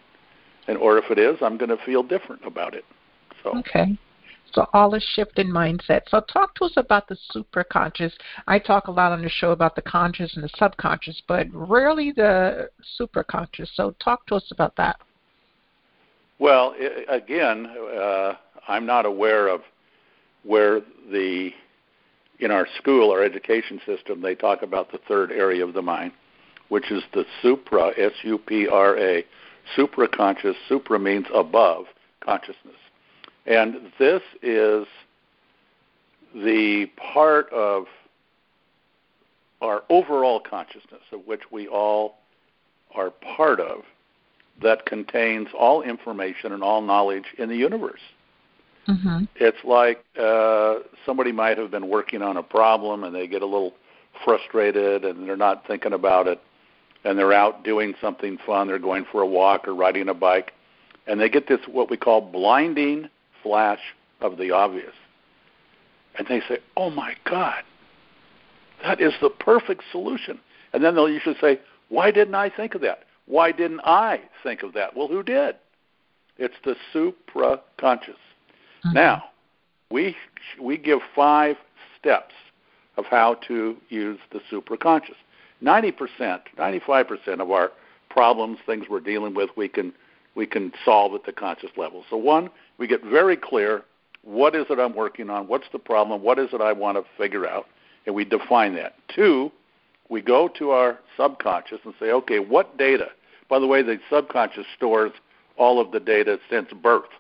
and 0.66 0.78
or 0.78 0.98
if 0.98 1.10
it 1.10 1.18
is, 1.18 1.36
I'm 1.42 1.56
going 1.56 1.70
to 1.70 1.84
feel 1.84 2.02
different 2.02 2.42
about 2.44 2.74
it. 2.74 2.84
So 3.42 3.58
okay. 3.58 3.98
So 4.52 4.66
all 4.72 4.94
a 4.94 5.00
shift 5.00 5.38
in 5.38 5.48
mindset. 5.48 6.02
So 6.08 6.20
talk 6.20 6.54
to 6.56 6.66
us 6.66 6.74
about 6.76 7.08
the 7.08 7.16
superconscious. 7.34 8.12
I 8.46 8.60
talk 8.60 8.86
a 8.86 8.92
lot 8.92 9.10
on 9.10 9.22
the 9.22 9.28
show 9.28 9.50
about 9.50 9.74
the 9.74 9.82
conscious 9.82 10.34
and 10.36 10.44
the 10.44 10.50
subconscious, 10.56 11.20
but 11.26 11.48
rarely 11.52 12.12
the 12.12 12.70
superconscious. 13.00 13.68
So 13.74 13.94
talk 14.02 14.26
to 14.26 14.36
us 14.36 14.44
about 14.52 14.76
that. 14.76 15.00
Well, 16.38 16.74
again, 17.08 17.66
uh, 17.66 18.34
I'm 18.68 18.86
not 18.86 19.06
aware 19.06 19.48
of 19.48 19.62
where 20.44 20.80
the 21.10 21.50
in 22.40 22.50
our 22.50 22.66
school, 22.78 23.10
our 23.10 23.22
education 23.22 23.80
system, 23.86 24.20
they 24.20 24.34
talk 24.34 24.62
about 24.62 24.90
the 24.90 24.98
third 25.08 25.30
area 25.30 25.64
of 25.64 25.72
the 25.72 25.82
mind, 25.82 26.12
which 26.68 26.90
is 26.90 27.02
the 27.12 27.24
supra, 27.42 27.92
S 27.96 28.12
U 28.22 28.38
P 28.38 28.68
R 28.68 28.98
A, 28.98 29.24
supraconscious. 29.76 30.54
Supra 30.68 30.98
means 30.98 31.26
above 31.34 31.86
consciousness. 32.20 32.76
And 33.46 33.92
this 33.98 34.22
is 34.42 34.86
the 36.34 36.86
part 36.96 37.52
of 37.52 37.84
our 39.60 39.82
overall 39.88 40.40
consciousness, 40.40 41.02
of 41.12 41.26
which 41.26 41.42
we 41.50 41.68
all 41.68 42.16
are 42.94 43.10
part 43.10 43.60
of, 43.60 43.82
that 44.62 44.86
contains 44.86 45.48
all 45.58 45.82
information 45.82 46.52
and 46.52 46.62
all 46.62 46.80
knowledge 46.80 47.24
in 47.38 47.48
the 47.48 47.56
universe. 47.56 48.00
Mm-hmm. 48.88 49.24
It's 49.36 49.64
like 49.64 50.04
uh, 50.20 50.80
somebody 51.06 51.32
might 51.32 51.58
have 51.58 51.70
been 51.70 51.88
working 51.88 52.22
on 52.22 52.36
a 52.36 52.42
problem 52.42 53.04
and 53.04 53.14
they 53.14 53.26
get 53.26 53.42
a 53.42 53.46
little 53.46 53.72
frustrated 54.24 55.04
and 55.04 55.26
they're 55.26 55.36
not 55.36 55.66
thinking 55.66 55.92
about 55.92 56.26
it 56.26 56.40
and 57.04 57.18
they're 57.18 57.32
out 57.32 57.64
doing 57.64 57.94
something 58.00 58.38
fun. 58.46 58.68
They're 58.68 58.78
going 58.78 59.04
for 59.10 59.20
a 59.20 59.26
walk 59.26 59.68
or 59.68 59.74
riding 59.74 60.08
a 60.08 60.14
bike 60.14 60.52
and 61.06 61.20
they 61.20 61.28
get 61.28 61.48
this 61.48 61.60
what 61.70 61.90
we 61.90 61.96
call 61.96 62.20
blinding 62.20 63.08
flash 63.42 63.80
of 64.20 64.38
the 64.38 64.50
obvious. 64.50 64.94
And 66.16 66.26
they 66.28 66.40
say, 66.48 66.58
"Oh 66.76 66.90
my 66.90 67.16
God, 67.24 67.62
that 68.82 69.00
is 69.00 69.12
the 69.20 69.30
perfect 69.30 69.82
solution." 69.90 70.40
And 70.72 70.82
then 70.82 70.94
they'll 70.94 71.08
usually 71.08 71.36
say, 71.40 71.60
"Why 71.88 72.10
didn't 72.10 72.34
I 72.34 72.48
think 72.48 72.74
of 72.74 72.80
that? 72.82 73.04
Why 73.26 73.52
didn't 73.52 73.80
I 73.80 74.22
think 74.42 74.62
of 74.62 74.72
that?" 74.74 74.96
Well, 74.96 75.08
who 75.08 75.22
did? 75.22 75.56
It's 76.38 76.54
the 76.64 76.76
supraconscious. 76.92 78.16
Mm-hmm. 78.84 78.92
Now, 78.92 79.24
we 79.90 80.16
we 80.60 80.76
give 80.78 81.00
five 81.14 81.56
steps 81.98 82.34
of 82.96 83.06
how 83.06 83.34
to 83.48 83.76
use 83.88 84.20
the 84.30 84.40
supraconscious. 84.50 85.16
90%, 85.62 86.40
95% 86.58 87.40
of 87.40 87.50
our 87.50 87.72
problems, 88.10 88.58
things 88.66 88.86
we're 88.88 89.00
dealing 89.00 89.34
with, 89.34 89.50
we 89.56 89.68
can 89.68 89.92
we 90.34 90.46
can 90.46 90.72
solve 90.84 91.14
at 91.14 91.24
the 91.24 91.32
conscious 91.32 91.70
level. 91.76 92.04
So 92.10 92.16
one, 92.16 92.50
we 92.76 92.88
get 92.88 93.04
very 93.04 93.36
clear 93.36 93.84
what 94.24 94.56
is 94.56 94.66
it 94.70 94.78
I'm 94.78 94.94
working 94.94 95.30
on? 95.30 95.46
What's 95.48 95.66
the 95.72 95.78
problem? 95.78 96.22
What 96.22 96.38
is 96.38 96.48
it 96.52 96.60
I 96.60 96.72
want 96.72 96.96
to 96.96 97.04
figure 97.16 97.46
out? 97.46 97.66
And 98.06 98.14
we 98.14 98.24
define 98.24 98.74
that. 98.74 98.94
Two, 99.14 99.52
we 100.08 100.22
go 100.22 100.48
to 100.58 100.70
our 100.70 100.98
subconscious 101.16 101.80
and 101.84 101.94
say, 102.00 102.10
okay, 102.10 102.38
what 102.38 102.76
data? 102.78 103.08
By 103.48 103.58
the 103.58 103.66
way, 103.66 103.82
the 103.82 103.98
subconscious 104.10 104.66
stores 104.76 105.12
all 105.56 105.80
of 105.80 105.92
the 105.92 106.00
data 106.00 106.38
since 106.50 106.72
birth 106.72 107.10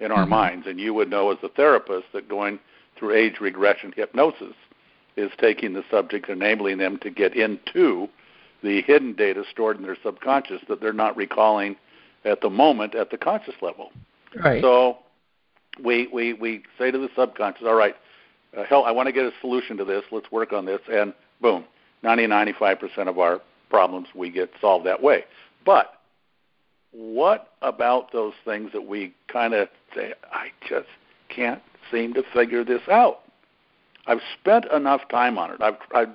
in 0.00 0.10
our 0.12 0.22
mm-hmm. 0.22 0.30
minds. 0.30 0.66
And 0.66 0.78
you 0.78 0.92
would 0.94 1.08
know 1.08 1.30
as 1.30 1.38
a 1.42 1.48
therapist 1.48 2.06
that 2.12 2.28
going 2.28 2.58
through 2.98 3.14
age 3.14 3.40
regression 3.40 3.92
hypnosis 3.94 4.54
is 5.16 5.30
taking 5.38 5.74
the 5.74 5.84
subject, 5.90 6.28
enabling 6.28 6.78
them 6.78 6.98
to 6.98 7.10
get 7.10 7.36
into 7.36 8.08
the 8.62 8.82
hidden 8.82 9.12
data 9.12 9.44
stored 9.50 9.76
in 9.76 9.82
their 9.82 9.96
subconscious 10.02 10.60
that 10.68 10.80
they're 10.80 10.92
not 10.92 11.16
recalling 11.16 11.76
at 12.24 12.40
the 12.40 12.50
moment 12.50 12.94
at 12.94 13.10
the 13.10 13.18
conscious 13.18 13.54
level. 13.60 13.90
Right. 14.36 14.62
So 14.62 14.98
we 15.82 16.08
we 16.12 16.32
we 16.32 16.62
say 16.78 16.90
to 16.90 16.98
the 16.98 17.10
subconscious, 17.16 17.64
all 17.66 17.74
right, 17.74 17.96
uh, 18.56 18.64
hell, 18.64 18.84
I 18.84 18.90
want 18.90 19.06
to 19.06 19.12
get 19.12 19.24
a 19.24 19.32
solution 19.40 19.76
to 19.78 19.84
this. 19.84 20.04
Let's 20.10 20.30
work 20.30 20.52
on 20.52 20.64
this, 20.64 20.80
and 20.90 21.12
boom, 21.40 21.64
90 22.02 22.26
95 22.26 22.78
percent 22.78 23.08
of 23.08 23.18
our 23.18 23.40
problems 23.68 24.08
we 24.14 24.30
get 24.30 24.50
solved 24.60 24.86
that 24.86 25.02
way. 25.02 25.24
But 25.64 25.94
what 26.92 27.52
about 27.62 28.12
those 28.12 28.34
things 28.44 28.70
that 28.72 28.86
we 28.86 29.14
kind 29.28 29.54
of 29.54 29.68
say, 29.94 30.12
I 30.30 30.48
just 30.68 30.88
can't 31.28 31.62
seem 31.90 32.14
to 32.14 32.22
figure 32.34 32.64
this 32.64 32.82
out? 32.90 33.20
I've 34.06 34.20
spent 34.40 34.66
enough 34.66 35.02
time 35.10 35.38
on 35.38 35.52
it. 35.52 35.60
I've, 35.60 36.08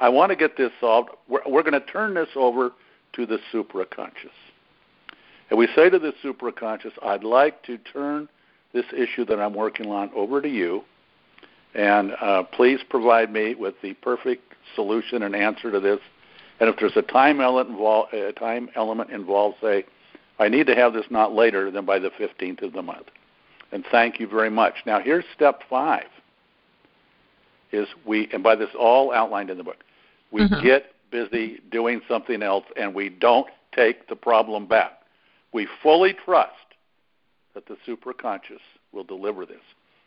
I 0.00 0.08
want 0.08 0.30
to 0.30 0.36
get 0.36 0.56
this 0.56 0.70
solved. 0.80 1.10
We're, 1.28 1.40
we're 1.46 1.62
going 1.62 1.80
to 1.80 1.86
turn 1.86 2.14
this 2.14 2.28
over 2.36 2.72
to 3.14 3.26
the 3.26 3.38
supraconscious. 3.52 4.36
And 5.50 5.58
we 5.58 5.68
say 5.74 5.88
to 5.90 5.98
the 5.98 6.12
supraconscious, 6.22 6.92
I'd 7.02 7.24
like 7.24 7.62
to 7.64 7.78
turn 7.78 8.28
this 8.72 8.84
issue 8.96 9.24
that 9.24 9.40
I'm 9.40 9.54
working 9.54 9.90
on 9.90 10.10
over 10.14 10.42
to 10.42 10.48
you, 10.48 10.84
and 11.74 12.12
uh, 12.20 12.42
please 12.42 12.80
provide 12.88 13.32
me 13.32 13.54
with 13.54 13.74
the 13.82 13.94
perfect 13.94 14.54
solution 14.74 15.22
and 15.22 15.34
answer 15.34 15.70
to 15.70 15.80
this. 15.80 16.00
And 16.60 16.68
if 16.68 16.76
there's 16.78 16.96
a 16.96 17.02
time 17.02 17.40
element, 17.40 17.80
a 18.12 18.32
time 18.32 18.68
element 18.74 19.10
involved, 19.10 19.56
say, 19.62 19.84
I 20.38 20.48
need 20.48 20.66
to 20.66 20.74
have 20.74 20.92
this 20.92 21.06
not 21.10 21.32
later 21.32 21.70
than 21.70 21.84
by 21.84 21.98
the 21.98 22.10
15th 22.10 22.62
of 22.62 22.72
the 22.72 22.82
month. 22.82 23.06
And 23.72 23.84
thank 23.90 24.20
you 24.20 24.28
very 24.28 24.50
much. 24.50 24.74
Now, 24.86 25.00
here's 25.00 25.24
step 25.34 25.62
five. 25.68 26.06
Is 27.70 27.86
we, 28.06 28.28
and 28.32 28.42
by 28.42 28.56
this 28.56 28.70
all 28.78 29.12
outlined 29.12 29.50
in 29.50 29.58
the 29.58 29.64
book, 29.64 29.84
we 30.30 30.42
mm-hmm. 30.42 30.64
get 30.64 30.92
busy 31.10 31.60
doing 31.70 32.00
something 32.08 32.42
else 32.42 32.64
and 32.76 32.94
we 32.94 33.08
don't 33.08 33.48
take 33.74 34.08
the 34.08 34.16
problem 34.16 34.66
back. 34.66 35.02
We 35.52 35.68
fully 35.82 36.14
trust 36.24 36.52
that 37.54 37.66
the 37.66 37.76
superconscious 37.86 38.60
will 38.92 39.04
deliver 39.04 39.46
this. 39.46 39.60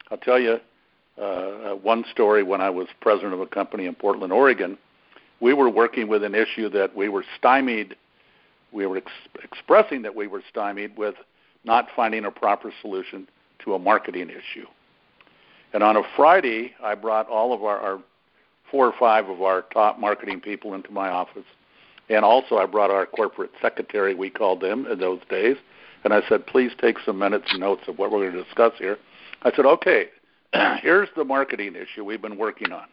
I'll 0.10 0.18
tell 0.18 0.40
you 0.40 0.60
uh, 1.18 1.22
uh, 1.22 1.76
one 1.76 2.06
story 2.12 2.44
when 2.44 2.62
I 2.62 2.70
was 2.70 2.88
president 3.02 3.34
of 3.34 3.42
a 3.42 3.48
company 3.48 3.86
in 3.86 3.96
Portland, 3.96 4.32
Oregon. 4.32 4.78
We 5.40 5.54
were 5.54 5.70
working 5.70 6.08
with 6.08 6.24
an 6.24 6.36
issue 6.36 6.70
that 6.70 6.96
we 6.96 7.10
were 7.10 7.26
stymied. 7.38 7.96
We 8.72 8.86
were 8.86 8.98
ex- 8.98 9.12
expressing 9.44 10.02
that 10.04 10.16
we 10.16 10.28
were 10.28 10.44
stymied 10.50 10.98
with 10.98 11.16
not 11.64 11.88
finding 11.96 12.26
a 12.26 12.32
proper 12.32 12.72
solution 12.82 13.28
to 13.66 13.74
a 13.74 13.80
marketing 13.80 14.30
issue. 14.30 14.66
And 15.74 15.84
on 15.84 15.98
a 15.98 16.04
Friday, 16.16 16.74
I 16.84 16.96
brought 16.96 17.28
all 17.30 17.54
of 17.54 17.64
our, 17.64 17.78
our 17.78 18.00
four 18.70 18.88
or 18.88 18.94
five 18.98 19.30
of 19.30 19.42
our 19.42 19.64
top 19.74 20.00
marketing 20.00 20.42
people 20.42 20.74
into 20.74 20.92
my 20.92 21.10
office. 21.10 21.46
And 22.10 22.26
also, 22.26 22.58
I 22.58 22.66
brought 22.66 22.92
our 22.92 23.06
corporate 23.06 23.52
secretary, 23.62 24.14
we 24.14 24.30
called 24.30 24.62
them 24.62 24.86
in 24.86 25.00
those 25.00 25.22
days, 25.30 25.56
and 26.04 26.14
I 26.14 26.22
said, 26.28 26.46
please 26.46 26.72
take 26.80 26.98
some 27.06 27.20
minutes 27.20 27.46
and 27.52 27.60
notes 27.60 27.84
of 27.88 27.98
what 27.98 28.12
we're 28.12 28.20
going 28.20 28.34
to 28.34 28.44
discuss 28.44 28.74
here. 28.78 28.98
I 29.44 29.52
said, 29.56 29.66
okay, 29.66 30.10
here's 30.82 31.10
the 31.16 31.24
marketing 31.24 31.76
issue 31.76 32.04
we've 32.04 32.22
been 32.22 32.38
working 32.38 32.72
on. 32.72 32.86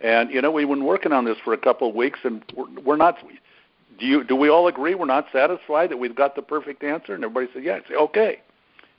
And 0.00 0.30
you 0.30 0.40
know, 0.40 0.50
we've 0.50 0.68
been 0.68 0.84
working 0.84 1.12
on 1.12 1.24
this 1.24 1.36
for 1.44 1.52
a 1.52 1.58
couple 1.58 1.88
of 1.88 1.94
weeks, 1.94 2.20
and 2.22 2.44
we're, 2.56 2.80
we're 2.80 2.96
not. 2.96 3.18
Do 3.98 4.06
you? 4.06 4.22
Do 4.22 4.36
we 4.36 4.48
all 4.48 4.68
agree 4.68 4.94
we're 4.94 5.06
not 5.06 5.26
satisfied 5.32 5.90
that 5.90 5.96
we've 5.96 6.14
got 6.14 6.36
the 6.36 6.42
perfect 6.42 6.84
answer? 6.84 7.14
And 7.14 7.24
everybody 7.24 7.48
said, 7.52 7.64
yeah. 7.64 7.80
I 7.84 7.88
say, 7.88 7.94
okay, 7.96 8.40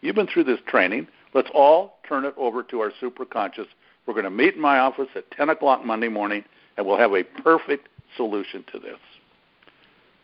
you've 0.02 0.16
been 0.16 0.28
through 0.28 0.44
this 0.44 0.60
training. 0.68 1.08
Let's 1.34 1.50
all 1.54 2.00
turn 2.08 2.26
it 2.26 2.34
over 2.38 2.64
to 2.64 2.80
our 2.80 2.92
superconscious. 3.02 3.68
We're 4.06 4.14
going 4.14 4.24
to 4.24 4.32
meet 4.32 4.56
in 4.56 4.62
my 4.62 4.80
office 4.80 5.10
at 5.16 5.30
10 5.32 5.50
o'clock 5.50 5.86
Monday 5.86 6.08
morning, 6.08 6.44
and 6.78 6.86
we'll 6.86 6.98
have 6.98 7.14
a 7.14 7.24
perfect 7.24 7.88
solution 8.18 8.66
to 8.72 8.80
this. 8.80 8.98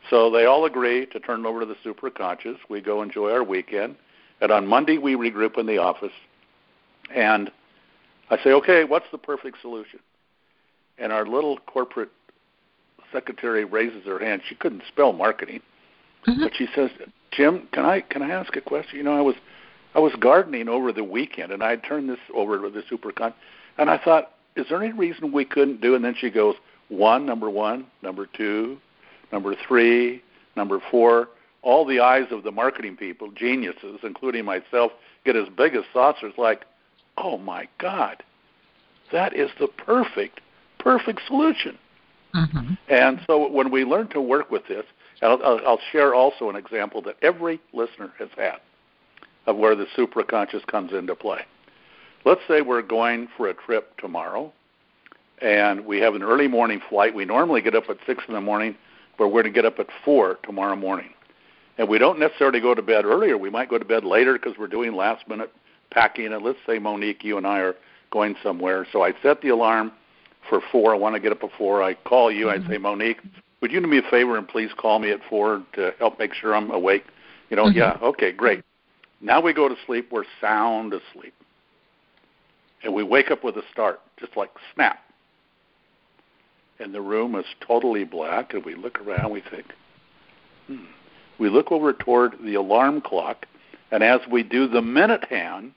So 0.09 0.29
they 0.31 0.45
all 0.45 0.65
agree 0.65 1.05
to 1.07 1.19
turn 1.19 1.45
it 1.45 1.47
over 1.47 1.61
to 1.61 1.65
the 1.65 1.75
superconscious. 1.85 2.57
We 2.69 2.81
go 2.81 3.01
enjoy 3.01 3.31
our 3.31 3.43
weekend. 3.43 3.95
And 4.41 4.51
on 4.51 4.67
Monday, 4.67 4.97
we 4.97 5.15
regroup 5.15 5.57
in 5.57 5.65
the 5.65 5.77
office. 5.77 6.11
And 7.13 7.51
I 8.29 8.37
say, 8.43 8.51
okay, 8.51 8.83
what's 8.83 9.05
the 9.11 9.17
perfect 9.17 9.57
solution? 9.61 9.99
And 10.97 11.11
our 11.11 11.25
little 11.25 11.57
corporate 11.57 12.09
secretary 13.11 13.65
raises 13.65 14.05
her 14.05 14.19
hand. 14.19 14.41
She 14.47 14.55
couldn't 14.55 14.83
spell 14.87 15.13
marketing, 15.13 15.61
mm-hmm. 16.27 16.41
but 16.43 16.53
she 16.55 16.67
says, 16.75 16.89
"Jim, 17.31 17.67
can 17.71 17.85
I 17.85 18.01
can 18.01 18.21
I 18.21 18.29
ask 18.29 18.55
a 18.55 18.61
question? 18.61 18.97
You 18.97 19.03
know, 19.03 19.17
I 19.17 19.21
was 19.21 19.35
I 19.95 19.99
was 19.99 20.13
gardening 20.19 20.67
over 20.67 20.91
the 20.91 21.03
weekend, 21.03 21.51
and 21.51 21.63
I 21.63 21.71
had 21.71 21.83
turned 21.83 22.09
this 22.09 22.19
over 22.33 22.61
to 22.61 22.69
the 22.69 22.81
supercon, 22.81 23.33
and 23.77 23.89
I 23.89 23.97
thought, 23.97 24.31
is 24.55 24.65
there 24.69 24.83
any 24.83 24.93
reason 24.93 25.31
we 25.31 25.45
couldn't 25.45 25.81
do?" 25.81 25.95
And 25.95 26.03
then 26.03 26.15
she 26.19 26.29
goes, 26.29 26.55
"One, 26.89 27.25
number 27.25 27.49
one, 27.49 27.87
number 28.01 28.25
two, 28.25 28.77
number 29.31 29.55
three, 29.67 30.21
number 30.55 30.81
four, 30.91 31.29
all 31.61 31.85
the 31.85 31.99
eyes 31.99 32.27
of 32.31 32.43
the 32.43 32.51
marketing 32.51 32.95
people, 32.95 33.31
geniuses, 33.31 33.99
including 34.03 34.45
myself, 34.45 34.91
get 35.25 35.35
as 35.35 35.47
big 35.57 35.75
as 35.75 35.83
saucers 35.91 36.33
like, 36.37 36.65
oh 37.17 37.37
my 37.37 37.67
God, 37.79 38.21
that 39.11 39.35
is 39.35 39.49
the 39.59 39.67
perfect, 39.67 40.41
perfect 40.79 41.21
solution. 41.27 41.77
Mm-hmm. 42.35 42.73
And 42.89 43.19
so 43.25 43.49
when 43.49 43.71
we 43.71 43.83
learn 43.83 44.09
to 44.09 44.21
work 44.21 44.51
with 44.51 44.67
this, 44.67 44.85
I'll, 45.21 45.41
I'll 45.43 45.79
share 45.91 46.13
also 46.13 46.49
an 46.49 46.55
example 46.55 47.01
that 47.03 47.15
every 47.21 47.59
listener 47.73 48.11
has 48.19 48.29
had 48.35 48.57
of 49.47 49.57
where 49.57 49.75
the 49.75 49.85
supraconscious 49.97 50.65
comes 50.67 50.93
into 50.93 51.15
play. 51.15 51.41
Let's 52.25 52.41
say 52.47 52.61
we're 52.61 52.81
going 52.81 53.27
for 53.37 53.49
a 53.49 53.53
trip 53.53 53.97
tomorrow, 53.97 54.51
and 55.41 55.85
we 55.85 55.99
have 55.99 56.15
an 56.15 56.23
early 56.23 56.47
morning 56.47 56.81
flight. 56.89 57.13
We 57.13 57.25
normally 57.25 57.61
get 57.61 57.75
up 57.75 57.89
at 57.89 57.97
6 58.07 58.23
in 58.27 58.33
the 58.33 58.41
morning 58.41 58.75
but 59.17 59.27
we're 59.29 59.43
going 59.43 59.53
to 59.53 59.61
get 59.61 59.65
up 59.65 59.79
at 59.79 59.87
4 60.03 60.39
tomorrow 60.43 60.75
morning. 60.75 61.09
And 61.77 61.89
we 61.89 61.97
don't 61.97 62.19
necessarily 62.19 62.61
go 62.61 62.73
to 62.73 62.81
bed 62.81 63.05
earlier. 63.05 63.37
We 63.37 63.49
might 63.49 63.69
go 63.69 63.77
to 63.77 63.85
bed 63.85 64.05
later 64.05 64.33
because 64.33 64.57
we're 64.57 64.67
doing 64.67 64.93
last 64.93 65.27
minute 65.27 65.51
packing. 65.91 66.31
And 66.31 66.43
let's 66.43 66.59
say, 66.65 66.79
Monique, 66.79 67.23
you 67.23 67.37
and 67.37 67.45
I 67.45 67.59
are 67.59 67.75
going 68.11 68.35
somewhere. 68.41 68.87
So 68.91 69.03
I 69.03 69.13
set 69.21 69.41
the 69.41 69.49
alarm 69.49 69.91
for 70.49 70.61
4. 70.71 70.93
I 70.93 70.97
want 70.97 71.15
to 71.15 71.19
get 71.19 71.31
up 71.31 71.43
at 71.43 71.49
4. 71.57 71.83
I 71.83 71.93
call 71.93 72.31
you. 72.31 72.47
Mm-hmm. 72.47 72.65
I 72.65 72.69
say, 72.69 72.77
Monique, 72.77 73.17
would 73.61 73.71
you 73.71 73.81
do 73.81 73.87
me 73.87 73.97
a 73.97 74.09
favor 74.09 74.37
and 74.37 74.47
please 74.47 74.69
call 74.77 74.99
me 74.99 75.11
at 75.11 75.19
4 75.29 75.63
to 75.73 75.93
help 75.99 76.17
make 76.17 76.33
sure 76.33 76.55
I'm 76.55 76.71
awake? 76.71 77.03
You 77.49 77.57
know, 77.57 77.65
mm-hmm. 77.65 77.77
yeah, 77.77 77.97
okay, 78.01 78.31
great. 78.31 78.63
Now 79.25 79.41
we 79.41 79.53
go 79.53 79.67
to 79.67 79.75
sleep. 79.85 80.09
We're 80.11 80.23
sound 80.39 80.93
asleep. 80.93 81.33
And 82.83 82.93
we 82.93 83.03
wake 83.03 83.31
up 83.31 83.43
with 83.43 83.57
a 83.57 83.63
start, 83.71 83.99
just 84.19 84.37
like 84.37 84.51
snap 84.73 84.99
and 86.79 86.93
the 86.93 87.01
room 87.01 87.35
is 87.35 87.45
totally 87.65 88.03
black, 88.03 88.53
and 88.53 88.63
we 88.65 88.75
look 88.75 88.99
around, 89.01 89.31
we 89.31 89.41
think, 89.41 89.73
hmm. 90.67 90.85
We 91.37 91.49
look 91.49 91.69
over 91.69 91.91
toward 91.91 92.35
the 92.41 92.55
alarm 92.55 93.01
clock, 93.01 93.45
and 93.91 94.01
as 94.01 94.21
we 94.31 94.41
do, 94.41 94.69
the 94.69 94.81
minute 94.81 95.25
hand 95.25 95.73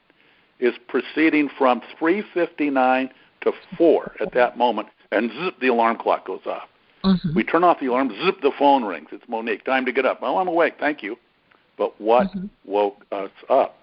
is 0.60 0.74
proceeding 0.86 1.48
from 1.58 1.82
3:59 2.00 3.10
to 3.40 3.52
4 3.76 4.14
at 4.20 4.32
that 4.34 4.56
moment, 4.56 4.88
and 5.10 5.32
zip, 5.32 5.58
the 5.60 5.66
alarm 5.66 5.96
clock 5.98 6.26
goes 6.26 6.46
off. 6.46 6.68
Mm-hmm. 7.02 7.34
We 7.34 7.42
turn 7.42 7.64
off 7.64 7.80
the 7.80 7.86
alarm, 7.86 8.10
zip, 8.24 8.40
the 8.40 8.52
phone 8.56 8.84
rings. 8.84 9.08
It's 9.10 9.28
Monique. 9.28 9.64
Time 9.64 9.84
to 9.84 9.92
get 9.92 10.06
up. 10.06 10.20
Oh, 10.22 10.38
I'm 10.38 10.46
awake. 10.46 10.74
Thank 10.78 11.02
you. 11.02 11.16
But 11.78 11.98
what 12.00 12.26
mm-hmm. 12.28 12.46
woke 12.64 13.06
us 13.12 13.30
up? 13.48 13.76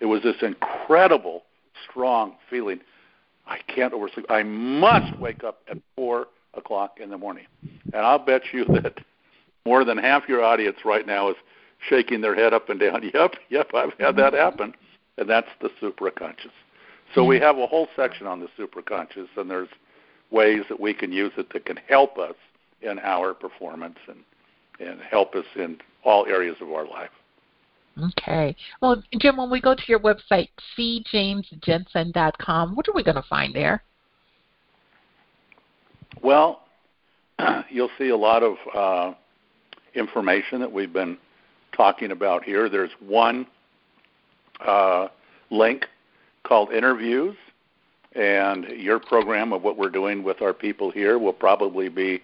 It 0.00 0.06
was 0.06 0.22
this 0.22 0.36
incredible, 0.40 1.42
strong 1.90 2.34
feeling. 2.48 2.80
I 3.46 3.58
can't 3.66 3.92
oversleep. 3.92 4.26
I 4.30 4.42
must 4.42 5.18
wake 5.18 5.44
up 5.44 5.58
at 5.68 5.78
four 5.96 6.28
o'clock 6.54 6.98
in 7.02 7.10
the 7.10 7.18
morning. 7.18 7.46
And 7.92 7.96
I'll 7.96 8.18
bet 8.18 8.42
you 8.52 8.64
that 8.82 8.98
more 9.64 9.84
than 9.84 9.98
half 9.98 10.28
your 10.28 10.42
audience 10.42 10.78
right 10.84 11.06
now 11.06 11.30
is 11.30 11.36
shaking 11.88 12.20
their 12.20 12.34
head 12.34 12.54
up 12.54 12.68
and 12.68 12.80
down. 12.80 13.02
Yep, 13.14 13.34
yep, 13.50 13.70
I've 13.74 13.92
had 13.98 14.16
that 14.16 14.32
happen. 14.32 14.74
And 15.18 15.28
that's 15.28 15.48
the 15.60 15.70
supraconscious. 15.82 16.52
So 17.14 17.24
we 17.24 17.38
have 17.40 17.58
a 17.58 17.66
whole 17.66 17.88
section 17.96 18.26
on 18.26 18.40
the 18.40 18.48
supraconscious, 18.58 19.28
and 19.36 19.50
there's 19.50 19.68
ways 20.30 20.62
that 20.68 20.80
we 20.80 20.92
can 20.92 21.12
use 21.12 21.32
it 21.36 21.52
that 21.52 21.64
can 21.64 21.78
help 21.88 22.18
us 22.18 22.34
in 22.82 22.98
our 22.98 23.32
performance 23.32 23.96
and 24.08 24.18
and 24.80 25.00
help 25.00 25.34
us 25.34 25.44
in 25.56 25.78
all 26.04 26.26
areas 26.26 26.56
of 26.60 26.70
our 26.70 26.86
life. 26.86 27.10
Okay. 28.18 28.54
Well, 28.82 29.02
Jim, 29.18 29.38
when 29.38 29.50
we 29.50 29.60
go 29.60 29.74
to 29.74 29.82
your 29.88 30.00
website, 30.00 30.48
cjamesjensen.com, 30.78 32.76
what 32.76 32.88
are 32.88 32.92
we 32.92 33.02
going 33.02 33.16
to 33.16 33.22
find 33.22 33.54
there? 33.54 33.82
Well, 36.22 36.60
you'll 37.70 37.90
see 37.98 38.10
a 38.10 38.16
lot 38.16 38.42
of 38.42 38.56
uh, 38.74 39.14
information 39.94 40.60
that 40.60 40.70
we've 40.70 40.92
been 40.92 41.16
talking 41.74 42.10
about 42.10 42.44
here. 42.44 42.68
There's 42.68 42.90
one 43.00 43.46
uh, 44.60 45.08
link 45.50 45.86
called 46.44 46.72
Interviews, 46.72 47.36
and 48.14 48.64
your 48.64 48.98
program 48.98 49.52
of 49.52 49.62
what 49.62 49.76
we're 49.76 49.90
doing 49.90 50.22
with 50.22 50.42
our 50.42 50.52
people 50.52 50.90
here 50.90 51.18
will 51.18 51.32
probably 51.32 51.88
be 51.88 52.22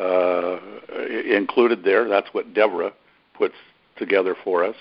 uh, 0.00 0.58
included 1.28 1.84
there. 1.84 2.08
That's 2.08 2.28
what 2.32 2.54
Deborah 2.54 2.92
puts 3.34 3.54
together 3.96 4.34
for 4.42 4.64
us. 4.64 4.76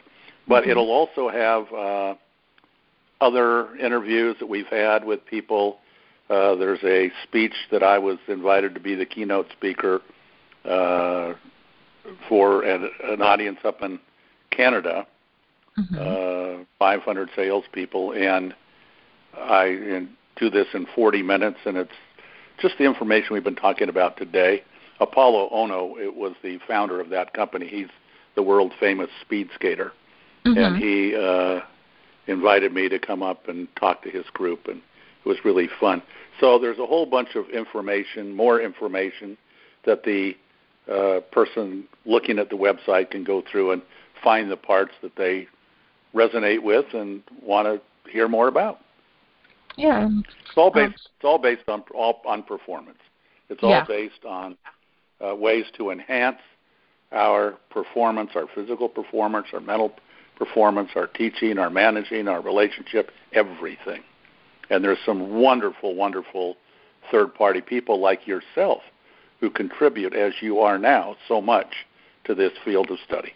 But 0.48 0.62
mm-hmm. 0.62 0.72
it'll 0.72 0.92
also 0.92 1.30
have 1.30 1.72
uh, 1.74 2.16
other 3.22 3.76
interviews 3.78 4.38
that 4.40 4.48
we've 4.48 4.68
had 4.68 5.04
with 5.04 5.26
people. 5.26 5.80
Uh, 6.30 6.56
there's 6.56 6.84
a 6.84 7.12
speech 7.24 7.54
that 7.72 7.84
I 7.84 8.00
was 8.00 8.18
invited 8.28 8.74
to 8.76 8.80
be 8.80 8.96
the 8.96 9.06
keynote 9.06 9.48
speaker 9.52 10.02
uh, 10.66 11.34
for 12.28 12.64
an, 12.64 12.90
an 13.04 13.22
audience 13.22 13.60
up 13.64 13.82
in 13.82 14.00
Canada, 14.52 15.06
mm-hmm. 15.78 16.62
uh, 16.62 16.64
500 16.78 17.30
salespeople, 17.36 18.14
and 18.14 18.54
I 19.36 20.08
do 20.38 20.50
this 20.50 20.68
in 20.74 20.88
40 20.96 21.22
minutes, 21.24 21.58
and 21.66 21.78
it's 21.78 21.92
just 22.62 22.78
the 22.78 22.86
information 22.86 23.34
we've 23.34 23.44
been 23.44 23.56
talking 23.56 23.90
about 23.90 24.18
today. 24.18 24.64
Apolo 25.02 25.52
Ohno 25.52 25.98
it 26.00 26.16
was 26.16 26.34
the 26.44 26.60
founder 26.68 27.00
of 27.00 27.10
that 27.10 27.34
company. 27.34 27.68
He's 27.68 27.88
the 28.36 28.44
world 28.44 28.74
famous 28.80 29.10
speed 29.22 29.50
skater, 29.56 29.92
mm-hmm. 30.46 30.58
and 30.58 30.78
he 30.78 31.16
uh, 31.16 31.62
invited 32.28 32.74
me 32.74 32.90
to 32.90 33.00
come 33.00 33.24
up 33.24 33.48
and 33.48 33.68
talk 33.76 34.04
to 34.04 34.10
his 34.10 34.26
group, 34.34 34.68
and 34.68 34.78
it 34.78 35.28
was 35.28 35.38
really 35.44 35.70
fun. 35.80 36.02
So 36.40 36.60
there's 36.60 36.80
a 36.80 36.86
whole 36.86 37.06
bunch 37.06 37.36
of 37.36 37.50
information, 37.50 38.36
more 38.36 38.62
information 38.62 39.38
that 39.86 40.04
the 40.04 40.36
uh, 40.92 41.22
person 41.32 41.86
looking 42.06 42.40
at 42.40 42.50
the 42.50 42.56
website 42.56 43.12
can 43.12 43.24
go 43.24 43.44
through 43.50 43.72
and 43.72 43.82
find 44.24 44.50
the 44.50 44.58
parts 44.58 44.94
that 45.02 45.16
they 45.16 45.48
resonate 46.14 46.62
with 46.62 46.86
and 46.94 47.22
want 47.42 47.68
to 47.68 48.12
hear 48.12 48.28
more 48.28 48.48
about. 48.48 48.80
Yeah, 49.76 50.10
it's 50.22 50.58
all 50.58 50.72
based. 50.72 50.88
Um, 50.88 50.94
it's 50.94 51.24
all 51.24 51.38
based 51.38 51.70
on 51.70 51.84
all 51.96 52.22
on 52.26 52.44
performance. 52.44 52.98
It's 53.50 53.64
all 53.64 53.70
yeah. 53.70 53.86
based 53.88 54.26
on 54.28 54.58
uh, 55.26 55.36
ways 55.36 55.66
to 55.78 55.92
enhance 55.92 56.38
our 57.12 57.58
performance, 57.70 58.32
our 58.36 58.48
physical 58.54 58.88
performance, 58.88 59.48
our 59.54 59.60
mental 59.60 59.94
performance, 60.38 60.90
our 60.96 61.08
teaching, 61.08 61.58
our 61.58 61.70
managing, 61.70 62.28
our 62.28 62.42
relationship, 62.42 63.12
everything. 63.34 64.04
And 64.70 64.84
there's 64.84 65.00
some 65.06 65.42
wonderful, 65.42 65.96
wonderful 65.96 66.56
third-party 67.12 67.62
people 67.62 68.00
like 68.00 68.28
yourself 68.28 68.82
who 69.40 69.50
contribute, 69.50 70.14
as 70.14 70.34
you 70.42 70.60
are 70.60 70.78
now, 70.78 71.16
so 71.28 71.42
much 71.42 71.88
to 72.26 72.36
this 72.36 72.52
field 72.64 72.92
of 72.92 73.00
study. 73.06 73.34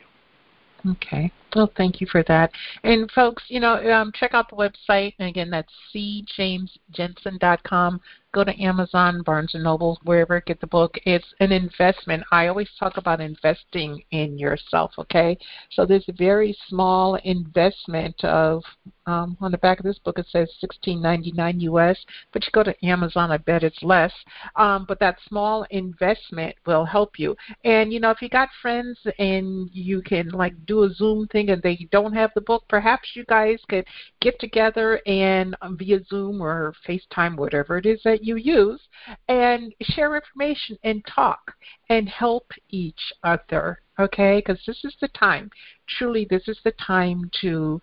Okay. 0.86 1.32
Well, 1.56 1.72
thank 1.78 2.02
you 2.02 2.08
for 2.12 2.24
that. 2.24 2.52
And 2.84 3.10
folks, 3.12 3.44
you 3.48 3.60
know, 3.60 3.76
um, 3.92 4.12
check 4.14 4.34
out 4.34 4.50
the 4.50 4.56
website. 4.56 5.14
And 5.18 5.30
again, 5.30 5.50
that's 5.50 5.72
cjamesjensen.com 5.96 8.02
go 8.34 8.44
to 8.44 8.62
Amazon, 8.62 9.22
Barnes 9.22 9.54
and 9.54 9.64
Noble, 9.64 10.00
wherever 10.04 10.42
get 10.42 10.60
the 10.60 10.68
book. 10.68 10.98
It's 11.06 11.34
an 11.40 11.52
investment. 11.52 12.24
I 12.32 12.48
always 12.48 12.70
talk 12.80 12.98
about 12.98 13.22
investing 13.22 14.04
in 14.12 14.38
yourself. 14.38 14.92
Okay, 14.98 15.38
so 15.72 15.86
there's 15.86 16.10
a 16.10 16.14
very 16.14 16.58
small 16.68 17.16
investment 17.24 18.22
of 18.24 18.64
um, 19.06 19.38
on 19.42 19.52
the 19.52 19.58
back 19.58 19.80
of 19.80 19.86
this 19.86 20.00
book 20.00 20.18
it 20.18 20.28
says 20.30 20.50
16.99 20.64 21.62
US, 21.62 21.98
but 22.32 22.44
you 22.46 22.52
go 22.52 22.64
to 22.64 22.86
Amazon, 22.86 23.32
I 23.32 23.38
bet 23.38 23.64
it's 23.64 23.82
less. 23.84 24.14
Um, 24.56 24.86
but 24.88 25.00
that 25.00 25.18
small 25.28 25.66
investment 25.72 26.56
will 26.66 26.86
help 26.86 27.20
you. 27.20 27.36
And 27.64 27.92
you 27.92 28.00
know, 28.00 28.12
if 28.12 28.22
you 28.22 28.30
got 28.30 28.50
friends 28.62 28.98
and 29.20 29.70
you 29.72 30.02
can 30.02 30.30
like 30.30 30.54
do 30.66 30.84
a 30.84 30.94
Zoom 30.94 31.28
thing 31.28 31.50
and 31.50 31.62
they 31.62 31.88
don't 31.92 32.14
have 32.14 32.32
the 32.34 32.42
book, 32.42 32.64
perhaps 32.70 33.10
you 33.14 33.26
guys 33.26 33.60
could 33.70 33.86
get 34.22 34.40
together 34.40 35.02
and 35.06 35.56
um, 35.62 35.78
via 35.78 36.04
Zoom 36.06 36.42
or 36.42 36.74
FaceTime, 36.88 37.36
whatever 37.36 37.78
it 37.78 37.86
is 37.86 38.02
that 38.04 38.22
you 38.24 38.38
use 38.38 38.82
and 39.28 39.74
share 39.82 40.15
information 40.15 40.78
and 40.84 41.03
talk 41.05 41.53
and 41.89 42.07
help 42.09 42.51
each 42.69 43.13
other 43.24 43.80
okay? 43.99 44.41
Because 44.43 44.61
this 44.65 44.84
is 44.84 44.95
the 45.01 45.07
time. 45.09 45.49
Truly 45.97 46.26
this 46.30 46.47
is 46.47 46.59
the 46.63 46.74
time 46.86 47.30
to 47.41 47.82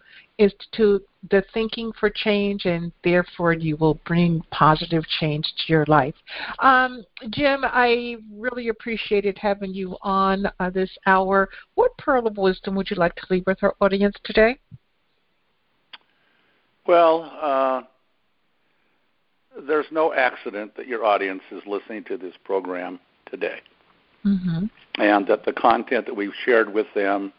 to 0.73 1.03
the 1.31 1.45
thinking 1.53 1.93
for 2.01 2.09
change 2.09 2.65
and 2.65 2.93
therefore 3.05 3.53
you 3.53 3.77
will 3.77 4.01
bring 4.07 4.43
positive 4.51 5.05
change 5.21 5.45
to 5.59 5.73
your 5.73 5.85
life. 5.87 6.15
Um, 6.61 7.05
jim 7.29 7.61
i 7.63 8.17
really 8.33 8.69
appreciated 8.69 9.37
having 9.37 9.75
you 9.75 9.97
on 10.01 10.47
uh, 10.59 10.71
this 10.71 10.91
hour. 11.07 11.51
What 11.75 11.97
pearl 11.99 12.27
of 12.27 12.39
wisdom 12.39 12.75
would 12.77 12.89
you 12.89 12.97
like 12.97 13.15
to 13.17 13.27
leave 13.29 13.45
with 13.47 13.63
our 13.63 13.75
audience 13.83 14.17
today? 14.25 14.59
Well 16.87 17.31
uh, 17.41 17.83
there's 19.67 19.87
no 19.91 20.13
accident 20.13 20.77
that 20.77 20.87
your 20.87 21.05
audience 21.05 21.43
is 21.51 21.63
listening 21.67 22.05
to 22.05 22.17
this 22.17 22.35
program 22.45 23.01
today. 23.31 23.61
Mm-hmm. 24.25 24.67
And 24.99 25.27
that 25.29 25.45
the 25.45 25.53
content 25.53 26.07
that 26.07 26.15
we've 26.15 26.35
shared 26.45 26.75
with 26.75 26.87
them 26.95 27.33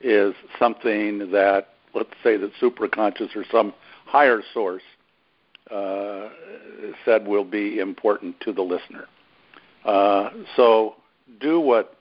is 0.00 0.34
something 0.58 1.30
that, 1.30 1.68
let's 1.94 2.10
say, 2.24 2.36
that 2.36 2.50
superconscious 2.60 3.36
or 3.36 3.44
some 3.50 3.72
higher 4.06 4.42
source 4.52 4.82
uh, 5.70 6.28
said 7.04 7.26
will 7.26 7.44
be 7.44 7.78
important 7.78 8.38
to 8.40 8.52
the 8.52 8.62
listener. 8.62 9.06
Uh, 9.84 10.30
so 10.56 10.96
do 11.40 11.60
what 11.60 11.96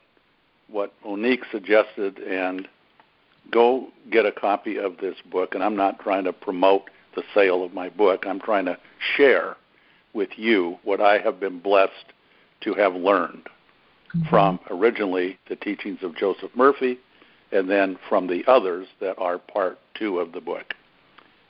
what 0.68 0.94
Monique 1.06 1.44
suggested 1.52 2.18
and 2.20 2.68
go 3.52 3.90
get 4.10 4.26
a 4.26 4.32
copy 4.32 4.78
of 4.78 4.98
this 4.98 5.16
book. 5.30 5.54
And 5.54 5.64
I'm 5.64 5.76
not 5.76 6.00
trying 6.00 6.24
to 6.24 6.34
promote 6.34 6.90
the 7.16 7.24
sale 7.34 7.64
of 7.64 7.74
my 7.74 7.90
book. 7.90 8.26
I'm 8.28 8.40
trying 8.40 8.66
to 8.66 8.78
share 9.16 9.56
with 10.14 10.30
you 10.36 10.78
what 10.84 11.02
I 11.02 11.20
have 11.20 11.40
been 11.40 11.60
blessed 11.60 12.14
to 12.62 12.74
have 12.76 12.94
learned 12.96 13.44
mm-hmm. 14.16 14.28
from 14.30 14.60
originally 14.70 15.38
the 15.50 15.56
teachings 15.56 16.00
of 16.04 16.16
Joseph 16.16 16.52
Murphy 16.56 17.00
and 17.52 17.70
then 17.70 17.98
from 18.08 18.28
the 18.28 18.44
others 18.48 18.88
that 19.00 19.18
are 19.18 19.38
part 19.38 19.80
two 19.94 20.20
of 20.20 20.32
the 20.32 20.42
book. 20.42 20.74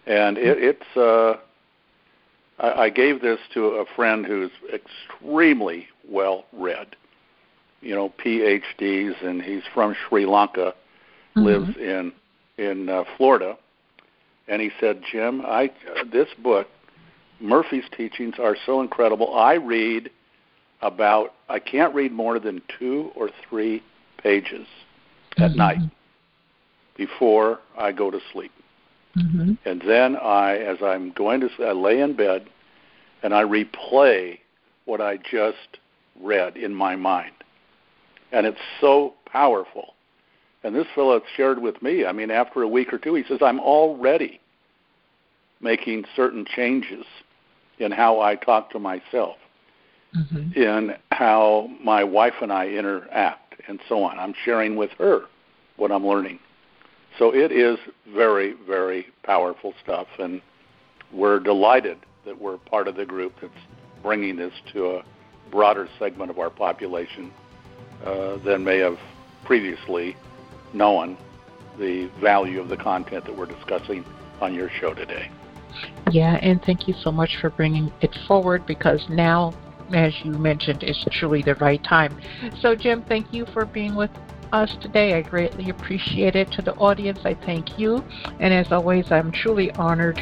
And 0.08 0.38
it, 0.38 0.58
it's, 0.58 0.98
uh, 0.98 1.40
I, 2.60 2.84
I 2.84 2.90
gave 2.90 3.22
this 3.22 3.40
to 3.54 3.66
a 3.66 3.86
friend 3.96 4.26
who's 4.26 4.52
extremely 4.74 5.88
well 6.08 6.46
read, 6.54 6.96
you 7.82 7.94
know, 7.94 8.12
PhDs, 8.24 9.24
and 9.24 9.42
he's 9.42 9.64
from 9.74 9.96
Sri 10.08 10.26
Lanka, 10.26 10.74
mm-hmm. 11.36 11.44
lives 11.44 11.78
in 11.78 12.14
in 12.58 12.90
uh, 12.90 13.04
Florida, 13.18 13.58
and 14.48 14.62
he 14.62 14.72
said, 14.80 15.02
Jim, 15.12 15.42
I 15.46 15.72
this 16.12 16.28
book, 16.42 16.68
Murphy's 17.40 17.86
teachings 17.96 18.36
are 18.40 18.56
so 18.66 18.82
incredible. 18.82 19.36
I 19.36 19.54
read 19.54 20.10
about 20.82 21.34
I 21.50 21.60
can't 21.60 21.94
read 21.94 22.12
more 22.12 22.40
than 22.40 22.62
two 22.80 23.12
or 23.16 23.30
three 23.48 23.84
pages 24.18 24.68
at 25.38 25.52
mm-hmm. 25.52 25.58
night 25.58 25.78
before 26.98 27.60
I 27.78 27.92
go 27.92 28.12
to 28.12 28.20
sleep. 28.32 28.52
Mm-hmm. 29.18 29.54
And 29.66 29.82
then 29.86 30.16
I, 30.16 30.58
as 30.58 30.78
I'm 30.82 31.12
going 31.12 31.42
to, 31.42 31.50
I 31.60 31.74
lay 31.74 32.00
in 32.00 32.16
bed 32.16 32.48
and 33.24 33.34
I 33.34 33.44
replay 33.44 34.40
what 34.86 35.02
I 35.02 35.18
just 35.18 35.80
read 36.22 36.58
in 36.58 36.74
my 36.74 36.96
mind, 36.96 37.34
and 38.32 38.46
it's 38.46 38.60
so 38.80 39.14
powerful. 39.26 39.96
And 40.64 40.76
this 40.76 40.88
fellow 40.94 41.22
shared 41.36 41.60
with 41.62 41.82
me, 41.82 42.06
I 42.06 42.12
mean, 42.12 42.30
after 42.30 42.62
a 42.62 42.68
week 42.68 42.94
or 42.94 42.98
two, 42.98 43.16
he 43.16 43.24
says, 43.28 43.40
I'm 43.42 43.60
already 43.60 44.40
making 45.60 46.06
certain 46.16 46.46
changes 46.46 47.06
in 47.80 47.92
how 47.92 48.20
I 48.20 48.36
talk 48.36 48.70
to 48.72 48.80
myself, 48.80 49.38
mm-hmm. 50.16 50.54
in 50.54 50.96
how 51.12 51.70
my 51.84 52.04
wife 52.04 52.36
and 52.42 52.52
I 52.52 52.68
interact, 52.68 53.56
and 53.68 53.80
so 53.90 54.04
on. 54.04 54.20
I'm 54.20 54.36
sharing 54.46 54.76
with 54.76 54.92
her 54.98 55.24
what 55.78 55.92
I'm 55.92 56.06
learning. 56.06 56.40
So 57.18 57.34
it 57.34 57.52
is 57.52 57.78
very, 58.14 58.54
very 58.68 59.08
powerful 59.24 59.74
stuff, 59.84 60.08
and 60.20 60.42
we're 61.12 61.40
delighted 61.40 61.98
that 62.26 62.40
we're 62.40 62.58
part 62.58 62.88
of 62.88 62.96
the 62.96 63.06
group 63.06 63.34
that's 63.42 63.54
bringing 64.04 64.36
this 64.36 64.54
to 64.74 64.98
a 64.98 65.04
broader 65.50 65.88
segment 66.00 66.32
of 66.32 66.40
our 66.40 66.50
population 66.50 67.32
uh, 68.06 68.38
than 68.38 68.64
may 68.64 68.78
have 68.78 68.98
previously 69.44 70.16
known 70.74 71.18
the 71.78 72.08
value 72.20 72.60
of 72.60 72.70
the 72.70 72.78
content 72.78 73.26
that 73.26 73.36
we're 73.36 73.46
discussing 73.46 74.06
on 74.40 74.54
your 74.54 74.70
show 74.70 74.94
today. 74.94 75.30
Yeah, 76.12 76.38
and 76.42 76.62
thank 76.64 76.88
you 76.88 76.94
so 76.94 77.12
much 77.12 77.38
for 77.38 77.50
bringing 77.50 77.92
it 78.02 78.14
forward 78.28 78.66
because 78.66 79.08
now, 79.10 79.54
as 79.94 80.14
you 80.24 80.32
mentioned, 80.32 80.84
is 80.84 81.06
truly 81.12 81.42
the 81.42 81.56
right 81.56 81.82
time. 81.84 82.18
So, 82.60 82.76
Jim, 82.76 83.04
thank 83.04 83.34
you 83.34 83.46
for 83.48 83.66
being 83.66 83.96
with 83.96 84.12
us 84.52 84.76
today. 84.82 85.14
I 85.14 85.22
greatly 85.22 85.70
appreciate 85.70 86.36
it. 86.36 86.52
To 86.52 86.62
the 86.62 86.74
audience, 86.76 87.20
I 87.24 87.36
thank 87.36 87.80
you. 87.80 88.04
And 88.40 88.54
as 88.54 88.72
always, 88.72 89.12
I'm 89.12 89.32
truly 89.32 89.72
honored 89.72 90.22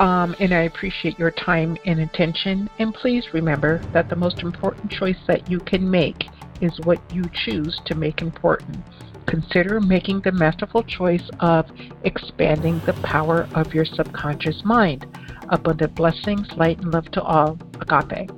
um, 0.00 0.34
and 0.40 0.52
I 0.52 0.62
appreciate 0.62 1.18
your 1.18 1.30
time 1.30 1.76
and 1.86 2.00
attention. 2.00 2.68
And 2.78 2.92
please 2.92 3.32
remember 3.32 3.78
that 3.92 4.08
the 4.08 4.16
most 4.16 4.42
important 4.42 4.90
choice 4.90 5.18
that 5.26 5.48
you 5.48 5.60
can 5.60 5.88
make 5.88 6.28
is 6.60 6.78
what 6.80 7.00
you 7.12 7.24
choose 7.32 7.80
to 7.84 7.94
make 7.94 8.22
important. 8.22 8.76
Consider 9.26 9.80
making 9.80 10.20
the 10.20 10.32
masterful 10.32 10.82
choice 10.82 11.28
of 11.40 11.70
expanding 12.04 12.80
the 12.86 12.92
power 13.02 13.48
of 13.54 13.74
your 13.74 13.84
subconscious 13.84 14.62
mind. 14.64 15.06
Abundant 15.50 15.94
blessings, 15.94 16.48
light, 16.56 16.78
and 16.80 16.92
love 16.92 17.10
to 17.12 17.22
all. 17.22 17.58
Agape. 17.80 18.30